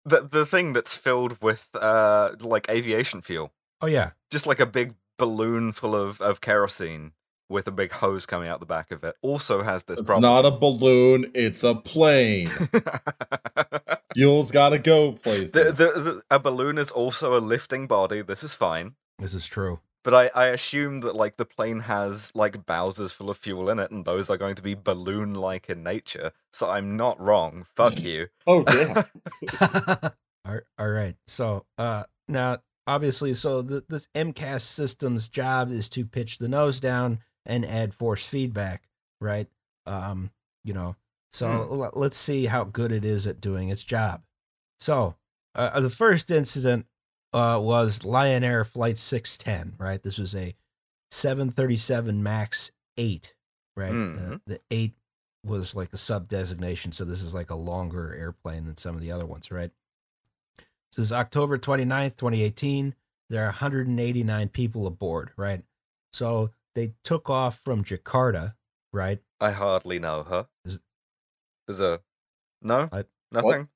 The 0.06 0.22
the 0.28 0.46
thing 0.46 0.74
that's 0.74 0.96
filled 0.96 1.42
with 1.42 1.70
uh 1.76 2.36
like 2.40 2.70
aviation 2.70 3.22
fuel, 3.22 3.54
Oh 3.82 3.88
yeah, 3.88 4.12
just 4.32 4.46
like 4.48 4.60
a 4.60 4.66
big 4.68 4.96
balloon 5.18 5.72
full 5.72 5.96
of 5.96 6.20
of 6.22 6.42
kerosene 6.42 7.14
with 7.50 7.68
a 7.68 7.72
big 7.72 7.92
hose 7.92 8.26
coming 8.26 8.48
out 8.48 8.60
the 8.60 8.66
back 8.66 8.92
of 8.92 9.04
it, 9.04 9.16
also 9.22 9.62
has 9.62 9.84
this 9.84 10.02
problem. 10.02 10.02
It's 10.02 10.10
problem. 10.10 10.44
not 10.44 10.46
a 10.46 10.52
balloon, 10.52 11.32
it's 11.34 11.64
a 11.64 11.76
plane. 11.76 12.50
Fuel's 14.14 14.52
gotta 14.52 14.80
go 14.80 15.14
places. 15.14 15.52
The, 15.52 15.64
the, 15.66 16.00
the, 16.00 16.22
a 16.32 16.40
balloon 16.40 16.78
is 16.78 16.92
also 16.92 17.38
a 17.38 17.40
lifting 17.40 17.88
body. 17.88 18.22
This 18.22 18.44
is 18.44 18.56
fine. 18.56 18.96
This 19.20 19.34
is 19.34 19.46
true. 19.46 19.80
But 20.06 20.14
I, 20.14 20.30
I 20.36 20.46
assume 20.50 21.00
that 21.00 21.16
like 21.16 21.38
the 21.38 21.46
plane 21.46 21.80
has 21.82 22.32
like 22.36 22.66
bowsers 22.68 23.12
full 23.12 23.32
of 23.32 23.38
fuel 23.40 23.72
in 23.72 23.80
it, 23.80 23.90
and 23.90 24.06
those 24.06 24.30
are 24.30 24.38
going 24.38 24.54
to 24.54 24.62
be 24.62 24.76
balloon-like 24.76 25.68
in 25.68 25.82
nature. 25.82 26.32
So 26.54 26.70
I'm 26.70 26.96
not 26.96 27.20
wrong. 27.20 27.66
Fuck 27.76 28.00
you. 28.00 28.28
oh 28.48 28.64
damn. 28.64 28.98
all 30.46 30.60
all 30.78 30.90
right. 30.90 31.16
So 31.26 31.66
uh, 31.80 32.04
now, 32.28 32.60
obviously, 32.86 33.34
so 33.34 33.64
the, 33.64 33.84
this 33.90 34.08
MCAS 34.14 34.62
system's 34.62 35.28
job 35.28 35.72
is 35.72 35.90
to 35.90 36.06
pitch 36.06 36.38
the 36.38 36.48
nose 36.48 36.80
down 36.80 37.20
and 37.46 37.66
add 37.66 37.94
force 37.94 38.26
feedback, 38.26 38.84
right? 39.22 39.48
Um, 39.86 40.32
you 40.64 40.74
know, 40.74 40.96
so 41.32 41.48
l- 41.70 41.92
let's 41.94 42.18
see 42.18 42.46
how 42.46 42.64
good 42.64 42.92
it 42.92 43.06
is 43.06 43.28
at 43.28 43.42
doing 43.42 43.70
its 43.70 43.84
job. 43.84 44.24
So 44.80 45.16
uh, 45.54 45.80
the 45.80 45.90
first 45.90 46.32
incident 46.32 46.86
uh, 47.34 47.60
was 47.62 48.04
Lion 48.04 48.44
Air 48.44 48.64
Flight 48.64 48.98
610, 48.98 49.76
right? 49.78 50.02
This 50.02 50.18
was 50.18 50.34
a 50.36 50.56
737 51.12 52.22
MAX 52.24 52.72
8, 52.98 53.34
right? 53.76 53.92
Uh, 53.92 53.94
Mhm. 53.96 54.42
the 54.46 54.60
8 54.72 54.94
was 55.46 55.76
like 55.76 55.94
a 55.94 55.98
sub 55.98 56.28
designation, 56.28 56.92
so 56.92 57.06
this 57.06 57.22
is 57.22 57.34
like 57.34 57.50
a 57.52 57.56
longer 57.56 58.14
airplane 58.16 58.66
than 58.66 58.78
some 58.78 58.96
of 58.96 59.02
the 59.02 59.12
other 59.12 59.26
ones, 59.26 59.52
right? 59.52 59.72
This 60.92 61.06
is 61.06 61.12
October 61.14 61.58
29th, 61.58 62.16
2018. 62.16 62.96
There 63.30 63.44
are 63.44 63.48
189 63.48 64.50
people 64.50 64.88
aboard, 64.88 65.32
right? 65.36 65.64
So 66.14 66.52
they 66.76 66.94
took 67.04 67.30
off 67.30 67.62
from 67.66 67.84
Jakarta, 67.84 68.54
right? 68.94 69.20
I 69.40 69.52
hardly 69.52 69.98
know 70.00 70.24
her. 70.24 70.48
Is- 70.66 70.80
There's 71.68 71.80
a 71.80 72.02
no, 72.62 72.90
I- 72.92 73.06
nothing. 73.32 73.70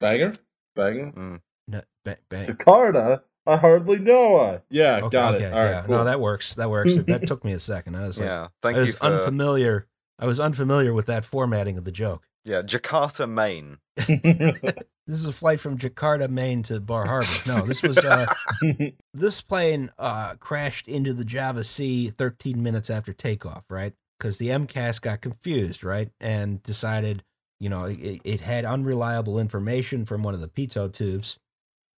Banger? 0.00 0.34
Banger? 0.74 1.12
Mm. 1.12 1.40
No, 1.68 1.82
ba- 2.04 2.18
ba- 2.28 2.46
Jakarta? 2.46 3.22
I 3.46 3.56
hardly 3.56 3.98
know 3.98 4.38
her. 4.38 4.62
Yeah, 4.70 4.98
okay, 5.04 5.08
got 5.10 5.34
okay, 5.34 5.44
it. 5.44 5.52
All 5.52 5.58
right, 5.58 5.70
yeah. 5.70 5.82
cool. 5.82 5.96
No, 5.98 6.04
that 6.04 6.20
works. 6.20 6.54
That 6.54 6.70
works. 6.70 6.96
that 6.96 7.26
took 7.26 7.44
me 7.44 7.52
a 7.52 7.58
second. 7.58 7.96
I 7.96 8.06
was 8.06 8.18
like, 8.18 8.26
Yeah, 8.26 8.48
thank 8.62 8.76
I 8.76 8.80
you 8.80 8.86
was 8.86 8.94
for 8.96 9.04
unfamiliar. 9.04 9.86
I 10.22 10.26
was 10.26 10.38
unfamiliar 10.38 10.94
with 10.94 11.06
that 11.06 11.24
formatting 11.24 11.76
of 11.76 11.84
the 11.84 11.92
joke. 11.92 12.26
yeah 12.44 12.62
Jakarta, 12.62 13.28
Maine. 13.28 13.78
This 15.06 15.18
is 15.18 15.24
a 15.24 15.32
flight 15.32 15.58
from 15.58 15.78
Jakarta, 15.78 16.30
Maine 16.30 16.62
to 16.64 16.78
Bar 16.78 17.06
Harbor. 17.06 17.26
No, 17.46 17.66
this 17.66 17.82
was 17.82 17.98
uh, 17.98 18.32
this 19.14 19.42
plane 19.42 19.90
uh, 19.98 20.34
crashed 20.36 20.86
into 20.86 21.12
the 21.12 21.24
Java 21.24 21.64
Sea 21.64 22.10
13 22.10 22.62
minutes 22.62 22.88
after 22.88 23.12
takeoff, 23.12 23.64
right? 23.68 23.94
Because 24.16 24.38
the 24.38 24.48
MCAS 24.48 25.00
got 25.00 25.20
confused, 25.20 25.82
right, 25.82 26.10
and 26.20 26.62
decided, 26.62 27.24
you 27.58 27.68
know, 27.68 27.86
it, 27.86 28.20
it 28.22 28.40
had 28.42 28.64
unreliable 28.64 29.40
information 29.40 30.04
from 30.04 30.22
one 30.22 30.34
of 30.34 30.40
the 30.40 30.48
pitot 30.48 30.92
tubes, 30.92 31.36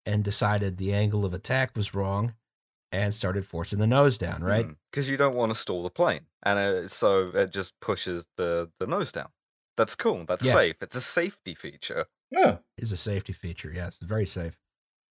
and 0.06 0.24
decided 0.24 0.78
the 0.78 0.94
angle 0.94 1.26
of 1.26 1.34
attack 1.34 1.76
was 1.76 1.94
wrong, 1.94 2.34
and 2.94 3.14
started 3.14 3.46
forcing 3.46 3.80
the 3.80 3.88
nose 3.88 4.18
down, 4.18 4.42
right? 4.44 4.68
Because 4.92 5.10
you 5.10 5.18
don't 5.18 5.36
want 5.36 5.50
to 5.52 5.56
stall 5.56 5.84
the 5.84 5.90
plane, 5.90 6.28
and 6.44 6.58
uh, 6.60 6.88
so 6.88 7.24
it 7.34 7.52
just 7.52 7.74
pushes 7.82 8.26
the 8.38 8.70
the 8.80 8.88
nose 8.88 9.12
down. 9.12 9.30
That's 9.76 9.96
cool. 9.96 10.24
That's 10.26 10.46
Yeah. 10.46 10.54
safe. 10.54 10.76
It's 10.82 10.96
a 10.96 11.02
safety 11.02 11.56
feature. 11.56 12.06
yeah. 12.32 12.58
Is 12.78 12.92
a 12.92 12.98
safety 12.98 13.34
feature. 13.34 13.72
Yes, 13.74 13.98
it's 14.00 14.06
very 14.08 14.26
safe. 14.28 14.58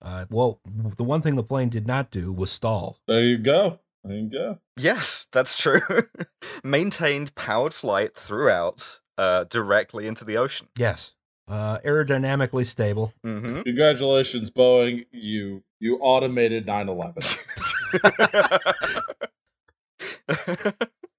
Uh, 0.01 0.25
well, 0.31 0.61
the 0.97 1.05
one 1.05 1.21
thing 1.23 1.37
the 1.37 1.43
plane 1.45 1.69
did 1.69 1.87
not 1.87 2.11
do 2.11 2.33
was 2.33 2.51
stall. 2.51 2.99
There 3.07 3.23
you 3.23 3.39
go. 3.39 3.79
There 4.05 4.17
you 4.17 4.29
go. 4.31 4.59
Yes, 4.77 5.29
that's 5.31 5.57
true. 5.57 5.81
Maintained 6.65 7.35
powered 7.37 7.73
flight 7.75 8.17
throughout, 8.17 9.01
uh, 9.19 9.45
directly 9.45 10.07
into 10.09 10.25
the 10.25 10.37
ocean. 10.37 10.67
Yes, 10.77 11.13
uh, 11.49 11.79
aerodynamically 11.85 12.67
stable. 12.67 13.13
hmm 13.23 13.63
Congratulations, 13.63 14.51
Boeing. 14.51 15.07
You 15.13 15.63
you 15.79 15.99
automated 15.99 16.67
9/11. 16.67 17.39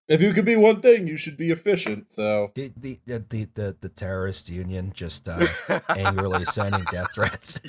if 0.08 0.22
you 0.22 0.34
could 0.34 0.46
be 0.46 0.56
one 0.56 0.82
thing, 0.82 1.08
you 1.08 1.18
should 1.18 1.38
be 1.38 1.52
efficient. 1.52 2.12
So 2.12 2.52
The 2.56 2.72
the 2.76 3.00
the 3.06 3.24
the, 3.30 3.48
the, 3.54 3.78
the 3.82 3.90
terrorist 3.90 4.50
union 4.50 4.92
just 4.94 5.30
uh, 5.30 5.46
angrily 5.90 6.46
sending 6.46 6.84
death 6.92 7.12
threats. 7.14 7.60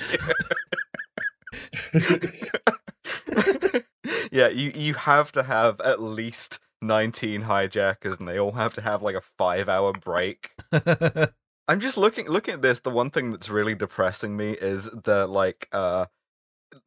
yeah, 4.31 4.47
you 4.49 4.71
you 4.75 4.93
have 4.95 5.31
to 5.33 5.43
have 5.43 5.79
at 5.81 6.01
least 6.01 6.59
19 6.81 7.41
hijackers 7.41 8.17
and 8.19 8.27
they 8.27 8.39
all 8.39 8.51
have 8.53 8.73
to 8.75 8.81
have 8.81 9.01
like 9.01 9.15
a 9.15 9.21
5-hour 9.41 9.93
break. 9.93 10.51
I'm 11.67 11.79
just 11.79 11.97
looking 11.97 12.27
looking 12.27 12.53
at 12.53 12.61
this. 12.61 12.81
The 12.81 12.91
one 12.91 13.09
thing 13.09 13.31
that's 13.31 13.49
really 13.49 13.73
depressing 13.75 14.37
me 14.37 14.51
is 14.51 14.85
the 14.89 15.25
like 15.25 15.67
uh 15.71 16.05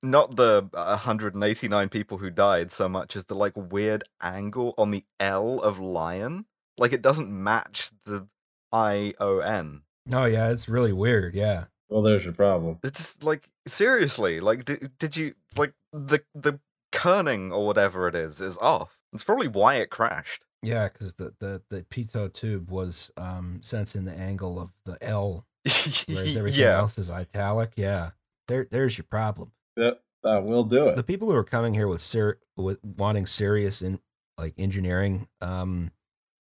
not 0.02 0.36
the 0.36 0.68
189 0.72 1.88
people 1.88 2.18
who 2.18 2.30
died 2.30 2.70
so 2.70 2.88
much 2.88 3.16
as 3.16 3.26
the 3.26 3.34
like 3.34 3.54
weird 3.56 4.04
angle 4.22 4.74
on 4.78 4.90
the 4.90 5.04
L 5.20 5.60
of 5.60 5.78
lion. 5.78 6.46
Like 6.76 6.92
it 6.92 7.02
doesn't 7.02 7.30
match 7.30 7.90
the 8.04 8.28
I 8.72 9.14
O 9.18 9.40
N. 9.40 9.82
oh 10.12 10.26
yeah, 10.26 10.50
it's 10.50 10.68
really 10.68 10.92
weird. 10.92 11.34
Yeah, 11.34 11.64
well, 11.88 12.02
there's 12.02 12.24
your 12.24 12.34
problem. 12.34 12.78
It's 12.84 13.22
like 13.22 13.48
seriously, 13.66 14.40
like 14.40 14.64
did, 14.64 14.92
did 14.98 15.16
you 15.16 15.34
like 15.56 15.72
the 15.92 16.22
the 16.34 16.60
kerning 16.92 17.52
or 17.52 17.66
whatever 17.66 18.08
it 18.08 18.14
is 18.14 18.40
is 18.40 18.58
off. 18.58 18.98
It's 19.12 19.24
probably 19.24 19.48
why 19.48 19.76
it 19.76 19.90
crashed. 19.90 20.44
yeah, 20.62 20.88
because 20.88 21.14
the, 21.14 21.34
the 21.38 21.62
the 21.70 21.82
pitot 21.82 22.32
tube 22.34 22.70
was 22.70 23.10
um, 23.16 23.60
sensing 23.62 24.04
the 24.04 24.12
angle 24.12 24.60
of 24.60 24.72
the 24.84 24.98
L, 25.02 25.46
whereas 26.06 26.36
everything 26.36 26.60
yeah. 26.60 26.78
else 26.78 26.98
is 26.98 27.10
italic. 27.10 27.72
Yeah, 27.76 28.10
there 28.48 28.66
there's 28.70 28.98
your 28.98 29.06
problem. 29.08 29.52
Yep, 29.78 30.02
that 30.24 30.44
will 30.44 30.64
do 30.64 30.88
it. 30.88 30.96
the 30.96 31.02
people 31.02 31.28
who 31.28 31.34
are 31.34 31.44
coming 31.44 31.72
here 31.74 31.88
with 31.88 32.00
ser- 32.02 32.38
with 32.56 32.78
wanting 32.84 33.26
serious 33.26 33.80
in 33.82 34.00
like 34.36 34.54
engineering 34.58 35.28
um 35.40 35.90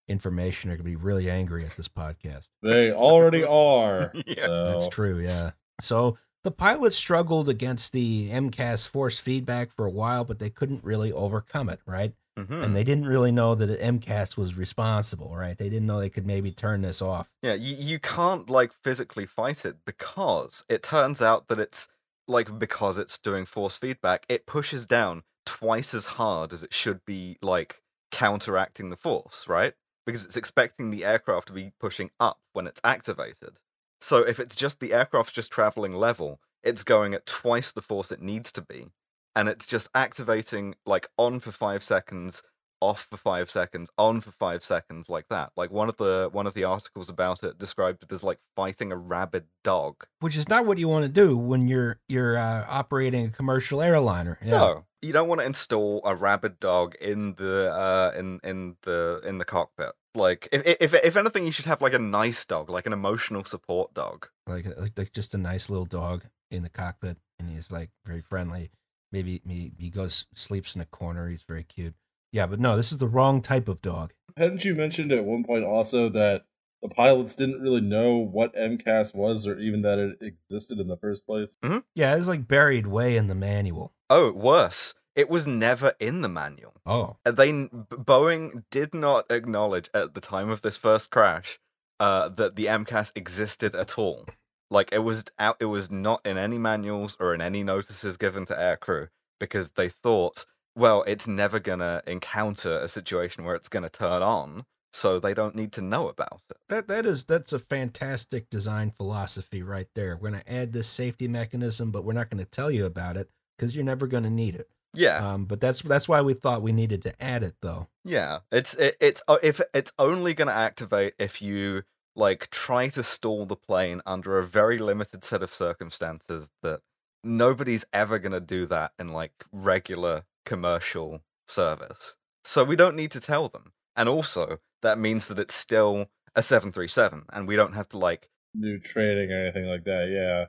information 0.09 0.71
are 0.71 0.75
going 0.75 0.85
to 0.85 0.91
be 0.91 0.97
really 0.97 1.29
angry 1.31 1.65
at 1.65 1.77
this 1.77 1.89
podcast. 1.89 2.49
They 2.63 2.93
already 2.93 3.45
are. 3.49 4.13
Yeah. 4.27 4.47
That's 4.47 4.89
true, 4.89 5.19
yeah. 5.19 5.53
So 5.81 6.17
the 6.45 6.51
pilots 6.53 6.97
struggled 6.97 7.49
against 7.49 7.93
the 7.93 8.31
MCAS 8.31 8.87
force 8.87 9.19
feedback 9.19 9.73
for 9.73 9.85
a 9.85 9.91
while, 9.91 10.25
but 10.25 10.39
they 10.39 10.51
couldn't 10.51 10.85
really 10.85 11.13
overcome 11.13 11.69
it, 11.69 11.81
right? 11.87 12.13
Mhm. 12.39 12.63
And 12.63 12.77
they 12.77 12.85
didn't 12.85 13.07
really 13.07 13.33
know 13.33 13.55
that 13.55 13.81
MCAS 13.81 14.37
was 14.37 14.57
responsible, 14.57 15.35
right? 15.35 15.57
They 15.59 15.69
didn't 15.71 15.87
know 15.87 15.99
they 15.99 16.11
could 16.11 16.27
maybe 16.27 16.53
turn 16.53 16.83
this 16.83 17.01
off. 17.03 17.33
Yeah, 17.43 17.55
you, 17.55 17.75
you 17.77 17.99
can't 17.99 18.49
like 18.51 18.73
physically 18.85 19.27
fight 19.27 19.65
it 19.65 19.79
because 19.85 20.65
it 20.69 20.83
turns 20.83 21.21
out 21.23 21.49
that 21.49 21.59
it's 21.59 21.89
like 22.29 22.59
because 22.59 22.99
it's 22.99 23.19
doing 23.19 23.47
force 23.47 23.77
feedback, 23.77 24.25
it 24.29 24.47
pushes 24.47 24.87
down 24.87 25.23
twice 25.45 25.95
as 25.95 26.07
hard 26.07 26.53
as 26.53 26.63
it 26.63 26.75
should 26.75 27.05
be 27.05 27.39
like 27.41 27.83
counteracting 28.11 28.89
the 28.89 28.97
force, 28.97 29.47
right? 29.49 29.75
Because 30.05 30.25
it's 30.25 30.37
expecting 30.37 30.91
the 30.91 31.05
aircraft 31.05 31.49
to 31.49 31.53
be 31.53 31.73
pushing 31.81 32.11
up 32.21 32.41
when 32.53 32.67
it's 32.67 32.81
activated. 32.85 33.59
So 34.01 34.19
if 34.19 34.39
it's 34.39 34.57
just 34.57 34.81
the 34.81 34.93
aircraft's 34.93 35.33
just 35.33 35.51
traveling 35.51 35.95
level, 35.95 36.41
it's 36.63 36.85
going 36.85 37.15
at 37.15 37.27
twice 37.27 37.73
the 37.73 37.83
force 37.83 38.13
it 38.13 38.21
needs 38.21 38.53
to 38.53 38.63
be. 38.63 38.89
And 39.35 39.49
it's 39.49 39.67
just 39.67 39.89
activating 39.95 40.75
like 40.85 41.09
on 41.19 41.41
for 41.41 41.53
five 41.53 41.83
seconds, 41.83 42.43
off 42.81 43.07
for 43.09 43.17
five 43.17 43.51
seconds, 43.51 43.91
on 43.97 44.21
for 44.21 44.31
five 44.31 44.63
seconds, 44.63 45.09
like 45.09 45.29
that. 45.29 45.53
Like 45.57 45.71
one 45.71 45.89
of 45.89 45.97
the 45.97 46.29
one 46.33 46.47
of 46.47 46.55
the 46.55 46.65
articles 46.65 47.09
about 47.09 47.43
it 47.43 47.59
described 47.59 48.03
it 48.03 48.13
as 48.13 48.23
like 48.23 48.39
fighting 48.55 48.93
a 48.93 48.97
rabid 48.97 49.45
dog. 49.65 50.07
Which 50.21 50.37
is 50.37 50.49
not 50.49 50.67
what 50.67 50.79
you 50.79 50.89
want 50.89 51.05
to 51.05 51.09
do 51.09 51.37
when 51.37 51.69
you're 51.69 52.01
you're 52.09 52.37
uh, 52.37 52.65
operating 52.69 53.27
a 53.27 53.31
commercial 53.31 53.81
airliner. 53.81 54.39
Yeah. 54.43 54.51
No, 54.51 54.85
you 55.03 55.13
don't 55.13 55.29
want 55.29 55.41
to 55.41 55.47
install 55.47 56.01
a 56.05 56.15
rabid 56.15 56.61
dog 56.61 56.95
in 57.01 57.35
the 57.35 57.73
uh 57.73 58.13
in 58.17 58.41
in 58.43 58.77
the 58.83 59.21
in 59.25 59.39
the 59.39 59.45
cockpit. 59.45 59.93
Like 60.15 60.49
if 60.53 60.63
if 60.81 60.95
if 60.95 61.17
anything, 61.17 61.45
you 61.45 61.53
should 61.53 61.67
have 61.67 61.83
like 61.83 61.95
a 61.95 61.99
nice 61.99 62.45
dog, 62.45 62.71
like 62.71 62.87
an 62.87 62.93
emotional 62.93 63.45
support 63.45 63.95
dog. 63.95 64.29
Like, 64.47 64.67
like 64.79 64.93
like 64.97 65.13
just 65.13 65.35
a 65.35 65.39
nice 65.39 65.69
little 65.69 65.85
dog 65.85 66.25
in 66.51 66.63
the 66.63 66.71
cockpit, 66.71 67.19
and 67.39 67.51
he's 67.51 67.71
like 67.71 67.91
very 68.05 68.23
friendly. 68.23 68.71
Maybe 69.13 69.41
he, 69.47 69.73
he 69.79 69.91
goes 69.91 70.27
sleeps 70.35 70.75
in 70.75 70.81
a 70.81 70.87
corner. 70.87 71.29
He's 71.29 71.43
very 71.43 71.65
cute. 71.65 71.95
Yeah, 72.37 72.45
but 72.47 72.61
no, 72.61 72.77
this 72.77 72.93
is 72.93 72.99
the 72.99 73.09
wrong 73.09 73.41
type 73.41 73.67
of 73.67 73.81
dog. 73.81 74.13
Hadn't 74.37 74.63
you 74.63 74.75
mentioned 74.75 75.11
at 75.11 75.25
one 75.25 75.43
point 75.43 75.65
also 75.65 76.11
that 76.11 76.45
the 76.83 76.89
pilots 76.91 77.35
didn't 77.35 77.63
really 77.63 77.81
know 77.81 78.19
what 78.19 78.55
MCAS 78.55 79.15
was 79.15 79.47
or 79.47 79.59
even 79.59 79.81
that 79.81 79.99
it 79.99 80.19
existed 80.21 80.79
in 80.79 80.87
the 80.87 80.99
first 80.99 81.25
place? 81.27 81.57
Yeah, 81.95 82.15
it's 82.15 82.29
like 82.29 82.47
buried 82.47 82.89
way 82.89 83.17
in 83.17 83.29
the 83.29 83.35
manual. 83.35 83.95
Oh, 84.11 84.33
worse, 84.33 84.93
it 85.15 85.31
was 85.31 85.47
never 85.47 85.95
in 85.99 86.21
the 86.21 86.29
manual. 86.29 86.75
Oh, 86.85 87.17
Uh, 87.25 87.31
They 87.31 87.53
Boeing 87.53 88.65
did 88.71 88.95
not 88.95 89.25
acknowledge 89.33 89.89
at 89.95 90.13
the 90.13 90.21
time 90.21 90.51
of 90.51 90.61
this 90.61 90.77
first 90.77 91.11
crash 91.11 91.59
uh, 91.99 92.29
that 92.29 92.55
the 92.55 92.67
MCAS 92.67 93.13
existed 93.17 93.75
at 93.75 93.97
all. 93.99 94.27
Like 94.71 94.93
it 94.93 94.99
was 94.99 95.25
out, 95.39 95.57
it 95.59 95.67
was 95.77 95.91
not 95.91 96.21
in 96.27 96.37
any 96.37 96.59
manuals 96.59 97.17
or 97.19 97.33
in 97.33 97.41
any 97.41 97.65
notices 97.65 98.19
given 98.19 98.45
to 98.45 98.55
aircrew 98.55 99.09
because 99.41 99.71
they 99.71 99.89
thought, 99.89 100.45
well, 100.77 101.03
it's 101.07 101.27
never 101.27 101.59
gonna 101.59 102.03
encounter 102.07 102.79
a 102.79 102.89
situation 102.89 103.45
where 103.45 103.57
it's 103.57 103.69
gonna 103.69 103.89
turn 103.89 104.23
on, 104.23 104.65
so 104.93 105.19
they 105.19 105.35
don't 105.35 105.57
need 105.57 105.73
to 105.73 105.83
know 105.83 106.09
about 106.09 106.43
it. 106.51 106.59
That 106.69 106.87
that 106.89 107.07
is 107.07 107.25
that's 107.25 107.53
a 107.53 107.59
fantastic 107.59 108.49
design 108.51 108.91
philosophy 108.91 109.63
right 109.63 109.89
there. 109.95 110.17
We're 110.17 110.31
gonna 110.31 110.43
add 110.47 110.73
this 110.73 110.87
safety 110.89 111.27
mechanism, 111.27 111.91
but 111.91 112.05
we're 112.05 112.13
not 112.13 112.31
gonna 112.31 112.45
tell 112.45 112.71
you 112.71 112.87
about 112.87 113.17
it 113.17 113.31
because 113.57 113.75
you're 113.75 113.85
never 113.85 114.07
gonna 114.07 114.31
need 114.31 114.55
it. 114.55 114.69
Yeah, 114.95 115.33
Um, 115.35 115.45
but 115.45 115.61
that's 115.61 115.83
that's 115.83 116.09
why 116.09 116.23
we 116.23 116.33
thought 116.33 116.63
we 116.63 116.73
needed 116.73 117.03
to 117.03 117.23
add 117.23 117.43
it 117.43 117.57
though. 117.61 117.89
yeah. 118.03 118.39
It's 118.51 118.75
it, 118.75 118.97
it's 119.01 119.23
uh, 119.29 119.37
if 119.43 119.61
it's 119.75 119.93
only 119.99 120.33
going 120.33 120.49
to 120.49 120.55
activate 120.55 121.13
if 121.19 121.43
you 121.43 121.83
like 122.15 122.49
try 122.51 122.89
to 122.89 123.03
stall 123.03 123.45
the 123.45 123.57
plane 123.57 124.01
under 124.07 124.39
a 124.39 124.47
very 124.47 124.79
limited 124.79 125.23
set 125.23 125.43
of 125.43 125.53
circumstances 125.53 126.51
that 126.63 126.81
nobody's 127.23 127.85
ever 127.93 128.19
going 128.19 128.33
to 128.33 128.41
do 128.41 128.65
that 128.67 128.93
in 128.99 129.09
like 129.09 129.33
regular 129.53 130.25
commercial 130.47 131.21
service. 131.47 132.17
So 132.45 132.65
we 132.65 132.77
don't 132.77 132.97
need 132.97 133.11
to 133.11 133.21
tell 133.21 133.49
them. 133.51 133.73
And 133.95 134.09
also, 134.09 134.59
that 134.81 134.99
means 134.99 135.27
that 135.27 135.39
it's 135.39 135.55
still 135.55 136.07
a 136.35 136.43
737 136.43 137.25
and 137.33 137.47
we 137.47 137.57
don't 137.57 137.75
have 137.75 137.89
to 137.91 137.99
like 137.99 138.29
New 138.55 138.79
training 138.79 139.31
or 139.31 139.43
anything 139.43 139.67
like 139.67 139.85
that. 139.85 140.09
Yeah. 140.09 140.47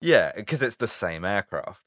yeah, 0.00 0.32
because 0.34 0.62
it's 0.62 0.76
the 0.76 0.88
same 0.88 1.22
aircraft. 1.24 1.82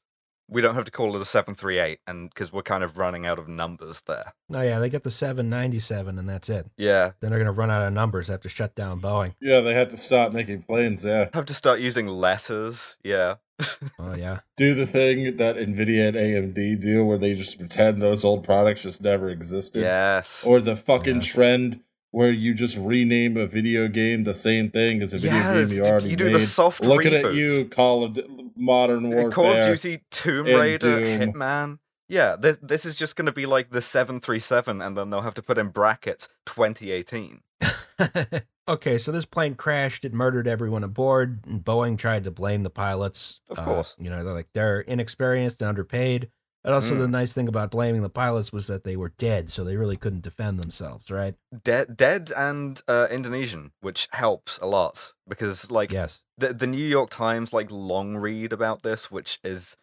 We 0.48 0.60
don't 0.62 0.74
have 0.76 0.84
to 0.84 0.92
call 0.92 1.16
it 1.16 1.20
a 1.20 1.24
738 1.24 1.98
and 2.06 2.30
because 2.30 2.52
we're 2.52 2.62
kind 2.62 2.84
of 2.84 2.98
running 2.98 3.26
out 3.26 3.38
of 3.38 3.48
numbers 3.48 4.02
there. 4.02 4.32
Oh 4.54 4.60
yeah, 4.60 4.78
they 4.78 4.88
get 4.88 5.02
the 5.02 5.10
797 5.10 6.18
and 6.18 6.28
that's 6.28 6.48
it. 6.48 6.66
Yeah, 6.76 7.12
Then 7.20 7.30
they're 7.30 7.38
gonna 7.40 7.52
run 7.52 7.70
out 7.70 7.86
of 7.86 7.92
numbers. 7.92 8.28
they 8.28 8.34
Have 8.34 8.42
to 8.42 8.48
shut 8.48 8.74
down 8.74 9.00
Boeing. 9.00 9.34
Yeah, 9.40 9.60
they 9.60 9.74
had 9.74 9.90
to 9.90 9.96
stop 9.96 10.32
making 10.32 10.62
planes. 10.62 11.04
Yeah. 11.04 11.28
have 11.34 11.46
to 11.46 11.54
start 11.54 11.80
using 11.80 12.06
letters. 12.06 12.96
Yeah. 13.02 13.36
Oh 13.98 14.14
yeah. 14.14 14.40
Do 14.56 14.74
the 14.74 14.86
thing 14.86 15.36
that 15.38 15.56
Nvidia 15.56 16.08
and 16.08 16.16
AMD 16.16 16.80
do, 16.80 17.04
where 17.04 17.18
they 17.18 17.34
just 17.34 17.58
pretend 17.58 18.00
those 18.02 18.24
old 18.24 18.44
products 18.44 18.82
just 18.82 19.02
never 19.02 19.30
existed. 19.30 19.80
Yes. 19.80 20.44
Or 20.46 20.60
the 20.60 20.76
fucking 20.76 21.16
Yeah. 21.16 21.20
trend 21.22 21.80
where 22.10 22.30
you 22.30 22.54
just 22.54 22.76
rename 22.78 23.36
a 23.36 23.46
video 23.46 23.88
game 23.88 24.24
the 24.24 24.32
same 24.34 24.70
thing 24.70 25.02
as 25.02 25.12
a 25.12 25.18
video 25.18 25.36
Yes, 25.36 25.68
game 25.70 25.78
you 25.78 25.84
you- 25.84 25.90
already 25.90 26.08
you 26.10 26.16
do 26.16 26.24
made. 26.26 26.34
the 26.34 26.40
soft 26.40 26.84
Looking 26.84 27.14
at 27.14 27.34
you, 27.34 27.64
Call 27.66 28.04
of 28.04 28.12
D- 28.14 28.24
Modern 28.56 29.08
Warfare. 29.10 29.30
Call 29.30 29.52
of 29.52 29.64
Duty, 29.64 30.02
Tomb 30.10 30.46
Raider, 30.46 31.00
Doom. 31.00 31.32
Hitman. 31.34 31.78
Yeah, 32.08 32.36
this 32.36 32.58
this 32.62 32.84
is 32.86 32.94
just 32.96 33.16
going 33.16 33.26
to 33.26 33.32
be 33.32 33.46
like 33.46 33.70
the 33.70 33.82
737 33.82 34.80
and 34.80 34.96
then 34.96 35.10
they'll 35.10 35.22
have 35.22 35.34
to 35.34 35.42
put 35.42 35.58
in 35.58 35.68
brackets 35.68 36.28
2018. 36.46 37.40
okay, 38.68 38.98
so 38.98 39.10
this 39.12 39.24
plane 39.24 39.54
crashed. 39.54 40.04
It 40.04 40.12
murdered 40.12 40.46
everyone 40.46 40.84
aboard. 40.84 41.40
And 41.46 41.64
Boeing 41.64 41.98
tried 41.98 42.24
to 42.24 42.30
blame 42.30 42.62
the 42.62 42.70
pilots. 42.70 43.40
Of 43.50 43.58
Uh, 43.58 43.64
course. 43.64 43.96
you 43.98 44.10
know, 44.10 44.22
they're 44.24 44.34
like 44.34 44.48
they're 44.52 44.80
inexperienced 44.80 45.60
and 45.62 45.68
underpaid. 45.68 46.30
And 46.66 46.74
also, 46.74 46.96
Mm. 46.96 46.98
the 46.98 47.08
nice 47.08 47.32
thing 47.32 47.46
about 47.46 47.70
blaming 47.70 48.02
the 48.02 48.10
pilots 48.10 48.52
was 48.52 48.66
that 48.66 48.82
they 48.82 48.96
were 48.96 49.12
dead, 49.16 49.48
so 49.48 49.62
they 49.62 49.76
really 49.76 49.96
couldn't 49.96 50.22
defend 50.22 50.58
themselves, 50.58 51.10
right? 51.12 51.36
Dead 51.62 51.96
dead 51.96 52.32
and 52.36 52.82
uh, 52.88 53.06
Indonesian, 53.08 53.70
which 53.80 54.08
helps 54.10 54.58
a 54.58 54.66
lot 54.66 55.12
because 55.28 55.70
like 55.70 55.92
yes. 55.92 56.22
the 56.36 56.52
the 56.52 56.66
New 56.66 56.84
York 56.84 57.10
Times 57.10 57.52
like 57.52 57.70
long 57.70 58.16
read 58.16 58.52
about 58.52 58.82
this, 58.82 59.10
which 59.12 59.38
is 59.44 59.76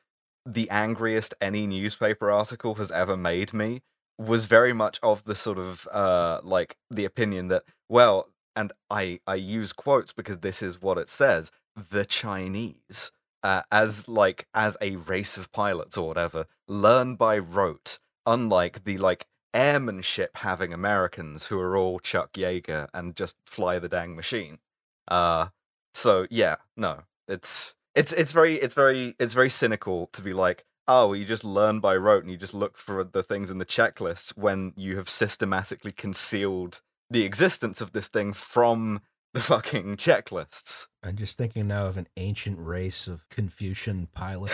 the 0.46 0.70
angriest 0.70 1.34
any 1.40 1.66
newspaper 1.66 2.30
article 2.30 2.76
has 2.76 2.92
ever 2.92 3.16
made 3.16 3.54
me, 3.54 3.82
was 4.20 4.44
very 4.46 4.74
much 4.74 5.00
of 5.02 5.24
the 5.24 5.36
sort 5.36 5.58
of 5.58 5.88
uh 5.92 6.42
like 6.44 6.76
the 6.92 7.06
opinion 7.06 7.48
that 7.48 7.64
well, 7.88 8.28
and 8.58 8.74
I 8.90 9.22
I 9.26 9.36
use 9.36 9.72
quotes 9.72 10.12
because 10.12 10.40
this 10.40 10.62
is 10.62 10.82
what 10.82 10.98
it 10.98 11.08
says, 11.08 11.50
the 11.78 12.04
Chinese. 12.04 13.12
Uh, 13.44 13.62
as 13.72 14.08
like 14.08 14.48
as 14.54 14.78
a 14.82 14.96
race 14.96 15.38
of 15.38 15.52
pilots 15.52 15.98
or 15.98 16.08
whatever, 16.08 16.46
learn 16.68 17.16
by 17.16 17.38
rote, 17.38 18.00
unlike 18.26 18.86
the 18.86 18.98
like 18.98 19.28
airmanship 19.54 20.38
having 20.38 20.74
Americans 20.74 21.48
who 21.48 21.60
are 21.60 21.78
all 21.78 22.00
Chuck 22.00 22.34
Yeager 22.34 22.88
and 22.94 23.16
just 23.16 23.36
fly 23.46 23.80
the 23.80 23.90
dang 23.90 24.16
machine. 24.16 24.60
Uh 25.08 25.48
so 25.94 26.26
yeah, 26.30 26.56
no, 26.78 27.02
it's 27.28 27.76
it's 27.96 28.14
it's 28.14 28.32
very 28.32 28.56
it's 28.56 28.74
very 28.74 29.16
it's 29.20 29.34
very 29.34 29.50
cynical 29.50 30.08
to 30.14 30.22
be 30.22 30.34
like, 30.34 30.66
oh, 30.88 31.14
you 31.14 31.26
just 31.26 31.44
learn 31.44 31.80
by 31.80 31.96
rote 31.96 32.24
and 32.24 32.32
you 32.32 32.38
just 32.38 32.54
look 32.54 32.78
for 32.78 33.04
the 33.04 33.24
things 33.24 33.52
in 33.52 33.58
the 33.58 33.66
checklists 33.66 34.38
when 34.38 34.74
you 34.76 34.98
have 34.98 35.10
systematically 35.10 35.92
concealed 35.92 36.82
the 37.10 37.24
existence 37.24 37.82
of 37.82 37.92
this 37.92 38.08
thing 38.08 38.34
from 38.34 39.02
the 39.34 39.42
fucking 39.42 39.98
checklists. 39.98 40.88
I'm 41.04 41.16
just 41.18 41.38
thinking 41.38 41.68
now 41.68 41.88
of 41.88 41.98
an 41.98 42.08
ancient 42.18 42.58
race 42.60 43.08
of 43.08 43.28
Confucian 43.30 44.08
pilots. 44.14 44.54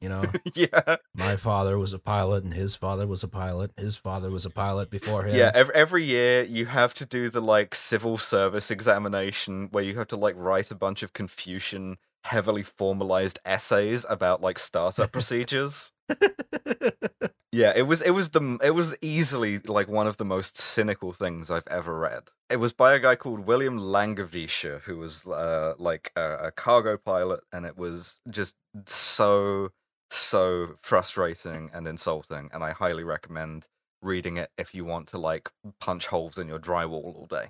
You 0.00 0.08
know, 0.08 0.24
yeah, 0.54 0.96
my 1.14 1.36
father 1.36 1.78
was 1.78 1.92
a 1.92 1.98
pilot, 1.98 2.42
and 2.44 2.54
his 2.54 2.74
father 2.74 3.06
was 3.06 3.22
a 3.22 3.28
pilot. 3.28 3.72
His 3.76 3.96
father 3.96 4.30
was 4.30 4.44
a 4.44 4.50
pilot 4.50 4.90
before 4.90 5.24
him. 5.24 5.36
yeah. 5.36 5.52
Every, 5.54 5.74
every 5.74 6.04
year 6.04 6.42
you 6.42 6.66
have 6.66 6.92
to 6.94 7.06
do 7.06 7.30
the 7.30 7.40
like 7.40 7.74
civil 7.74 8.18
service 8.18 8.70
examination 8.70 9.68
where 9.70 9.84
you 9.84 9.96
have 9.98 10.08
to 10.08 10.16
like 10.16 10.34
write 10.36 10.70
a 10.70 10.74
bunch 10.74 11.02
of 11.02 11.12
Confucian 11.12 11.98
heavily 12.24 12.62
formalized 12.62 13.38
essays 13.44 14.04
about 14.08 14.40
like 14.40 14.58
startup 14.58 15.12
procedures. 15.12 15.92
Yeah, 17.52 17.72
it 17.74 17.82
was 17.82 18.00
it 18.00 18.10
was 18.10 18.30
the 18.30 18.58
it 18.62 18.70
was 18.70 18.96
easily 19.02 19.58
like 19.58 19.88
one 19.88 20.06
of 20.06 20.18
the 20.18 20.24
most 20.24 20.56
cynical 20.56 21.12
things 21.12 21.50
I've 21.50 21.66
ever 21.66 21.98
read. 21.98 22.28
It 22.48 22.56
was 22.56 22.72
by 22.72 22.94
a 22.94 23.00
guy 23.00 23.16
called 23.16 23.40
William 23.40 23.78
Langewiesche, 23.78 24.82
who 24.82 24.98
was 24.98 25.26
uh, 25.26 25.74
like 25.76 26.12
a, 26.14 26.34
a 26.34 26.50
cargo 26.52 26.96
pilot, 26.96 27.40
and 27.52 27.66
it 27.66 27.76
was 27.76 28.20
just 28.30 28.54
so 28.86 29.70
so 30.10 30.76
frustrating 30.80 31.70
and 31.72 31.88
insulting. 31.88 32.50
And 32.52 32.62
I 32.62 32.70
highly 32.70 33.02
recommend 33.02 33.66
reading 34.00 34.36
it 34.36 34.50
if 34.56 34.72
you 34.72 34.84
want 34.84 35.08
to 35.08 35.18
like 35.18 35.50
punch 35.80 36.06
holes 36.06 36.38
in 36.38 36.46
your 36.46 36.60
drywall 36.60 37.16
all 37.16 37.26
day. 37.28 37.48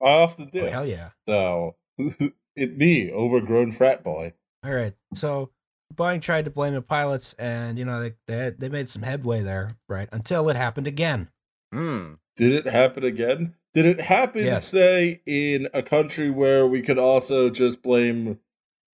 I 0.00 0.08
often 0.08 0.50
do. 0.50 0.66
Oh, 0.66 0.70
hell 0.70 0.86
yeah. 0.86 1.10
So, 1.26 1.76
it 1.98 2.76
me, 2.76 3.10
overgrown 3.12 3.72
frat 3.72 4.04
boy. 4.04 4.34
All 4.64 4.72
right. 4.72 4.94
So 5.14 5.50
Boeing 5.94 6.20
tried 6.22 6.44
to 6.46 6.50
blame 6.50 6.74
the 6.74 6.82
pilots, 6.82 7.34
and 7.38 7.78
you 7.78 7.84
know 7.84 8.00
they 8.00 8.12
they, 8.26 8.36
had, 8.36 8.60
they 8.60 8.68
made 8.68 8.88
some 8.88 9.02
headway 9.02 9.42
there, 9.42 9.70
right? 9.88 10.08
Until 10.12 10.48
it 10.48 10.56
happened 10.56 10.86
again. 10.86 11.28
Hmm. 11.72 12.14
Did 12.36 12.52
it 12.52 12.66
happen 12.66 13.04
again? 13.04 13.54
Did 13.74 13.86
it 13.86 14.00
happen, 14.00 14.44
Yes. 14.44 14.66
say, 14.66 15.22
in 15.26 15.68
a 15.72 15.82
country 15.82 16.30
where 16.30 16.66
we 16.66 16.82
could 16.82 16.98
also 16.98 17.48
just 17.48 17.82
blame, 17.82 18.38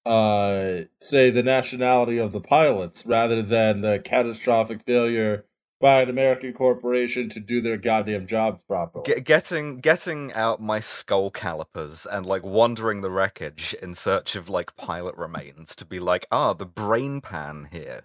uh, 0.06 0.82
say, 1.00 1.30
the 1.30 1.42
nationality 1.42 2.18
of 2.18 2.32
the 2.32 2.40
pilots 2.40 3.04
rather 3.04 3.42
than 3.42 3.80
the 3.80 3.98
catastrophic 3.98 4.82
failure 4.82 5.44
by 5.80 6.02
an 6.02 6.10
American 6.10 6.52
corporation 6.52 7.28
to 7.30 7.40
do 7.40 7.60
their 7.60 7.76
goddamn 7.76 8.26
jobs 8.26 8.62
properly? 8.62 9.04
Get, 9.04 9.24
getting 9.24 9.80
getting 9.80 10.32
out 10.32 10.60
my 10.60 10.80
skull 10.80 11.30
calipers 11.30 12.06
and 12.06 12.26
like 12.26 12.42
wandering 12.42 13.00
the 13.00 13.10
wreckage 13.10 13.74
in 13.80 13.94
search 13.94 14.36
of 14.36 14.48
like 14.48 14.76
pilot 14.76 15.14
remains 15.16 15.74
to 15.76 15.84
be 15.84 16.00
like, 16.00 16.26
ah, 16.30 16.52
the 16.52 16.66
brain 16.66 17.20
pan 17.20 17.68
here, 17.70 18.02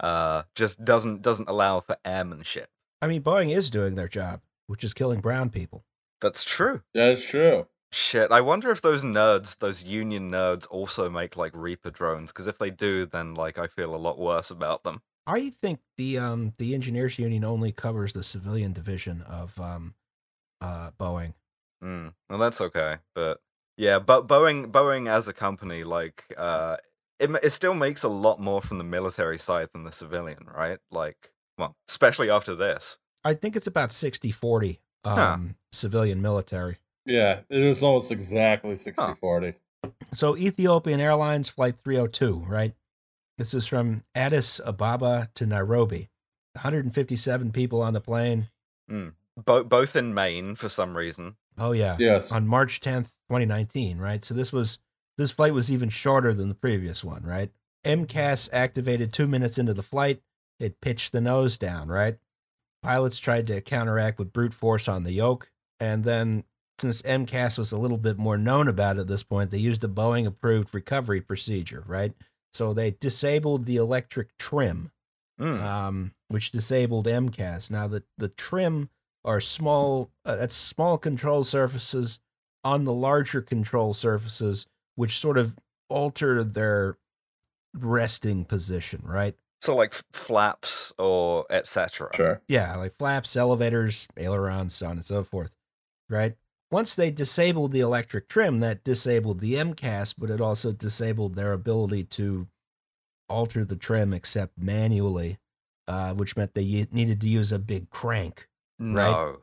uh, 0.00 0.44
just 0.54 0.84
doesn't 0.84 1.22
doesn't 1.22 1.48
allow 1.48 1.80
for 1.80 1.96
airmanship. 2.04 2.70
I 3.02 3.06
mean, 3.06 3.22
Boeing 3.22 3.54
is 3.54 3.70
doing 3.70 3.94
their 3.94 4.08
job, 4.08 4.42
which 4.66 4.84
is 4.84 4.94
killing 4.94 5.20
brown 5.20 5.50
people. 5.50 5.84
That's 6.20 6.44
true. 6.44 6.82
That's 6.92 7.22
true. 7.22 7.66
Shit, 7.92 8.30
I 8.30 8.40
wonder 8.40 8.70
if 8.70 8.80
those 8.80 9.02
nerds, 9.02 9.58
those 9.58 9.82
union 9.82 10.30
nerds, 10.30 10.66
also 10.70 11.10
make 11.10 11.36
like 11.36 11.52
Reaper 11.54 11.90
drones. 11.90 12.30
Because 12.30 12.46
if 12.46 12.56
they 12.56 12.70
do, 12.70 13.04
then 13.04 13.34
like 13.34 13.58
I 13.58 13.66
feel 13.66 13.94
a 13.94 13.96
lot 13.96 14.18
worse 14.18 14.50
about 14.50 14.84
them. 14.84 15.02
I 15.26 15.50
think 15.50 15.80
the 15.96 16.18
um 16.18 16.54
the 16.58 16.74
engineers 16.74 17.18
union 17.18 17.44
only 17.44 17.72
covers 17.72 18.12
the 18.12 18.22
civilian 18.22 18.72
division 18.72 19.22
of 19.22 19.58
um 19.60 19.94
uh 20.60 20.90
Boeing. 20.98 21.34
Hmm. 21.82 22.08
Well, 22.28 22.38
that's 22.38 22.60
okay, 22.60 22.98
but 23.14 23.40
yeah, 23.76 23.98
but 23.98 24.26
Boeing, 24.26 24.70
Boeing 24.70 25.08
as 25.08 25.26
a 25.28 25.32
company, 25.32 25.84
like, 25.84 26.24
uh, 26.36 26.76
it 27.18 27.30
it 27.42 27.50
still 27.50 27.72
makes 27.72 28.02
a 28.02 28.08
lot 28.08 28.38
more 28.38 28.60
from 28.60 28.76
the 28.76 28.84
military 28.84 29.38
side 29.38 29.68
than 29.72 29.84
the 29.84 29.92
civilian, 29.92 30.46
right? 30.54 30.78
Like, 30.90 31.32
well, 31.56 31.76
especially 31.88 32.28
after 32.28 32.54
this. 32.54 32.98
I 33.24 33.32
think 33.34 33.56
it's 33.56 33.66
about 33.66 33.90
60-40 33.90 34.80
um 35.04 35.14
Huh. 35.14 35.38
civilian 35.72 36.20
military. 36.20 36.78
Yeah, 37.06 37.40
it 37.48 37.62
is 37.62 37.82
almost 37.82 38.12
exactly 38.12 38.76
60 38.76 39.02
Huh. 39.02 39.14
40. 39.18 39.54
So 40.12 40.36
Ethiopian 40.36 41.00
Airlines 41.00 41.48
flight 41.48 41.76
302, 41.82 42.44
right? 42.46 42.74
This 43.40 43.54
is 43.54 43.66
from 43.66 44.04
Addis 44.14 44.60
Ababa 44.66 45.30
to 45.36 45.46
Nairobi. 45.46 46.10
157 46.52 47.52
people 47.52 47.80
on 47.80 47.94
the 47.94 48.00
plane. 48.02 48.50
Hmm. 48.86 49.08
Bo- 49.42 49.64
both 49.64 49.96
in 49.96 50.12
Maine 50.12 50.56
for 50.56 50.68
some 50.68 50.94
reason. 50.94 51.36
Oh 51.56 51.72
yeah. 51.72 51.96
Yes. 51.98 52.32
On 52.32 52.46
March 52.46 52.82
10th, 52.82 53.12
2019, 53.30 53.96
right? 53.96 54.22
So 54.22 54.34
this 54.34 54.52
was 54.52 54.78
this 55.16 55.30
flight 55.30 55.54
was 55.54 55.70
even 55.70 55.88
shorter 55.88 56.34
than 56.34 56.50
the 56.50 56.54
previous 56.54 57.02
one, 57.02 57.22
right? 57.22 57.50
MCAS 57.82 58.50
activated 58.52 59.10
2 59.10 59.26
minutes 59.26 59.56
into 59.56 59.72
the 59.72 59.82
flight. 59.82 60.20
It 60.58 60.82
pitched 60.82 61.12
the 61.12 61.22
nose 61.22 61.56
down, 61.56 61.88
right? 61.88 62.18
Pilots 62.82 63.18
tried 63.18 63.46
to 63.46 63.62
counteract 63.62 64.18
with 64.18 64.34
brute 64.34 64.52
force 64.52 64.86
on 64.86 65.04
the 65.04 65.12
yoke, 65.12 65.50
and 65.80 66.04
then 66.04 66.44
since 66.78 67.00
MCAS 67.00 67.56
was 67.56 67.72
a 67.72 67.78
little 67.78 67.96
bit 67.96 68.18
more 68.18 68.36
known 68.36 68.68
about 68.68 68.98
at 68.98 69.06
this 69.06 69.22
point, 69.22 69.50
they 69.50 69.56
used 69.56 69.82
a 69.82 69.88
Boeing 69.88 70.26
approved 70.26 70.74
recovery 70.74 71.22
procedure, 71.22 71.84
right? 71.86 72.12
So 72.52 72.72
they 72.72 72.90
disabled 72.92 73.64
the 73.66 73.76
electric 73.76 74.36
trim, 74.38 74.90
Hmm. 75.38 75.60
um, 75.60 76.14
which 76.28 76.50
disabled 76.50 77.06
MCAS. 77.06 77.70
Now 77.70 77.88
the 77.88 78.02
the 78.18 78.28
trim 78.28 78.90
are 79.24 79.40
small 79.40 80.10
uh, 80.24 80.36
that's 80.36 80.54
small 80.54 80.98
control 80.98 81.44
surfaces 81.44 82.18
on 82.64 82.84
the 82.84 82.92
larger 82.92 83.40
control 83.42 83.94
surfaces 83.94 84.66
which 84.96 85.18
sort 85.18 85.38
of 85.38 85.56
alter 85.88 86.42
their 86.44 86.96
resting 87.74 88.44
position 88.44 89.00
right 89.04 89.36
So 89.62 89.76
like 89.76 89.92
f- 89.94 90.02
flaps 90.12 90.92
or 90.98 91.46
etc. 91.50 92.10
Sure. 92.14 92.42
yeah 92.48 92.76
like 92.76 92.94
flaps 92.96 93.36
elevators 93.36 94.08
ailerons 94.16 94.74
so 94.74 94.86
on 94.86 94.92
and 94.92 95.04
so 95.04 95.22
forth 95.22 95.52
right 96.08 96.36
once 96.70 96.94
they 96.94 97.10
disabled 97.10 97.72
the 97.72 97.80
electric 97.80 98.28
trim 98.28 98.60
that 98.60 98.84
disabled 98.84 99.40
the 99.40 99.54
mcas 99.54 100.14
but 100.16 100.30
it 100.30 100.40
also 100.40 100.72
disabled 100.72 101.34
their 101.34 101.52
ability 101.52 102.04
to 102.04 102.46
alter 103.28 103.64
the 103.64 103.76
trim 103.76 104.12
except 104.12 104.58
manually 104.58 105.38
uh, 105.88 106.12
which 106.14 106.36
meant 106.36 106.54
they 106.54 106.86
needed 106.92 107.20
to 107.20 107.28
use 107.28 107.50
a 107.52 107.58
big 107.58 107.90
crank 107.90 108.48
No. 108.78 109.38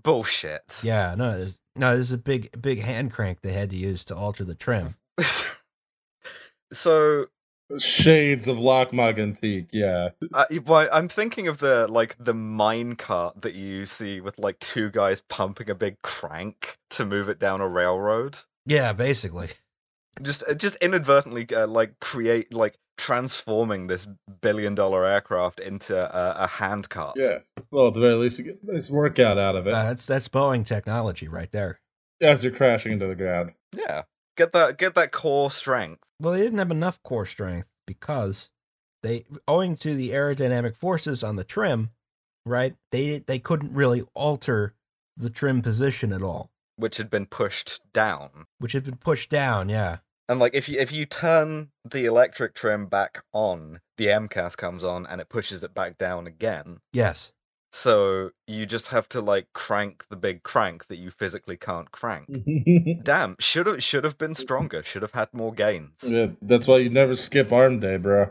Bullshit. 0.00 0.80
Yeah, 0.84 1.14
no, 1.16 1.36
there's, 1.36 1.58
no, 1.76 1.96
this 1.96 2.06
is 2.06 2.12
a 2.12 2.18
big, 2.18 2.62
big 2.62 2.80
hand 2.80 3.12
crank 3.12 3.40
they 3.42 3.52
had 3.52 3.70
to 3.70 3.76
use 3.76 4.04
to 4.06 4.16
alter 4.16 4.44
the 4.44 4.54
trim. 4.54 4.94
so 6.72 7.26
Shades 7.78 8.48
of 8.48 8.56
Lockmog 8.58 9.18
Antique, 9.18 9.68
yeah. 9.72 10.10
uh, 10.32 10.44
well, 10.66 10.88
I'm 10.92 11.08
thinking 11.08 11.48
of 11.48 11.58
the 11.58 11.86
like 11.88 12.16
the 12.18 12.34
mine 12.34 12.96
cart 12.96 13.42
that 13.42 13.54
you 13.54 13.86
see 13.86 14.20
with 14.20 14.38
like 14.38 14.58
two 14.58 14.90
guys 14.90 15.20
pumping 15.20 15.70
a 15.70 15.74
big 15.74 16.02
crank 16.02 16.78
to 16.90 17.04
move 17.04 17.28
it 17.28 17.38
down 17.38 17.60
a 17.60 17.68
railroad. 17.68 18.38
Yeah, 18.66 18.92
basically. 18.92 19.50
Just 20.22 20.42
uh, 20.48 20.54
just 20.54 20.76
inadvertently 20.76 21.46
uh, 21.54 21.66
like 21.66 22.00
create 22.00 22.52
like 22.52 22.78
transforming 22.98 23.86
this 23.86 24.06
billion 24.42 24.74
dollar 24.74 25.06
aircraft 25.06 25.58
into 25.60 25.96
a, 25.96 26.44
a 26.44 26.46
hand 26.46 26.88
cart. 26.90 27.16
Yeah. 27.16 27.38
Well, 27.70 27.88
at 27.88 27.94
the 27.94 28.00
very 28.00 28.14
least, 28.14 28.38
you 28.38 28.44
get 28.44 28.60
a 28.62 28.74
nice 28.74 28.90
workout 28.90 29.38
out 29.38 29.56
of 29.56 29.66
it 29.66 29.72
Uh, 29.72 29.84
that's 29.84 30.06
that's 30.06 30.28
Boeing 30.28 30.66
technology 30.66 31.28
right 31.28 31.50
there. 31.52 31.80
as 32.20 32.42
you're 32.44 32.52
crashing 32.52 32.92
into 32.92 33.06
the 33.06 33.14
ground. 33.14 33.52
Yeah. 33.74 34.02
Get 34.40 34.52
that 34.52 34.78
get 34.78 34.94
that 34.94 35.12
core 35.12 35.50
strength. 35.50 36.00
Well, 36.18 36.32
they 36.32 36.40
didn't 36.40 36.60
have 36.60 36.70
enough 36.70 37.02
core 37.02 37.26
strength 37.26 37.68
because 37.86 38.48
they, 39.02 39.26
owing 39.46 39.76
to 39.76 39.94
the 39.94 40.12
aerodynamic 40.12 40.76
forces 40.76 41.22
on 41.22 41.36
the 41.36 41.44
trim, 41.44 41.90
right? 42.46 42.74
They 42.90 43.18
they 43.18 43.38
couldn't 43.38 43.74
really 43.74 44.02
alter 44.14 44.72
the 45.14 45.28
trim 45.28 45.60
position 45.60 46.10
at 46.10 46.22
all, 46.22 46.50
which 46.76 46.96
had 46.96 47.10
been 47.10 47.26
pushed 47.26 47.80
down. 47.92 48.46
which 48.58 48.72
had 48.72 48.84
been 48.84 48.96
pushed 48.96 49.28
down. 49.28 49.68
Yeah, 49.68 49.98
And 50.26 50.40
like 50.40 50.54
if 50.54 50.70
you 50.70 50.78
if 50.80 50.90
you 50.90 51.04
turn 51.04 51.68
the 51.84 52.06
electric 52.06 52.54
trim 52.54 52.86
back 52.86 53.22
on, 53.34 53.80
the 53.98 54.06
MCAS 54.06 54.56
comes 54.56 54.82
on 54.82 55.04
and 55.04 55.20
it 55.20 55.28
pushes 55.28 55.62
it 55.62 55.74
back 55.74 55.98
down 55.98 56.26
again. 56.26 56.78
yes, 56.94 57.32
So 57.72 58.30
you 58.46 58.66
just 58.66 58.88
have 58.88 59.08
to 59.10 59.20
like 59.20 59.46
crank 59.52 60.04
the 60.10 60.16
big 60.16 60.42
crank 60.42 60.88
that 60.88 60.96
you 60.98 61.10
physically 61.10 61.56
can't 61.56 61.90
crank. 61.92 62.26
Damn, 63.04 63.36
should 63.38 63.66
have 63.66 63.82
should 63.82 64.04
have 64.04 64.18
been 64.18 64.34
stronger. 64.46 64.82
Should 64.82 65.02
have 65.02 65.12
had 65.12 65.32
more 65.32 65.52
gains. 65.52 66.04
yeah, 66.06 66.28
that's 66.42 66.66
why 66.66 66.78
you 66.78 66.90
never 66.90 67.14
skip 67.14 67.52
arm 67.52 67.78
day, 67.80 67.96
bro. 67.96 68.30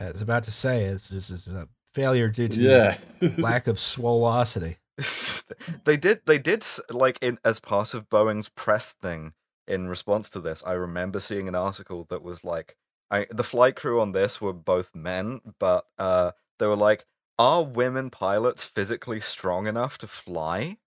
I 0.00 0.10
was 0.10 0.20
about 0.22 0.42
to 0.44 0.52
say 0.52 0.84
is 0.84 1.08
this 1.08 1.30
is 1.30 1.46
a 1.46 1.68
failure 1.94 2.28
due 2.28 2.48
to 2.48 2.60
Yeah. 2.60 2.98
lack 3.38 3.66
of 3.66 3.76
swolosity. 3.76 4.76
they 5.84 5.96
did 5.96 6.20
they 6.26 6.38
did 6.38 6.64
like 6.90 7.18
in 7.22 7.38
as 7.44 7.60
part 7.60 7.94
of 7.94 8.08
Boeing's 8.10 8.48
press 8.50 8.92
thing 8.92 9.32
in 9.66 9.88
response 9.88 10.28
to 10.30 10.40
this. 10.40 10.62
I 10.66 10.72
remember 10.72 11.20
seeing 11.20 11.48
an 11.48 11.54
article 11.54 12.06
that 12.10 12.22
was 12.22 12.44
like 12.44 12.76
I 13.10 13.26
the 13.30 13.44
flight 13.44 13.76
crew 13.76 14.00
on 14.00 14.12
this 14.12 14.40
were 14.42 14.52
both 14.52 14.94
men, 14.94 15.40
but 15.58 15.86
uh 15.98 16.32
they 16.58 16.66
were 16.66 16.76
like 16.76 17.06
are 17.38 17.64
women 17.64 18.10
pilots 18.10 18.64
physically 18.64 19.20
strong 19.20 19.66
enough 19.66 19.98
to 19.98 20.06
fly? 20.06 20.78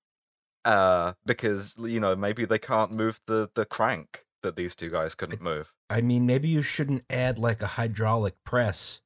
Uh 0.66 1.14
because 1.26 1.76
you 1.80 2.00
know, 2.00 2.16
maybe 2.16 2.46
they 2.46 2.60
can't 2.60 2.92
move 2.92 3.22
the 3.26 3.50
the 3.56 3.66
crank 3.66 4.26
that 4.44 4.56
these 4.56 4.76
two 4.76 4.90
guys 4.90 5.16
couldn't 5.16 5.42
move. 5.42 5.74
I 5.90 6.02
mean, 6.02 6.26
maybe 6.26 6.48
you 6.48 6.62
shouldn't 6.62 7.04
add 7.10 7.40
like 7.40 7.62
a 7.62 7.68
hydraulic 7.68 8.36
press 8.44 9.02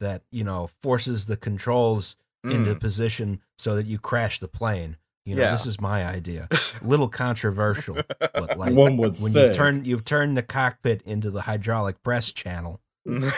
that, 0.00 0.22
you 0.30 0.42
know, 0.44 0.66
forces 0.82 1.26
the 1.26 1.36
controls 1.36 2.16
into 2.42 2.74
Mm. 2.74 2.80
position 2.80 3.40
so 3.58 3.74
that 3.76 3.86
you 3.86 3.98
crash 3.98 4.40
the 4.40 4.48
plane. 4.48 4.96
You 5.24 5.36
know, 5.36 5.42
Yeah. 5.44 5.52
this 5.52 5.64
is 5.64 5.80
my 5.80 6.04
idea. 6.04 6.48
A 6.82 6.84
little 6.84 7.08
controversial, 7.08 7.96
but 8.18 8.58
like 8.58 8.74
One 8.74 8.96
would 8.98 9.18
when 9.20 9.32
think. 9.32 9.46
you've 9.46 9.56
turned 9.56 9.86
you've 9.86 10.04
turned 10.04 10.36
the 10.36 10.42
cockpit 10.42 11.00
into 11.02 11.30
the 11.30 11.42
hydraulic 11.42 12.02
press 12.02 12.32
channel. 12.32 12.80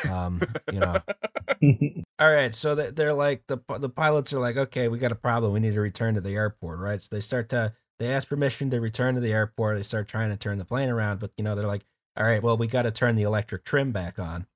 Um, 0.08 0.40
you 0.70 0.80
know. 0.80 1.02
All 2.18 2.32
right, 2.32 2.54
so 2.54 2.74
they're, 2.74 3.12
like 3.12 3.46
the 3.46 3.58
the 3.78 3.88
pilots 3.88 4.32
are 4.32 4.38
like, 4.38 4.56
okay, 4.56 4.88
we 4.88 4.98
got 4.98 5.12
a 5.12 5.16
problem. 5.16 5.52
We 5.52 5.60
need 5.60 5.74
to 5.74 5.80
return 5.80 6.14
to 6.14 6.20
the 6.20 6.34
airport, 6.34 6.78
right? 6.78 7.00
So 7.00 7.08
they 7.10 7.20
start 7.20 7.48
to 7.50 7.72
they 7.98 8.12
ask 8.12 8.28
permission 8.28 8.70
to 8.70 8.80
return 8.80 9.14
to 9.14 9.20
the 9.20 9.32
airport. 9.32 9.76
They 9.76 9.82
start 9.82 10.08
trying 10.08 10.30
to 10.30 10.36
turn 10.36 10.58
the 10.58 10.64
plane 10.64 10.88
around, 10.88 11.20
but 11.20 11.32
you 11.36 11.44
know 11.44 11.54
they're 11.54 11.66
like, 11.66 11.84
all 12.16 12.24
right, 12.24 12.42
well 12.42 12.56
we 12.56 12.66
got 12.66 12.82
to 12.82 12.90
turn 12.90 13.16
the 13.16 13.22
electric 13.22 13.64
trim 13.64 13.92
back 13.92 14.18
on 14.18 14.46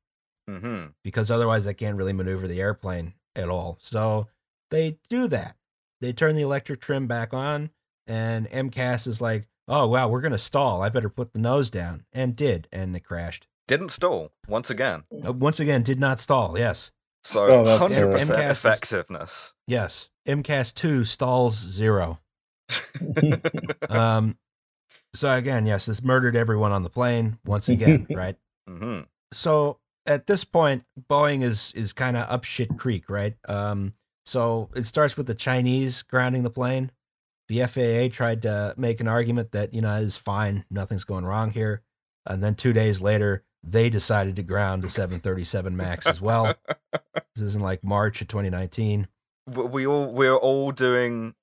hmm 0.48 0.86
because 1.04 1.30
otherwise 1.30 1.64
they 1.64 1.74
can't 1.74 1.96
really 1.96 2.12
maneuver 2.12 2.48
the 2.48 2.60
airplane 2.60 3.14
at 3.36 3.48
all. 3.48 3.78
So 3.80 4.28
they 4.70 4.98
do 5.08 5.28
that. 5.28 5.56
They 6.00 6.12
turn 6.12 6.34
the 6.34 6.42
electric 6.42 6.80
trim 6.80 7.06
back 7.06 7.34
on, 7.34 7.70
and 8.06 8.48
MCAS 8.50 9.06
is 9.06 9.20
like, 9.20 9.48
oh 9.68 9.86
wow, 9.86 10.08
we're 10.08 10.20
gonna 10.20 10.38
stall. 10.38 10.82
I 10.82 10.88
better 10.88 11.10
put 11.10 11.32
the 11.32 11.38
nose 11.38 11.70
down, 11.70 12.04
and 12.12 12.34
did, 12.36 12.68
and 12.72 12.94
it 12.96 13.00
crashed. 13.00 13.46
Didn't 13.70 13.90
stall 13.90 14.32
once 14.48 14.68
again. 14.68 15.04
Uh, 15.24 15.32
once 15.32 15.60
again, 15.60 15.82
did 15.84 16.00
not 16.00 16.18
stall. 16.18 16.58
Yes. 16.58 16.90
So 17.22 17.46
Oh, 17.46 17.64
100% 17.64 18.10
MCAS 18.10 18.50
is- 18.50 18.64
effectiveness. 18.64 19.54
Yes. 19.68 20.08
MCAS 20.26 20.74
2 20.74 21.04
stalls 21.04 21.54
zero. 21.54 22.18
Um, 23.88 24.36
so 25.14 25.32
again, 25.32 25.66
yes, 25.66 25.86
this 25.86 26.02
murdered 26.02 26.34
everyone 26.36 26.72
on 26.72 26.82
the 26.82 26.90
plane 26.90 27.38
once 27.44 27.68
again, 27.68 28.06
right? 28.10 28.36
hmm 28.68 29.00
So 29.32 29.78
at 30.06 30.26
this 30.26 30.42
point, 30.44 30.84
Boeing 31.08 31.42
is 31.42 31.72
is 31.76 31.92
kind 31.92 32.16
of 32.16 32.28
up 32.28 32.42
shit 32.44 32.76
creek, 32.76 33.08
right? 33.08 33.34
Um, 33.48 33.94
so 34.26 34.68
it 34.74 34.84
starts 34.86 35.16
with 35.16 35.26
the 35.28 35.34
Chinese 35.34 36.02
grounding 36.02 36.42
the 36.42 36.50
plane. 36.50 36.90
The 37.48 37.66
FAA 37.66 38.14
tried 38.14 38.42
to 38.42 38.74
make 38.76 39.00
an 39.00 39.08
argument 39.08 39.52
that 39.52 39.72
you 39.74 39.80
know 39.80 39.94
is 39.96 40.16
fine, 40.16 40.64
nothing's 40.70 41.04
going 41.04 41.24
wrong 41.24 41.50
here, 41.50 41.82
and 42.26 42.42
then 42.42 42.54
two 42.54 42.72
days 42.72 43.00
later, 43.00 43.44
they 43.62 43.90
decided 43.90 44.36
to 44.36 44.42
ground 44.42 44.82
the 44.82 44.90
737 44.90 45.76
Max 45.76 46.06
as 46.06 46.20
well. 46.20 46.54
this 47.34 47.42
is 47.42 47.56
in 47.56 47.62
like 47.62 47.84
March 47.84 48.20
of 48.20 48.28
2019. 48.28 49.08
we 49.46 49.64
we 49.64 49.86
all 49.86 50.12
we're 50.12 50.34
all 50.36 50.72
doing 50.72 51.34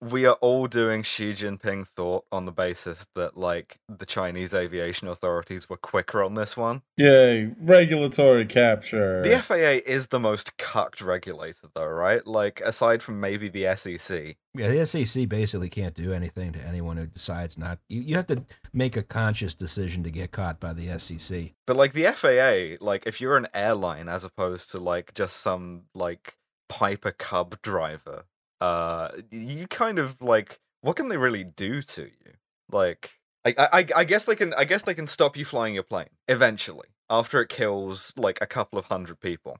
we 0.00 0.26
are 0.26 0.34
all 0.40 0.66
doing 0.66 1.02
Xi 1.02 1.32
Jinping 1.32 1.86
thought 1.86 2.24
on 2.30 2.44
the 2.44 2.52
basis 2.52 3.06
that 3.14 3.36
like 3.36 3.78
the 3.88 4.06
Chinese 4.06 4.52
aviation 4.52 5.08
authorities 5.08 5.68
were 5.68 5.76
quicker 5.76 6.22
on 6.22 6.34
this 6.34 6.56
one. 6.56 6.82
Yay, 6.96 7.52
regulatory 7.60 8.44
capture. 8.44 9.22
The 9.22 9.40
FAA 9.40 9.90
is 9.90 10.08
the 10.08 10.20
most 10.20 10.58
cucked 10.58 11.00
regulator 11.00 11.68
though, 11.74 11.86
right? 11.86 12.26
Like 12.26 12.60
aside 12.60 13.02
from 13.02 13.20
maybe 13.20 13.48
the 13.48 13.74
SEC. 13.76 14.36
Yeah, 14.54 14.68
the 14.68 14.86
SEC 14.86 15.28
basically 15.28 15.68
can't 15.68 15.94
do 15.94 16.12
anything 16.12 16.52
to 16.52 16.60
anyone 16.60 16.96
who 16.96 17.06
decides 17.06 17.58
not. 17.58 17.78
You, 17.88 18.00
you 18.00 18.16
have 18.16 18.26
to 18.28 18.44
make 18.72 18.96
a 18.96 19.02
conscious 19.02 19.54
decision 19.54 20.02
to 20.04 20.10
get 20.10 20.30
caught 20.30 20.60
by 20.60 20.72
the 20.72 20.98
SEC. 20.98 21.52
But 21.66 21.76
like 21.76 21.92
the 21.92 22.04
FAA, 22.04 22.84
like 22.84 23.06
if 23.06 23.20
you're 23.20 23.36
an 23.36 23.48
airline 23.54 24.08
as 24.08 24.24
opposed 24.24 24.70
to 24.72 24.78
like 24.78 25.14
just 25.14 25.36
some 25.36 25.82
like 25.94 26.36
Piper 26.68 27.12
Cub 27.12 27.60
driver, 27.62 28.24
uh 28.60 29.08
you 29.30 29.66
kind 29.66 29.98
of 29.98 30.20
like 30.20 30.60
what 30.80 30.96
can 30.96 31.08
they 31.08 31.16
really 31.16 31.44
do 31.44 31.82
to 31.82 32.02
you? 32.02 32.32
Like 32.70 33.18
I, 33.44 33.54
I 33.58 33.86
I 33.96 34.04
guess 34.04 34.24
they 34.24 34.36
can 34.36 34.54
I 34.54 34.64
guess 34.64 34.82
they 34.82 34.94
can 34.94 35.06
stop 35.06 35.36
you 35.36 35.44
flying 35.44 35.74
your 35.74 35.82
plane 35.82 36.10
eventually 36.28 36.88
after 37.08 37.40
it 37.40 37.48
kills 37.48 38.12
like 38.16 38.38
a 38.40 38.46
couple 38.46 38.78
of 38.78 38.86
hundred 38.86 39.20
people. 39.20 39.58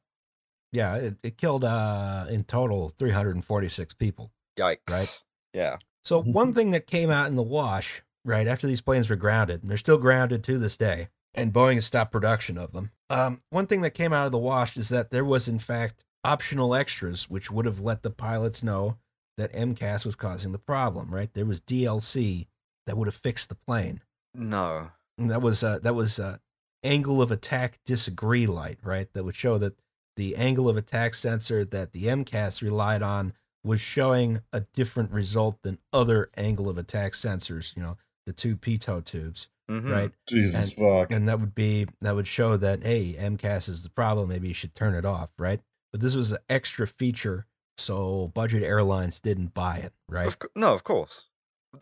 Yeah, 0.73 0.97
it, 0.97 1.17
it 1.23 1.39
killed 1.39 1.65
uh, 1.65 2.27
in 2.29 2.45
total 2.45 2.89
346 2.91 3.95
people. 3.95 4.33
Yikes. 4.59 4.91
Right. 4.91 5.23
Yeah. 5.55 5.77
So 6.05 6.23
one 6.23 6.55
thing 6.55 6.73
that 6.73 6.87
came 6.87 7.11
out 7.11 7.29
in 7.29 7.37
the 7.37 7.43
wash, 7.43 8.03
right 8.25 8.47
after 8.47 8.67
these 8.67 8.81
planes 8.81 9.09
were 9.09 9.17
grounded, 9.17 9.63
and 9.63 9.71
they're 9.71 9.79
still 9.79 9.99
grounded 9.99 10.45
to 10.45 10.59
this 10.59 10.77
day, 10.77 11.09
and 11.35 11.53
Boeing 11.53 11.77
has 11.77 11.87
stopped 11.87 12.13
production 12.13 12.59
of 12.59 12.73
them. 12.73 12.91
Um, 13.09 13.43
one 13.51 13.67
thing 13.67 13.83
that 13.83 13.93
came 13.95 14.13
out 14.13 14.27
of 14.27 14.33
the 14.33 14.39
wash 14.39 14.77
is 14.77 14.89
that 14.89 15.11
there 15.11 15.25
was 15.25 15.49
in 15.49 15.59
fact 15.59 16.05
optional 16.27 16.75
extras 16.75 17.29
which 17.31 17.51
would 17.51 17.67
have 17.67 17.81
let 17.81 18.03
the 18.03 18.11
pilots 18.11 18.63
know 18.63 18.97
that 19.37 19.53
MCAS 19.53 20.05
was 20.05 20.15
causing 20.17 20.53
the 20.53 20.59
problem. 20.59 21.15
Right, 21.15 21.33
there 21.35 21.45
was 21.47 21.61
DLC 21.61 22.47
that 22.87 22.97
would 22.97 23.07
have 23.09 23.15
fixed 23.15 23.49
the 23.49 23.55
plane. 23.55 24.01
No. 24.35 24.91
And 25.19 25.31
that 25.31 25.43
was 25.43 25.63
uh, 25.63 25.79
that 25.81 25.95
was 25.95 26.19
uh, 26.19 26.39
angle 26.83 27.21
of 27.23 27.31
attack 27.31 27.79
disagree 27.87 28.47
light, 28.47 28.79
right? 28.83 29.09
That 29.15 29.25
would 29.25 29.35
show 29.37 29.59
that 29.59 29.75
the 30.17 30.37
angle 30.37 30.69
of 30.69 30.77
attack 30.77 31.15
sensor 31.15 31.65
that 31.65 31.93
the 31.93 32.05
MCAS 32.05 32.63
relied 32.63 33.03
on 33.03 33.33
was 33.65 33.81
showing 33.81 34.41
a 34.53 34.61
different 34.75 35.11
result 35.11 35.59
than 35.63 35.79
other 35.93 36.31
angle 36.37 36.69
of 36.69 36.79
attack 36.79 37.13
sensors. 37.13 37.75
You 37.77 37.83
know, 37.83 37.97
the 38.27 38.33
two 38.33 38.57
pitot 38.57 39.05
tubes, 39.05 39.49
Mhm. 39.71 39.91
right? 39.91 40.13
Jesus 40.29 40.73
fuck. 40.75 41.11
And 41.13 41.29
that 41.29 41.41
would 41.41 41.55
be 41.55 41.87
that 42.01 42.15
would 42.15 42.29
show 42.29 42.57
that 42.57 42.83
hey, 42.83 43.15
MCAS 43.19 43.69
is 43.69 43.83
the 43.83 43.91
problem. 43.91 44.29
Maybe 44.29 44.49
you 44.49 44.55
should 44.55 44.75
turn 44.75 44.95
it 44.95 45.05
off, 45.05 45.33
right? 45.39 45.61
But 45.97 46.03
this 46.03 46.15
was 46.15 46.33
an 46.33 46.39
extra 46.51 46.87
feature 46.87 47.47
so 47.79 48.31
budget 48.35 48.63
airlines 48.63 49.19
didn't 49.19 49.55
buy 49.55 49.79
it, 49.79 49.95
right? 50.11 50.27
Of, 50.27 50.37
no, 50.55 50.75
of 50.75 50.85
course. 50.85 51.29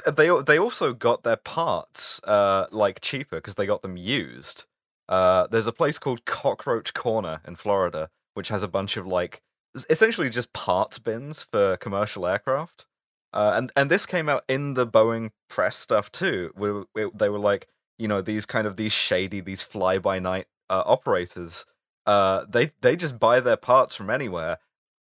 They 0.07 0.31
they 0.47 0.57
also 0.57 0.93
got 0.93 1.25
their 1.25 1.35
parts 1.37 2.21
uh 2.23 2.67
like 2.71 3.01
cheaper 3.01 3.39
because 3.39 3.57
they 3.57 3.67
got 3.67 3.83
them 3.83 3.97
used. 3.97 4.67
Uh, 5.09 5.49
there's 5.49 5.67
a 5.67 5.73
place 5.73 5.99
called 5.99 6.27
Cockroach 6.27 6.95
Corner 6.95 7.41
in 7.45 7.57
Florida, 7.57 8.09
which 8.35 8.51
has 8.51 8.63
a 8.63 8.69
bunch 8.69 8.97
of 8.97 9.05
like 9.05 9.43
essentially 9.91 10.31
just 10.31 10.53
parts 10.53 11.01
bins 11.01 11.49
for 11.51 11.77
commercial 11.79 12.25
aircraft. 12.25 12.87
Uh, 13.33 13.55
and 13.57 13.73
and 13.75 13.91
this 13.91 14.07
came 14.07 14.29
out 14.29 14.45
in 14.49 14.75
the 14.75 14.87
Boeing 14.87 15.31
press 15.49 15.77
stuff 15.77 16.13
too. 16.13 16.53
Where 16.55 16.85
where 16.93 17.11
they 17.13 17.31
were 17.31 17.41
like, 17.41 17.67
you 17.99 18.07
know, 18.07 18.23
these 18.23 18.47
kind 18.47 18.69
of 18.69 18.77
these 18.77 18.93
shady, 18.93 19.41
these 19.41 19.63
fly 19.63 19.99
by 19.99 20.21
night 20.21 20.47
uh, 20.71 20.85
operators. 20.87 21.67
Uh, 22.07 22.45
they 22.49 22.73
they 22.81 22.97
just 22.97 23.19
buy 23.19 23.41
their 23.41 23.57
parts 23.57 23.95
from 23.95 24.11
anywhere, 24.11 24.59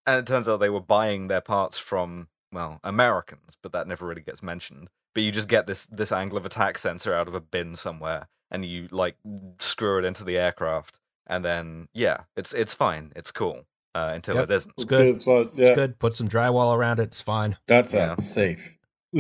and 0.07 0.18
it 0.18 0.26
turns 0.26 0.48
out 0.48 0.59
they 0.59 0.70
were 0.70 0.80
buying 0.80 1.28
their 1.28 1.40
parts 1.40 1.78
from 1.78 2.28
well 2.53 2.80
Americans, 2.84 3.57
but 3.62 3.72
that 3.72 3.86
never 3.88 4.07
really 4.07 4.22
gets 4.22 4.42
mentioned. 4.42 4.88
But 5.14 5.22
you 5.24 5.32
just 5.32 5.48
get 5.48 5.66
this 5.66 5.86
this 5.86 6.12
angle 6.12 6.38
of 6.38 6.44
attack 6.46 6.78
sensor 6.78 7.14
out 7.14 7.26
of 7.28 7.34
a 7.34 7.40
bin 7.40 7.74
somewhere, 7.74 8.28
and 8.51 8.64
you 8.64 8.88
like 8.90 9.16
screw 9.59 9.98
it 9.98 10.05
into 10.05 10.24
the 10.24 10.36
aircraft, 10.38 10.98
and 11.26 11.44
then 11.44 11.88
yeah, 11.94 12.18
it's 12.36 12.53
it's 12.53 12.74
fine, 12.74 13.12
it's 13.16 13.32
cool 13.32 13.64
uh, 13.94 14.11
until 14.14 14.36
Yep. 14.36 14.44
it 14.44 14.51
isn't. 14.55 14.74
It's 14.78 14.88
good. 14.88 14.98
good. 15.07 15.14
It's 15.16 15.24
fun. 15.24 15.51
Yeah, 15.57 15.66
It's 15.68 15.74
good. 15.76 15.98
Put 15.98 16.16
some 16.16 16.28
drywall 16.28 16.74
around 16.76 17.01
it. 17.01 17.05
It's 17.05 17.20
fine. 17.20 17.57
that's 17.66 17.92
Yeah. 17.94 18.12
uh, 18.12 18.16
safe. 18.16 18.78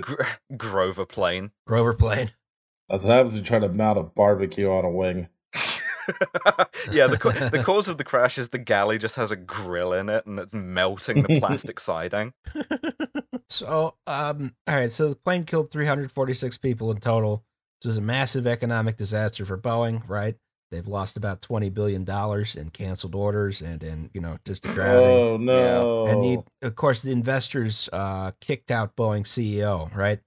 Gr- 0.00 0.22
Grover 0.56 1.06
plane. 1.06 1.52
Grover 1.66 1.94
plane. 1.94 2.32
That's 2.88 3.04
what 3.04 3.12
happens 3.12 3.34
when 3.34 3.42
you 3.42 3.46
try 3.46 3.58
to 3.60 3.68
mount 3.68 3.98
a 3.98 4.02
barbecue 4.02 4.68
on 4.70 4.84
a 4.84 4.90
wing. 4.90 5.28
yeah, 6.90 7.06
the 7.06 7.18
co- 7.18 7.30
the 7.30 7.62
cause 7.62 7.88
of 7.88 7.98
the 7.98 8.04
crash 8.04 8.38
is 8.38 8.48
the 8.48 8.58
galley 8.58 8.98
just 8.98 9.16
has 9.16 9.30
a 9.30 9.36
grill 9.36 9.92
in 9.92 10.08
it 10.08 10.26
and 10.26 10.38
it's 10.38 10.54
melting 10.54 11.22
the 11.22 11.38
plastic 11.40 11.78
siding. 11.80 12.32
so, 13.48 13.94
um, 14.06 14.54
all 14.66 14.74
right. 14.74 14.92
So 14.92 15.10
the 15.10 15.16
plane 15.16 15.44
killed 15.44 15.70
346 15.70 16.58
people 16.58 16.90
in 16.90 16.98
total. 16.98 17.44
This 17.82 17.88
was 17.88 17.98
a 17.98 18.02
massive 18.02 18.46
economic 18.46 18.96
disaster 18.96 19.44
for 19.44 19.56
Boeing, 19.56 20.02
right? 20.08 20.36
They've 20.70 20.86
lost 20.86 21.16
about 21.16 21.40
20 21.40 21.70
billion 21.70 22.04
dollars 22.04 22.54
in 22.54 22.70
canceled 22.70 23.14
orders 23.14 23.62
and 23.62 23.82
and 23.82 24.10
you 24.12 24.20
know 24.20 24.38
just 24.44 24.66
a 24.66 24.74
drowning. 24.74 25.02
Oh 25.02 25.36
no! 25.38 26.06
And 26.06 26.22
the, 26.22 26.66
of 26.66 26.76
course, 26.76 27.02
the 27.02 27.12
investors 27.12 27.88
uh, 27.90 28.32
kicked 28.40 28.70
out 28.70 28.94
Boeing 28.94 29.22
CEO, 29.22 29.94
right? 29.96 30.20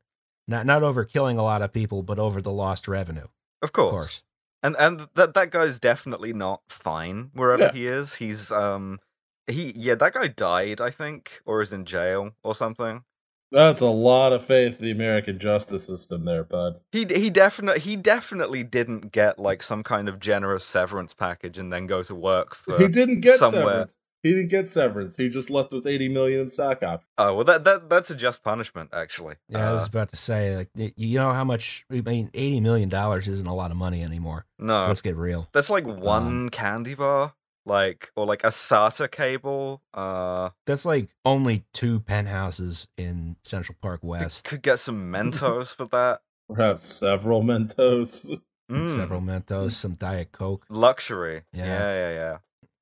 Not 0.47 0.65
not 0.65 0.81
over 0.81 1.05
killing 1.05 1.37
a 1.37 1.43
lot 1.43 1.61
of 1.61 1.71
people, 1.71 2.01
but 2.01 2.17
over 2.17 2.41
the 2.41 2.51
lost 2.51 2.87
revenue. 2.87 3.27
Of 3.61 3.71
Of 3.87 3.91
course. 3.91 4.23
And 4.63 4.75
and 4.77 5.07
that 5.15 5.33
that 5.33 5.49
guy's 5.51 5.79
definitely 5.79 6.33
not 6.33 6.61
fine 6.69 7.31
wherever 7.33 7.63
Yeah. 7.63 7.71
he 7.71 7.87
is. 7.87 8.15
He's 8.15 8.51
um 8.51 8.99
he 9.47 9.73
yeah, 9.75 9.95
that 9.95 10.13
guy 10.13 10.27
died, 10.27 10.79
I 10.81 10.91
think, 10.91 11.41
or 11.45 11.61
is 11.61 11.73
in 11.73 11.85
jail 11.85 12.31
or 12.43 12.53
something. 12.55 13.03
That's 13.51 13.81
a 13.81 13.87
lot 13.87 14.31
of 14.31 14.45
faith 14.45 14.79
in 14.79 14.85
the 14.85 14.91
American 14.91 15.37
justice 15.37 15.85
system, 15.85 16.23
there, 16.25 16.43
bud. 16.43 16.79
He 16.91 17.05
he 17.05 17.29
definitely 17.29 17.81
he 17.81 17.95
definitely 17.95 18.63
didn't 18.63 19.11
get 19.11 19.39
like 19.39 19.61
some 19.63 19.83
kind 19.83 20.07
of 20.07 20.19
generous 20.19 20.63
severance 20.63 21.13
package 21.13 21.57
and 21.57 21.71
then 21.71 21.87
go 21.87 22.03
to 22.03 22.15
work 22.15 22.55
for 22.55 22.77
he 22.77 22.87
didn't 22.87 23.21
get 23.21 23.39
somewhere. 23.39 23.63
severance. 23.65 23.95
He 24.23 24.31
didn't 24.31 24.49
get 24.49 24.69
severance. 24.69 25.17
He 25.17 25.29
just 25.29 25.49
left 25.49 25.71
with 25.71 25.87
eighty 25.87 26.07
million 26.09 26.41
in 26.41 26.49
stock 26.49 26.83
options. 26.83 27.09
Oh 27.17 27.35
well, 27.35 27.43
that 27.45 27.63
that 27.63 27.89
that's 27.89 28.09
a 28.11 28.15
just 28.15 28.43
punishment 28.43 28.89
actually. 28.93 29.35
Yeah, 29.49 29.69
I 29.69 29.71
Uh, 29.71 29.75
was 29.75 29.87
about 29.87 30.09
to 30.09 30.15
say, 30.15 30.55
like, 30.55 30.69
you 30.75 31.17
know 31.17 31.33
how 31.33 31.43
much? 31.43 31.85
I 31.91 32.01
mean, 32.01 32.29
eighty 32.33 32.59
million 32.59 32.89
dollars 32.89 33.27
isn't 33.27 33.47
a 33.47 33.55
lot 33.55 33.71
of 33.71 33.77
money 33.77 34.03
anymore. 34.03 34.45
no, 34.59 34.87
Let's 34.87 35.01
get 35.01 35.15
real. 35.15 35.47
that's 35.53 35.69
like 35.69 35.85
Um, 35.85 35.99
one 35.99 36.49
candy 36.49 36.93
bar, 36.93 37.33
like 37.65 38.11
or 38.15 38.25
like 38.25 38.43
a 38.43 38.47
SATA 38.51 39.09
cable. 39.09 39.81
Uh, 39.93 40.49
That's 40.67 40.85
like 40.85 41.09
only 41.25 41.65
two 41.73 41.99
penthouses 42.01 42.87
in 42.97 43.37
Central 43.43 43.75
Park 43.81 44.01
West. 44.03 44.45
could 44.45 44.61
get 44.61 44.77
some 44.79 45.11
Mentos 45.11 45.75
for 45.75 45.85
that. 45.87 46.21
Perhaps 46.53 46.85
several 46.85 47.41
Mentos. 47.43 48.39
Mm, 48.71 48.89
Several 48.89 49.19
Mentos, 49.21 49.71
some 49.73 49.95
Diet 49.95 50.31
Coke. 50.31 50.65
luxury. 50.69 51.43
Yeah. 51.51 51.65
yeah, 51.65 51.93
yeah. 51.93 52.13
yeah. 52.13 52.37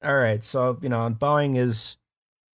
All 0.10 0.16
right, 0.18 0.43
so 0.43 0.80
you 0.82 0.89
know, 0.89 1.05
and 1.05 1.20
Boeing 1.20 1.55
is, 1.55 1.97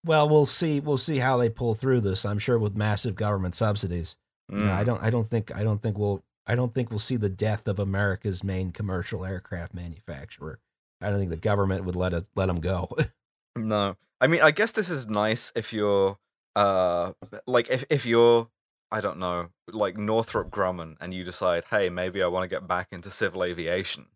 well, 0.04 0.28
we'll 0.28 0.44
see. 0.44 0.78
We'll 0.80 0.98
see 0.98 1.16
how 1.16 1.38
they 1.38 1.48
pull 1.48 1.74
through 1.74 2.02
this. 2.02 2.26
I'm 2.26 2.38
sure 2.38 2.58
with 2.58 2.76
massive 2.76 3.14
government 3.14 3.54
subsidies. 3.54 4.16
You 4.52 4.58
know, 4.58 4.74
I 4.74 4.82
Mm. 4.82 4.86
don't. 4.86 5.02
I 5.02 5.08
don't 5.08 5.26
think. 5.26 5.56
I 5.56 5.62
don't 5.64 5.80
think 5.80 5.96
we'll. 5.96 6.22
I 6.46 6.54
don't 6.54 6.74
think 6.74 6.90
we'll 6.90 6.98
see 6.98 7.16
the 7.16 7.30
death 7.30 7.66
of 7.66 7.78
America's 7.78 8.44
main 8.44 8.72
commercial 8.72 9.24
aircraft 9.24 9.72
manufacturer. 9.72 10.60
I 11.00 11.08
don't 11.08 11.18
think 11.18 11.30
the 11.30 11.38
government 11.38 11.84
would 11.84 11.96
let 11.96 12.12
it 12.12 12.26
let 12.36 12.46
them 12.46 12.60
go. 12.60 12.88
No, 13.58 13.96
I 14.20 14.26
mean, 14.26 14.42
I 14.42 14.50
guess 14.50 14.72
this 14.72 14.90
is 14.90 15.06
nice 15.08 15.50
if 15.56 15.72
you're, 15.72 16.18
uh, 16.56 17.12
like 17.46 17.70
if 17.70 17.84
if 17.88 18.04
you're, 18.04 18.50
I 18.92 19.00
don't 19.00 19.18
know, 19.18 19.48
like 19.72 19.96
Northrop 19.96 20.50
Grumman, 20.50 20.96
and 21.00 21.14
you 21.14 21.24
decide, 21.24 21.64
hey, 21.70 21.88
maybe 21.88 22.22
I 22.22 22.26
want 22.26 22.44
to 22.44 22.54
get 22.54 22.68
back 22.68 22.88
into 22.92 23.10
civil 23.10 23.42
aviation. 23.42 24.08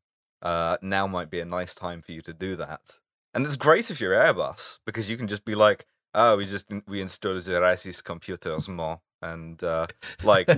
Uh, 0.43 0.77
now 0.83 1.07
might 1.07 1.31
be 1.31 1.41
a 1.41 1.47
nice 1.47 1.75
time 1.75 2.03
for 2.03 2.13
you 2.13 2.21
to 2.21 2.35
do 2.35 2.55
that, 2.57 2.99
and 3.35 3.45
it's 3.47 3.57
great 3.57 3.91
if 3.91 4.01
you're 4.01 4.15
Airbus 4.15 4.79
because 4.87 5.09
you 5.11 5.17
can 5.17 5.29
just 5.29 5.45
be 5.45 5.55
like, 5.55 5.87
oh, 6.15 6.37
we 6.37 6.47
just 6.47 6.67
we 6.87 7.01
installed 7.01 7.43
the 7.45 7.53
racist 7.53 8.05
computers 8.05 8.69
more, 8.69 9.01
and 9.23 9.63
uh, 9.63 9.87
like 10.23 10.49
uh, 10.49 10.57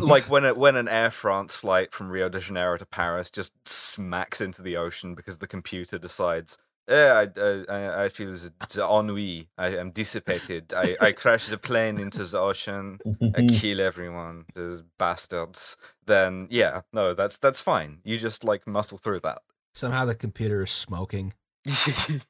like 0.00 0.24
when 0.30 0.44
a, 0.44 0.54
when 0.54 0.76
an 0.76 0.88
Air 0.88 1.10
France 1.10 1.56
flight 1.56 1.92
from 1.92 2.08
Rio 2.10 2.28
de 2.28 2.40
Janeiro 2.40 2.76
to 2.78 2.86
Paris 2.86 3.30
just 3.30 3.52
smacks 3.68 4.40
into 4.40 4.62
the 4.62 4.76
ocean 4.76 5.14
because 5.14 5.38
the 5.38 5.46
computer 5.46 5.98
decides, 5.98 6.56
yeah, 6.88 7.24
I 7.36 7.40
I, 7.40 7.64
I- 7.68 8.04
I 8.04 8.08
feel 8.08 8.30
the 8.30 8.52
the 8.70 8.86
ennui. 8.88 9.48
I 9.58 9.68
am 9.76 9.90
dissipated. 9.90 10.72
I, 10.74 10.96
I 11.00 11.12
crash 11.12 11.46
the 11.48 11.58
plane 11.58 11.98
into 11.98 12.24
the 12.24 12.38
ocean. 12.38 12.98
I 13.34 13.42
kill 13.48 13.80
everyone. 13.80 14.44
Those 14.54 14.82
bastards. 14.98 15.76
Then 16.06 16.46
yeah, 16.50 16.82
no, 16.92 17.14
that's 17.14 17.38
that's 17.38 17.60
fine. 17.60 17.98
You 18.04 18.18
just 18.18 18.44
like 18.44 18.66
muscle 18.66 18.98
through 18.98 19.20
that. 19.20 19.38
Somehow 19.74 20.04
the 20.04 20.14
computer 20.14 20.62
is 20.62 20.70
smoking. 20.70 21.34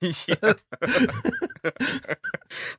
Yeah. 0.00 0.52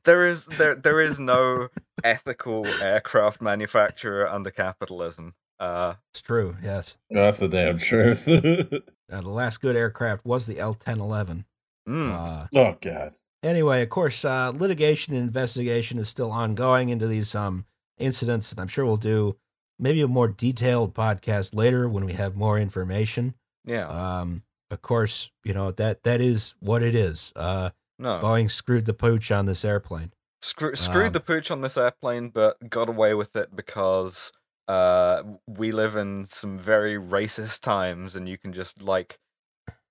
there 0.03 0.25
is 0.25 0.45
there 0.45 0.75
there 0.75 1.01
is 1.01 1.19
no 1.19 1.69
ethical 2.03 2.65
aircraft 2.81 3.41
manufacturer 3.41 4.27
under 4.27 4.51
capitalism. 4.51 5.33
Uh, 5.59 5.95
It's 6.13 6.21
true. 6.21 6.55
Yes. 6.63 6.97
That's 7.09 7.39
the 7.39 7.47
damn 7.49 7.77
truth. 7.77 8.27
Uh, 9.09 9.21
the 9.21 9.29
last 9.29 9.61
good 9.61 9.77
aircraft 9.77 10.25
was 10.25 10.47
the 10.47 10.59
L-1011. 10.59 11.45
mm, 11.87 12.11
Uh, 12.13 12.45
oh 12.53 12.75
god. 12.81 13.13
anyway, 13.41 13.81
of 13.81 13.87
course, 13.87 14.25
uh, 14.25 14.49
litigation 14.53 15.13
and 15.13 15.23
investigation 15.23 15.97
is 15.97 16.09
still 16.09 16.29
ongoing 16.29 16.89
into 16.89 17.07
these 17.07 17.33
um 17.33 17.65
incidents, 17.97 18.51
and 18.51 18.59
I'm 18.59 18.67
sure 18.67 18.85
we'll 18.85 18.97
do 18.97 19.37
maybe 19.79 20.01
a 20.01 20.09
more 20.09 20.27
detailed 20.27 20.93
podcast 20.93 21.55
later 21.55 21.87
when 21.87 22.03
we 22.03 22.13
have 22.15 22.35
more 22.35 22.59
information. 22.59 23.33
yeah, 23.63 23.87
Um, 23.87 24.43
of 24.71 24.81
course, 24.81 25.29
you 25.43 25.53
know 25.53 25.71
that 25.71 26.03
that 26.03 26.21
is 26.21 26.53
what 26.59 26.83
it 26.83 26.95
is. 26.95 27.31
Uh, 27.35 27.71
no. 27.99 28.19
Boeing 28.19 28.49
screwed 28.49 28.85
the 28.85 28.93
pooch 28.93 29.31
on 29.31 29.45
this 29.45 29.65
airplane. 29.65 30.11
Screw, 30.41 30.75
screwed 30.75 31.07
Um, 31.07 31.13
the 31.13 31.19
pooch 31.19 31.49
on 31.49 31.61
this 31.61 31.77
airplane, 31.77 32.29
but 32.29 32.69
got 32.69 32.89
away 32.89 33.13
with 33.13 33.35
it 33.35 33.55
because 33.55 34.31
uh, 34.67 35.23
we 35.47 35.71
live 35.71 35.95
in 35.95 36.25
some 36.25 36.59
very 36.59 36.95
racist 36.95 37.61
times, 37.61 38.15
and 38.15 38.29
you 38.29 38.37
can 38.37 38.53
just 38.53 38.81
like, 38.83 39.17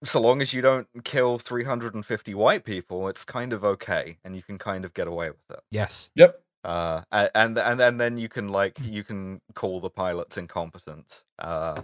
so 0.05 0.21
long 0.21 0.41
as 0.41 0.53
you 0.53 0.63
don't 0.63 0.87
kill 1.05 1.39
350 1.39 2.35
white 2.35 2.65
people, 2.65 3.09
it's 3.09 3.25
kind 3.25 3.53
of 3.53 3.65
okay, 3.65 4.19
and 4.25 4.37
you 4.37 4.43
can 4.43 4.57
kind 4.57 4.85
of 4.85 4.95
get 4.95 5.09
away 5.09 5.31
with 5.31 5.51
it. 5.51 5.61
Yes. 5.71 6.11
Yep. 6.15 6.41
Uh, 6.63 7.03
and 7.13 7.59
and 7.59 7.81
and 7.81 8.01
then 8.01 8.19
you 8.19 8.29
can 8.29 8.49
like 8.49 8.79
you 8.83 9.05
can 9.05 9.41
call 9.55 9.81
the 9.81 9.91
pilots 9.91 10.37
incompetent. 10.37 11.23
Uh, 11.39 11.83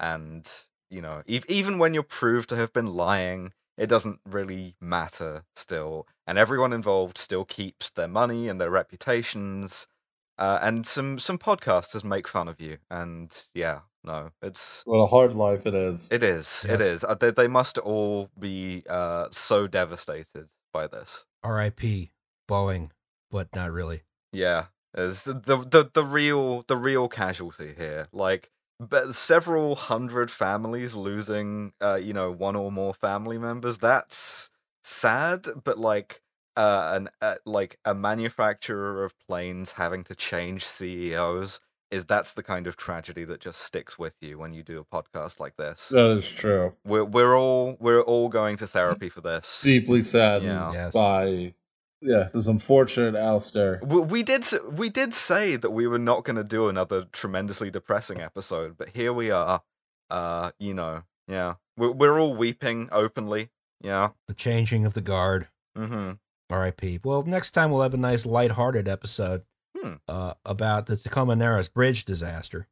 and 0.00 0.50
you 0.94 1.02
know, 1.02 1.22
ev- 1.28 1.44
even 1.48 1.78
when 1.78 1.92
you're 1.94 2.02
proved 2.22 2.48
to 2.50 2.56
have 2.56 2.72
been 2.72 2.86
lying, 2.86 3.52
it 3.76 3.88
doesn't 3.88 4.20
really 4.24 4.76
matter 4.80 5.44
still, 5.56 6.06
and 6.26 6.38
everyone 6.38 6.72
involved 6.72 7.18
still 7.18 7.44
keeps 7.44 7.90
their 7.90 8.08
money 8.08 8.48
and 8.48 8.60
their 8.60 8.70
reputations. 8.70 9.86
Uh, 10.38 10.58
and 10.62 10.86
some 10.86 11.18
some 11.18 11.38
podcasters 11.38 12.02
make 12.04 12.26
fun 12.26 12.48
of 12.48 12.60
you, 12.60 12.78
and 12.90 13.46
yeah, 13.54 13.80
no, 14.02 14.30
it's 14.42 14.82
What 14.84 14.98
a 14.98 15.06
hard 15.06 15.34
life 15.34 15.66
it 15.66 15.74
is. 15.74 16.08
it 16.10 16.22
is 16.22 16.64
it 16.68 16.80
Yes. 16.80 16.80
is. 16.80 17.04
Uh, 17.04 17.14
they 17.14 17.30
they 17.30 17.48
must 17.48 17.78
all 17.78 18.30
be 18.38 18.82
uh 18.88 19.26
so 19.30 19.66
devastated 19.68 20.46
by 20.72 20.86
this. 20.88 21.24
R.I.P. 21.44 22.10
Boeing, 22.48 22.90
but 23.30 23.48
not 23.54 23.70
really. 23.70 24.02
Yeah, 24.32 24.66
is 24.96 25.22
the, 25.24 25.34
the 25.34 25.56
the 25.58 25.90
the 25.92 26.04
real 26.04 26.62
the 26.66 26.76
real 26.76 27.08
casualty 27.08 27.74
here. 27.76 28.08
Like, 28.12 28.50
but 28.80 29.14
several 29.14 29.74
hundred 29.76 30.30
families 30.30 30.94
losing, 30.94 31.72
uh, 31.80 31.94
you 31.96 32.12
know, 32.12 32.30
one 32.30 32.56
or 32.56 32.72
more 32.72 32.94
family 32.94 33.38
members. 33.38 33.78
That's 33.78 34.50
sad, 34.82 35.46
but 35.64 35.78
like, 35.78 36.20
uh, 36.56 36.92
an 36.94 37.08
uh, 37.20 37.36
like 37.44 37.78
a 37.84 37.94
manufacturer 37.94 39.04
of 39.04 39.18
planes 39.26 39.72
having 39.72 40.04
to 40.04 40.14
change 40.14 40.64
CEOs 40.64 41.60
is 41.90 42.04
that's 42.04 42.32
the 42.32 42.42
kind 42.42 42.66
of 42.66 42.76
tragedy 42.76 43.24
that 43.24 43.40
just 43.40 43.60
sticks 43.60 43.98
with 43.98 44.16
you 44.20 44.38
when 44.38 44.52
you 44.52 44.62
do 44.62 44.78
a 44.78 44.84
podcast 44.84 45.40
like 45.40 45.56
this. 45.56 45.90
That 45.90 46.10
is 46.10 46.28
true. 46.28 46.74
We're 46.84 47.04
we're 47.04 47.36
all 47.36 47.76
we're 47.80 48.00
all 48.00 48.28
going 48.28 48.56
to 48.58 48.66
therapy 48.66 49.08
for 49.08 49.20
this. 49.20 49.62
Deeply 49.62 50.02
saddened. 50.02 50.74
Yes. 50.74 50.92
by 50.92 51.54
yeah, 52.04 52.24
this 52.24 52.34
is 52.34 52.48
unfortunate, 52.48 53.14
Alistair. 53.16 53.80
We, 53.82 54.00
we 54.00 54.22
did 54.22 54.44
we 54.70 54.88
did 54.90 55.12
say 55.14 55.56
that 55.56 55.70
we 55.70 55.86
were 55.86 55.98
not 55.98 56.24
going 56.24 56.36
to 56.36 56.44
do 56.44 56.68
another 56.68 57.04
tremendously 57.12 57.70
depressing 57.70 58.20
episode, 58.20 58.76
but 58.78 58.90
here 58.90 59.12
we 59.12 59.30
are. 59.30 59.62
Uh, 60.10 60.50
you 60.58 60.74
know, 60.74 61.02
yeah, 61.26 61.54
we're 61.76 61.90
we're 61.90 62.20
all 62.20 62.34
weeping 62.36 62.88
openly. 62.92 63.50
Yeah. 63.80 64.10
The 64.28 64.34
changing 64.34 64.84
of 64.84 64.94
the 64.94 65.00
guard. 65.00 65.48
Mm-hmm. 65.76 66.12
R.I.P. 66.50 67.00
Well, 67.02 67.22
next 67.22 67.50
time 67.52 67.70
we'll 67.70 67.82
have 67.82 67.94
a 67.94 67.98
nice 67.98 68.24
light-hearted 68.24 68.86
episode 68.86 69.42
Hmm. 69.76 69.94
uh, 70.06 70.34
about 70.44 70.86
the 70.86 70.96
Tacoma 70.96 71.34
Narrows 71.34 71.68
Bridge 71.68 72.04
disaster. 72.04 72.68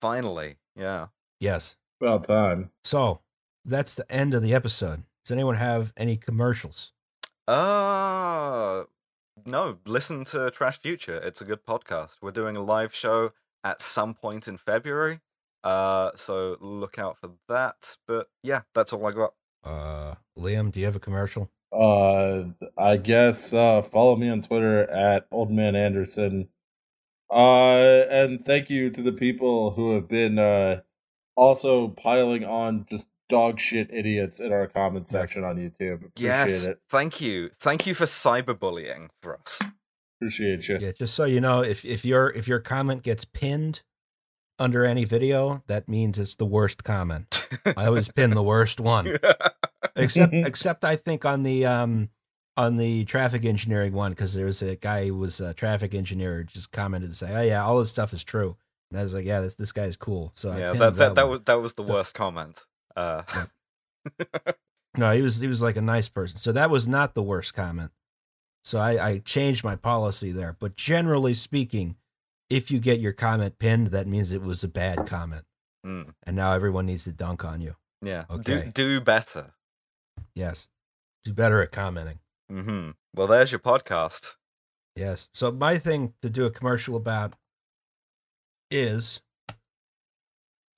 Finally, 0.00 0.56
yeah. 0.76 1.06
Yes. 1.40 1.76
About 2.00 2.24
time. 2.24 2.70
So 2.84 3.20
that's 3.64 3.94
the 3.94 4.10
end 4.12 4.34
of 4.34 4.42
the 4.42 4.54
episode. 4.54 5.02
Does 5.24 5.32
anyone 5.32 5.56
have 5.56 5.92
any 5.96 6.16
commercials? 6.16 6.92
Uh 7.48 8.84
no, 9.44 9.78
listen 9.86 10.24
to 10.24 10.50
Trash 10.50 10.80
Future. 10.80 11.18
It's 11.18 11.40
a 11.40 11.44
good 11.44 11.64
podcast. 11.64 12.16
We're 12.20 12.32
doing 12.32 12.56
a 12.56 12.62
live 12.62 12.94
show 12.94 13.32
at 13.62 13.80
some 13.80 14.14
point 14.14 14.48
in 14.48 14.56
February. 14.56 15.20
Uh 15.62 16.10
so 16.16 16.56
look 16.60 16.98
out 16.98 17.18
for 17.18 17.30
that. 17.48 17.98
But 18.06 18.28
yeah, 18.42 18.62
that's 18.74 18.92
all 18.92 19.06
I 19.06 19.12
got. 19.12 19.34
Uh, 19.62 20.14
Liam, 20.38 20.70
do 20.72 20.80
you 20.80 20.86
have 20.86 20.96
a 20.96 21.00
commercial? 21.00 21.50
Uh, 21.72 22.44
I 22.78 22.96
guess 22.96 23.52
uh, 23.52 23.82
follow 23.82 24.14
me 24.14 24.28
on 24.28 24.40
Twitter 24.40 24.88
at 24.88 25.26
Old 25.32 25.50
Man 25.50 25.74
Anderson. 25.74 26.48
Uh, 27.28 28.04
and 28.08 28.44
thank 28.44 28.70
you 28.70 28.90
to 28.90 29.02
the 29.02 29.12
people 29.12 29.72
who 29.72 29.94
have 29.94 30.08
been 30.08 30.38
uh 30.38 30.80
also 31.36 31.88
piling 31.88 32.44
on 32.44 32.86
just 32.88 33.08
dog 33.28 33.58
shit 33.58 33.90
idiots 33.92 34.40
in 34.40 34.52
our 34.52 34.66
comment 34.66 35.08
section 35.08 35.44
on 35.44 35.56
YouTube. 35.56 36.06
Appreciate 36.06 36.26
yes. 36.26 36.66
it. 36.66 36.78
Thank 36.88 37.20
you. 37.20 37.50
Thank 37.58 37.86
you 37.86 37.94
for 37.94 38.04
cyberbullying 38.04 39.08
for 39.22 39.38
us. 39.38 39.60
Appreciate 40.20 40.68
you. 40.68 40.78
Yeah, 40.80 40.92
just 40.92 41.14
so 41.14 41.24
you 41.24 41.40
know, 41.40 41.62
if 41.62 41.84
if 41.84 42.04
your 42.04 42.30
if 42.30 42.48
your 42.48 42.60
comment 42.60 43.02
gets 43.02 43.24
pinned 43.24 43.82
under 44.58 44.84
any 44.84 45.04
video, 45.04 45.60
that 45.66 45.88
means 45.88 46.18
it's 46.18 46.34
the 46.34 46.46
worst 46.46 46.84
comment. 46.84 47.48
I 47.76 47.86
always 47.86 48.08
pin 48.08 48.30
the 48.30 48.42
worst 48.42 48.80
one. 48.80 49.18
except 49.96 50.32
except 50.34 50.84
I 50.84 50.96
think 50.96 51.24
on 51.24 51.42
the 51.42 51.66
um 51.66 52.10
on 52.56 52.76
the 52.76 53.04
traffic 53.04 53.44
engineering 53.44 53.92
one 53.92 54.12
because 54.12 54.34
there 54.34 54.46
was 54.46 54.62
a 54.62 54.76
guy 54.76 55.08
who 55.08 55.16
was 55.16 55.40
a 55.40 55.52
traffic 55.52 55.94
engineer 55.94 56.42
just 56.42 56.72
commented 56.72 57.10
to 57.10 57.16
say, 57.16 57.34
"Oh 57.34 57.42
yeah, 57.42 57.64
all 57.64 57.78
this 57.78 57.90
stuff 57.90 58.12
is 58.12 58.24
true," 58.24 58.56
and 58.90 58.98
I 58.98 59.02
was 59.02 59.14
like, 59.14 59.24
"Yeah, 59.24 59.40
this 59.40 59.56
this 59.56 59.72
guy's 59.72 59.96
cool." 59.96 60.32
So 60.34 60.56
yeah, 60.56 60.70
pinned 60.70 60.82
that, 60.82 60.96
that, 60.96 61.14
that 61.16 61.28
was 61.28 61.42
that 61.42 61.60
was 61.60 61.74
the 61.74 61.86
So- 61.86 61.92
worst 61.92 62.14
comment. 62.14 62.64
Uh 62.96 63.22
no, 64.96 65.12
he 65.12 65.22
was 65.22 65.40
he 65.40 65.48
was 65.48 65.62
like 65.62 65.76
a 65.76 65.82
nice 65.82 66.08
person. 66.08 66.38
So 66.38 66.52
that 66.52 66.70
was 66.70 66.86
not 66.88 67.14
the 67.14 67.22
worst 67.22 67.54
comment. 67.54 67.90
So 68.64 68.78
I, 68.78 69.08
I 69.08 69.18
changed 69.18 69.62
my 69.62 69.76
policy 69.76 70.32
there. 70.32 70.56
But 70.58 70.76
generally 70.76 71.34
speaking, 71.34 71.96
if 72.50 72.70
you 72.70 72.78
get 72.78 73.00
your 73.00 73.12
comment 73.12 73.58
pinned, 73.58 73.88
that 73.88 74.06
means 74.06 74.32
it 74.32 74.42
was 74.42 74.64
a 74.64 74.68
bad 74.68 75.06
comment, 75.06 75.44
mm, 75.86 76.12
and 76.24 76.36
now 76.36 76.52
everyone 76.52 76.86
needs 76.86 77.04
to 77.04 77.12
dunk 77.12 77.44
on 77.44 77.60
you. 77.60 77.76
yeah. 78.02 78.24
Okay. 78.30 78.70
Do 78.74 78.98
do 78.98 79.00
better. 79.00 79.52
Yes, 80.34 80.68
do 81.24 81.32
better 81.32 81.62
at 81.62 81.72
commenting. 81.72 82.20
Mm-hmm. 82.50 82.90
Well, 83.14 83.26
there's 83.26 83.52
your 83.52 83.58
podcast. 83.58 84.34
Yes. 84.94 85.28
So 85.34 85.50
my 85.50 85.78
thing 85.78 86.14
to 86.22 86.30
do 86.30 86.44
a 86.44 86.50
commercial 86.50 86.96
about 86.96 87.34
is 88.70 89.20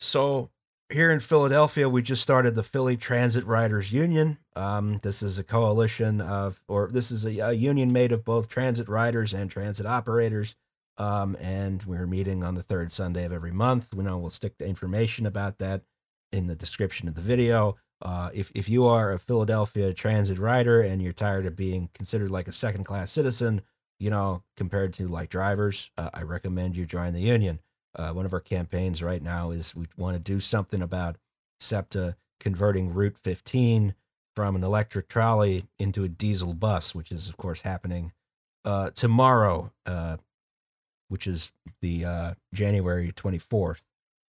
so 0.00 0.50
here 0.90 1.10
in 1.10 1.20
Philadelphia, 1.20 1.88
we 1.88 2.02
just 2.02 2.22
started 2.22 2.54
the 2.54 2.62
Philly 2.62 2.96
Transit 2.96 3.44
Riders 3.44 3.92
Union. 3.92 4.38
Um, 4.56 4.98
this 5.02 5.22
is 5.22 5.38
a 5.38 5.44
coalition 5.44 6.20
of, 6.20 6.60
or 6.66 6.88
this 6.90 7.10
is 7.10 7.24
a, 7.26 7.38
a 7.38 7.52
union 7.52 7.92
made 7.92 8.10
of 8.10 8.24
both 8.24 8.48
transit 8.48 8.88
riders 8.88 9.34
and 9.34 9.50
transit 9.50 9.84
operators. 9.84 10.54
Um, 10.96 11.36
and 11.40 11.82
we're 11.84 12.06
meeting 12.06 12.42
on 12.42 12.54
the 12.54 12.62
third 12.62 12.92
Sunday 12.92 13.24
of 13.24 13.32
every 13.32 13.52
month. 13.52 13.94
We 13.94 14.02
know 14.02 14.18
we'll 14.18 14.30
stick 14.30 14.56
to 14.58 14.66
information 14.66 15.26
about 15.26 15.58
that 15.58 15.82
in 16.32 16.46
the 16.46 16.56
description 16.56 17.06
of 17.06 17.14
the 17.14 17.20
video. 17.20 17.76
Uh, 18.00 18.30
if 18.32 18.50
if 18.54 18.68
you 18.68 18.86
are 18.86 19.12
a 19.12 19.18
Philadelphia 19.18 19.92
transit 19.92 20.38
rider 20.38 20.80
and 20.80 21.02
you're 21.02 21.12
tired 21.12 21.46
of 21.46 21.56
being 21.56 21.90
considered 21.94 22.30
like 22.30 22.48
a 22.48 22.52
second 22.52 22.84
class 22.84 23.12
citizen, 23.12 23.62
you 23.98 24.10
know, 24.10 24.42
compared 24.56 24.92
to 24.94 25.08
like 25.08 25.30
drivers, 25.30 25.90
uh, 25.98 26.10
I 26.14 26.22
recommend 26.22 26.76
you 26.76 26.86
join 26.86 27.12
the 27.12 27.20
union. 27.20 27.60
Uh, 27.94 28.12
one 28.12 28.26
of 28.26 28.32
our 28.32 28.40
campaigns 28.40 29.02
right 29.02 29.22
now 29.22 29.50
is 29.50 29.74
we 29.74 29.86
want 29.96 30.14
to 30.14 30.20
do 30.20 30.40
something 30.40 30.82
about 30.82 31.16
SEPTA 31.60 32.16
converting 32.38 32.92
Route 32.94 33.18
15 33.18 33.94
from 34.36 34.54
an 34.54 34.62
electric 34.62 35.08
trolley 35.08 35.66
into 35.78 36.04
a 36.04 36.08
diesel 36.08 36.54
bus, 36.54 36.94
which 36.94 37.10
is, 37.10 37.28
of 37.28 37.36
course, 37.36 37.62
happening 37.62 38.12
uh, 38.64 38.90
tomorrow, 38.90 39.72
uh, 39.86 40.18
which 41.08 41.26
is 41.26 41.50
the 41.80 42.04
uh, 42.04 42.34
January 42.54 43.10
24th. 43.10 43.82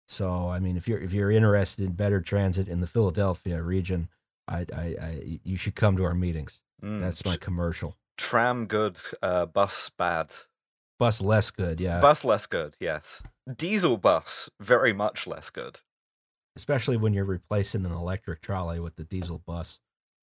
So, 0.08 0.50
I 0.50 0.60
mean, 0.60 0.76
if 0.78 0.88
you're 0.88 1.00
if 1.00 1.14
you're 1.14 1.30
interested 1.30 1.86
in 1.86 1.92
better 1.92 2.20
transit 2.22 2.68
in 2.68 2.80
the 2.80 2.88
Philadelphia 2.88 3.62
region, 3.62 4.10
I, 4.48 4.66
I, 4.74 4.82
I 5.00 5.40
you 5.44 5.56
should 5.58 5.76
come 5.76 5.96
to 5.98 6.04
our 6.06 6.16
meetings. 6.16 6.62
Mm, 6.84 7.00
That's 7.00 7.24
my 7.24 7.36
commercial. 7.36 7.96
tram 8.18 8.66
good, 8.66 9.00
uh, 9.22 9.46
bus 9.46 9.92
bad. 9.96 10.34
Bus 11.00 11.22
less 11.22 11.50
good, 11.50 11.80
yeah. 11.80 12.02
Bus 12.02 12.26
less 12.26 12.46
good, 12.46 12.76
yes. 12.80 13.24
Diesel 13.56 13.98
bus 13.98 14.50
very 14.60 14.92
much 14.94 15.26
less 15.26 15.50
good. 15.50 15.80
Especially 16.58 16.98
when 16.98 17.14
you're 17.14 17.24
replacing 17.24 17.86
an 17.86 17.92
electric 17.94 18.42
trolley 18.42 18.82
with 18.82 18.98
the 18.98 19.06
diesel 19.06 19.42
bus. 19.48 19.80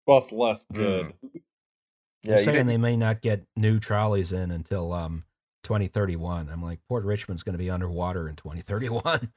Bus 0.07 0.31
less 0.33 0.67
good. 0.73 1.15
They're 2.23 2.39
you 2.39 2.45
saying 2.45 2.57
did- 2.59 2.67
they 2.67 2.77
may 2.77 2.97
not 2.97 3.23
get 3.23 3.47
new 3.57 3.81
trolleys 3.81 4.33
in 4.33 4.51
until 4.51 4.93
um 4.93 5.25
2031. 5.63 6.49
I'm 6.51 6.63
like, 6.63 6.81
Port 6.89 7.05
Richmond's 7.05 7.43
going 7.43 7.55
to 7.55 7.59
be 7.59 7.71
underwater 7.71 8.29
in 8.29 8.37
2031. 8.37 9.33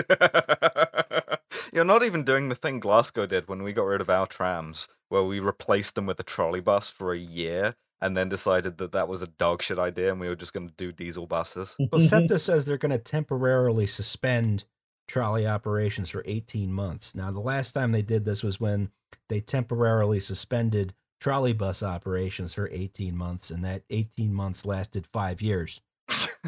You're 1.72 1.84
not 1.84 2.02
even 2.02 2.24
doing 2.24 2.48
the 2.48 2.54
thing 2.56 2.80
Glasgow 2.80 3.26
did 3.26 3.46
when 3.48 3.62
we 3.62 3.72
got 3.72 3.84
rid 3.84 4.00
of 4.00 4.10
our 4.10 4.26
trams, 4.26 4.88
where 5.08 5.22
we 5.22 5.38
replaced 5.38 5.94
them 5.94 6.06
with 6.06 6.18
a 6.18 6.24
trolley 6.24 6.60
bus 6.60 6.90
for 6.90 7.12
a 7.12 7.18
year 7.18 7.76
and 8.00 8.16
then 8.16 8.28
decided 8.28 8.78
that 8.78 8.92
that 8.92 9.08
was 9.08 9.22
a 9.22 9.26
dog 9.26 9.62
shit 9.62 9.78
idea 9.78 10.10
and 10.10 10.20
we 10.20 10.28
were 10.28 10.36
just 10.36 10.52
going 10.52 10.68
to 10.68 10.74
do 10.76 10.92
diesel 10.92 11.26
buses. 11.26 11.76
well, 11.92 12.00
SEPTA 12.00 12.38
says 12.38 12.64
they're 12.64 12.76
going 12.78 12.90
to 12.90 12.98
temporarily 12.98 13.86
suspend 13.86 14.64
trolley 15.08 15.46
operations 15.46 16.10
for 16.10 16.22
18 16.26 16.72
months. 16.72 17.14
Now, 17.14 17.30
the 17.30 17.40
last 17.40 17.72
time 17.72 17.92
they 17.92 18.02
did 18.02 18.24
this 18.24 18.42
was 18.42 18.60
when 18.60 18.90
they 19.28 19.40
temporarily 19.40 20.20
suspended 20.20 20.94
trolley 21.20 21.52
bus 21.52 21.82
operations 21.82 22.54
for 22.54 22.68
18 22.72 23.16
months, 23.16 23.50
and 23.50 23.64
that 23.64 23.82
18 23.90 24.32
months 24.32 24.64
lasted 24.64 25.06
five 25.12 25.42
years. 25.42 25.80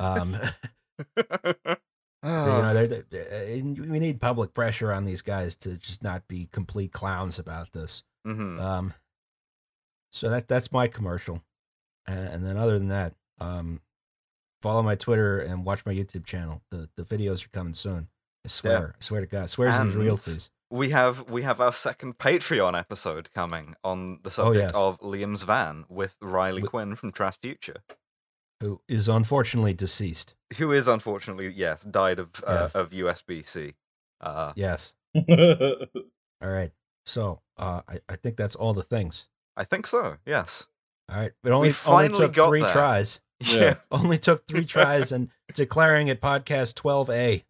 Um, 0.00 0.36
you 1.16 1.76
know, 2.22 2.72
they're, 2.74 2.86
they're- 3.11 3.28
uh, 3.61 3.82
we 3.90 3.98
need 3.98 4.20
public 4.20 4.55
pressure 4.55 4.92
on 4.92 5.05
these 5.05 5.22
guys 5.22 5.57
to 5.57 5.76
just 5.76 6.03
not 6.03 6.26
be 6.28 6.48
complete 6.53 6.92
clowns 6.92 7.38
about 7.38 7.72
this. 7.72 8.03
Mhm. 8.26 8.61
Um, 8.61 8.94
so 10.12 10.28
that 10.30 10.46
that's 10.46 10.70
my 10.70 10.86
commercial, 10.86 11.42
and, 12.06 12.18
and 12.28 12.46
then 12.46 12.56
other 12.56 12.78
than 12.78 12.88
that, 12.88 13.14
um, 13.40 13.80
follow 14.62 14.82
my 14.82 14.94
Twitter 14.94 15.40
and 15.40 15.64
watch 15.64 15.84
my 15.84 15.92
YouTube 15.94 16.24
channel. 16.26 16.62
The 16.70 16.88
the 16.96 17.02
videos 17.04 17.44
are 17.44 17.48
coming 17.50 17.74
soon. 17.74 18.08
I 18.44 18.48
swear, 18.48 18.94
I 18.98 19.02
swear 19.02 19.20
to 19.20 19.26
God, 19.26 19.50
swears 19.50 19.76
and 19.76 19.92
And- 19.92 19.98
realties. 20.02 20.50
We 20.70 20.88
have 20.88 21.28
we 21.28 21.42
have 21.42 21.60
our 21.60 21.72
second 21.72 22.16
Patreon 22.16 22.78
episode 22.78 23.30
coming 23.34 23.74
on 23.84 24.20
the 24.22 24.30
subject 24.30 24.72
Oh, 24.74 24.88
yes. 24.90 25.00
of 25.00 25.00
Liam's 25.00 25.42
van 25.42 25.84
with 25.90 26.16
Riley 26.22 26.62
Quinn 26.62 26.96
from 26.96 27.12
Trash 27.12 27.36
Future, 27.42 27.82
Who 28.60 28.80
is 28.88 29.06
unfortunately 29.06 29.74
deceased? 29.74 30.34
who 30.56 30.72
is 30.72 30.88
unfortunately 30.88 31.48
yes 31.54 31.82
died 31.84 32.18
of 32.18 32.30
uh, 32.46 32.70
of 32.74 32.88
USB-C. 32.90 33.74
Uh, 34.22 34.52
Yes. 34.56 34.94
All 36.40 36.48
right. 36.50 36.72
So 37.04 37.40
uh, 37.58 37.82
I 37.86 38.00
I 38.08 38.16
think 38.16 38.36
that's 38.36 38.54
all 38.54 38.72
the 38.74 38.82
things. 38.82 39.28
I 39.57 39.64
think 39.64 39.86
so. 39.86 40.16
Yes. 40.26 40.66
All 41.11 41.16
right. 41.16 41.32
It 41.44 41.48
only, 41.48 41.55
only 41.57 41.70
finally 41.72 42.18
took 42.18 42.32
got 42.34 42.48
three 42.48 42.61
there. 42.62 42.70
tries. 42.72 43.20
Yeah. 43.44 43.74
Only 43.90 44.18
took 44.18 44.46
three 44.46 44.64
tries 44.64 45.11
and 45.12 45.28
declaring 45.53 46.07
it 46.09 46.20
podcast 46.20 46.74
12A. 46.74 47.42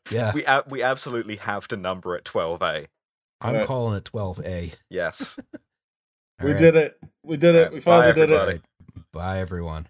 Yeah. 0.10 0.32
we 0.32 0.44
a- 0.46 0.64
we 0.66 0.82
absolutely 0.82 1.36
have 1.36 1.68
to 1.68 1.76
number 1.76 2.16
it 2.16 2.24
12A. 2.24 2.86
I'm 3.42 3.50
Alright. 3.52 3.66
calling 3.66 3.98
it 3.98 4.04
12A. 4.04 4.72
Yes. 4.88 5.38
we 6.42 6.54
did 6.54 6.74
it. 6.74 6.98
We 7.22 7.36
did 7.36 7.54
it. 7.54 7.58
Alright, 7.58 7.72
We 7.74 7.80
finally 7.80 8.12
bye, 8.12 8.26
did 8.26 8.30
it. 8.48 8.62
Bye, 9.12 9.40
everyone. 9.40 9.88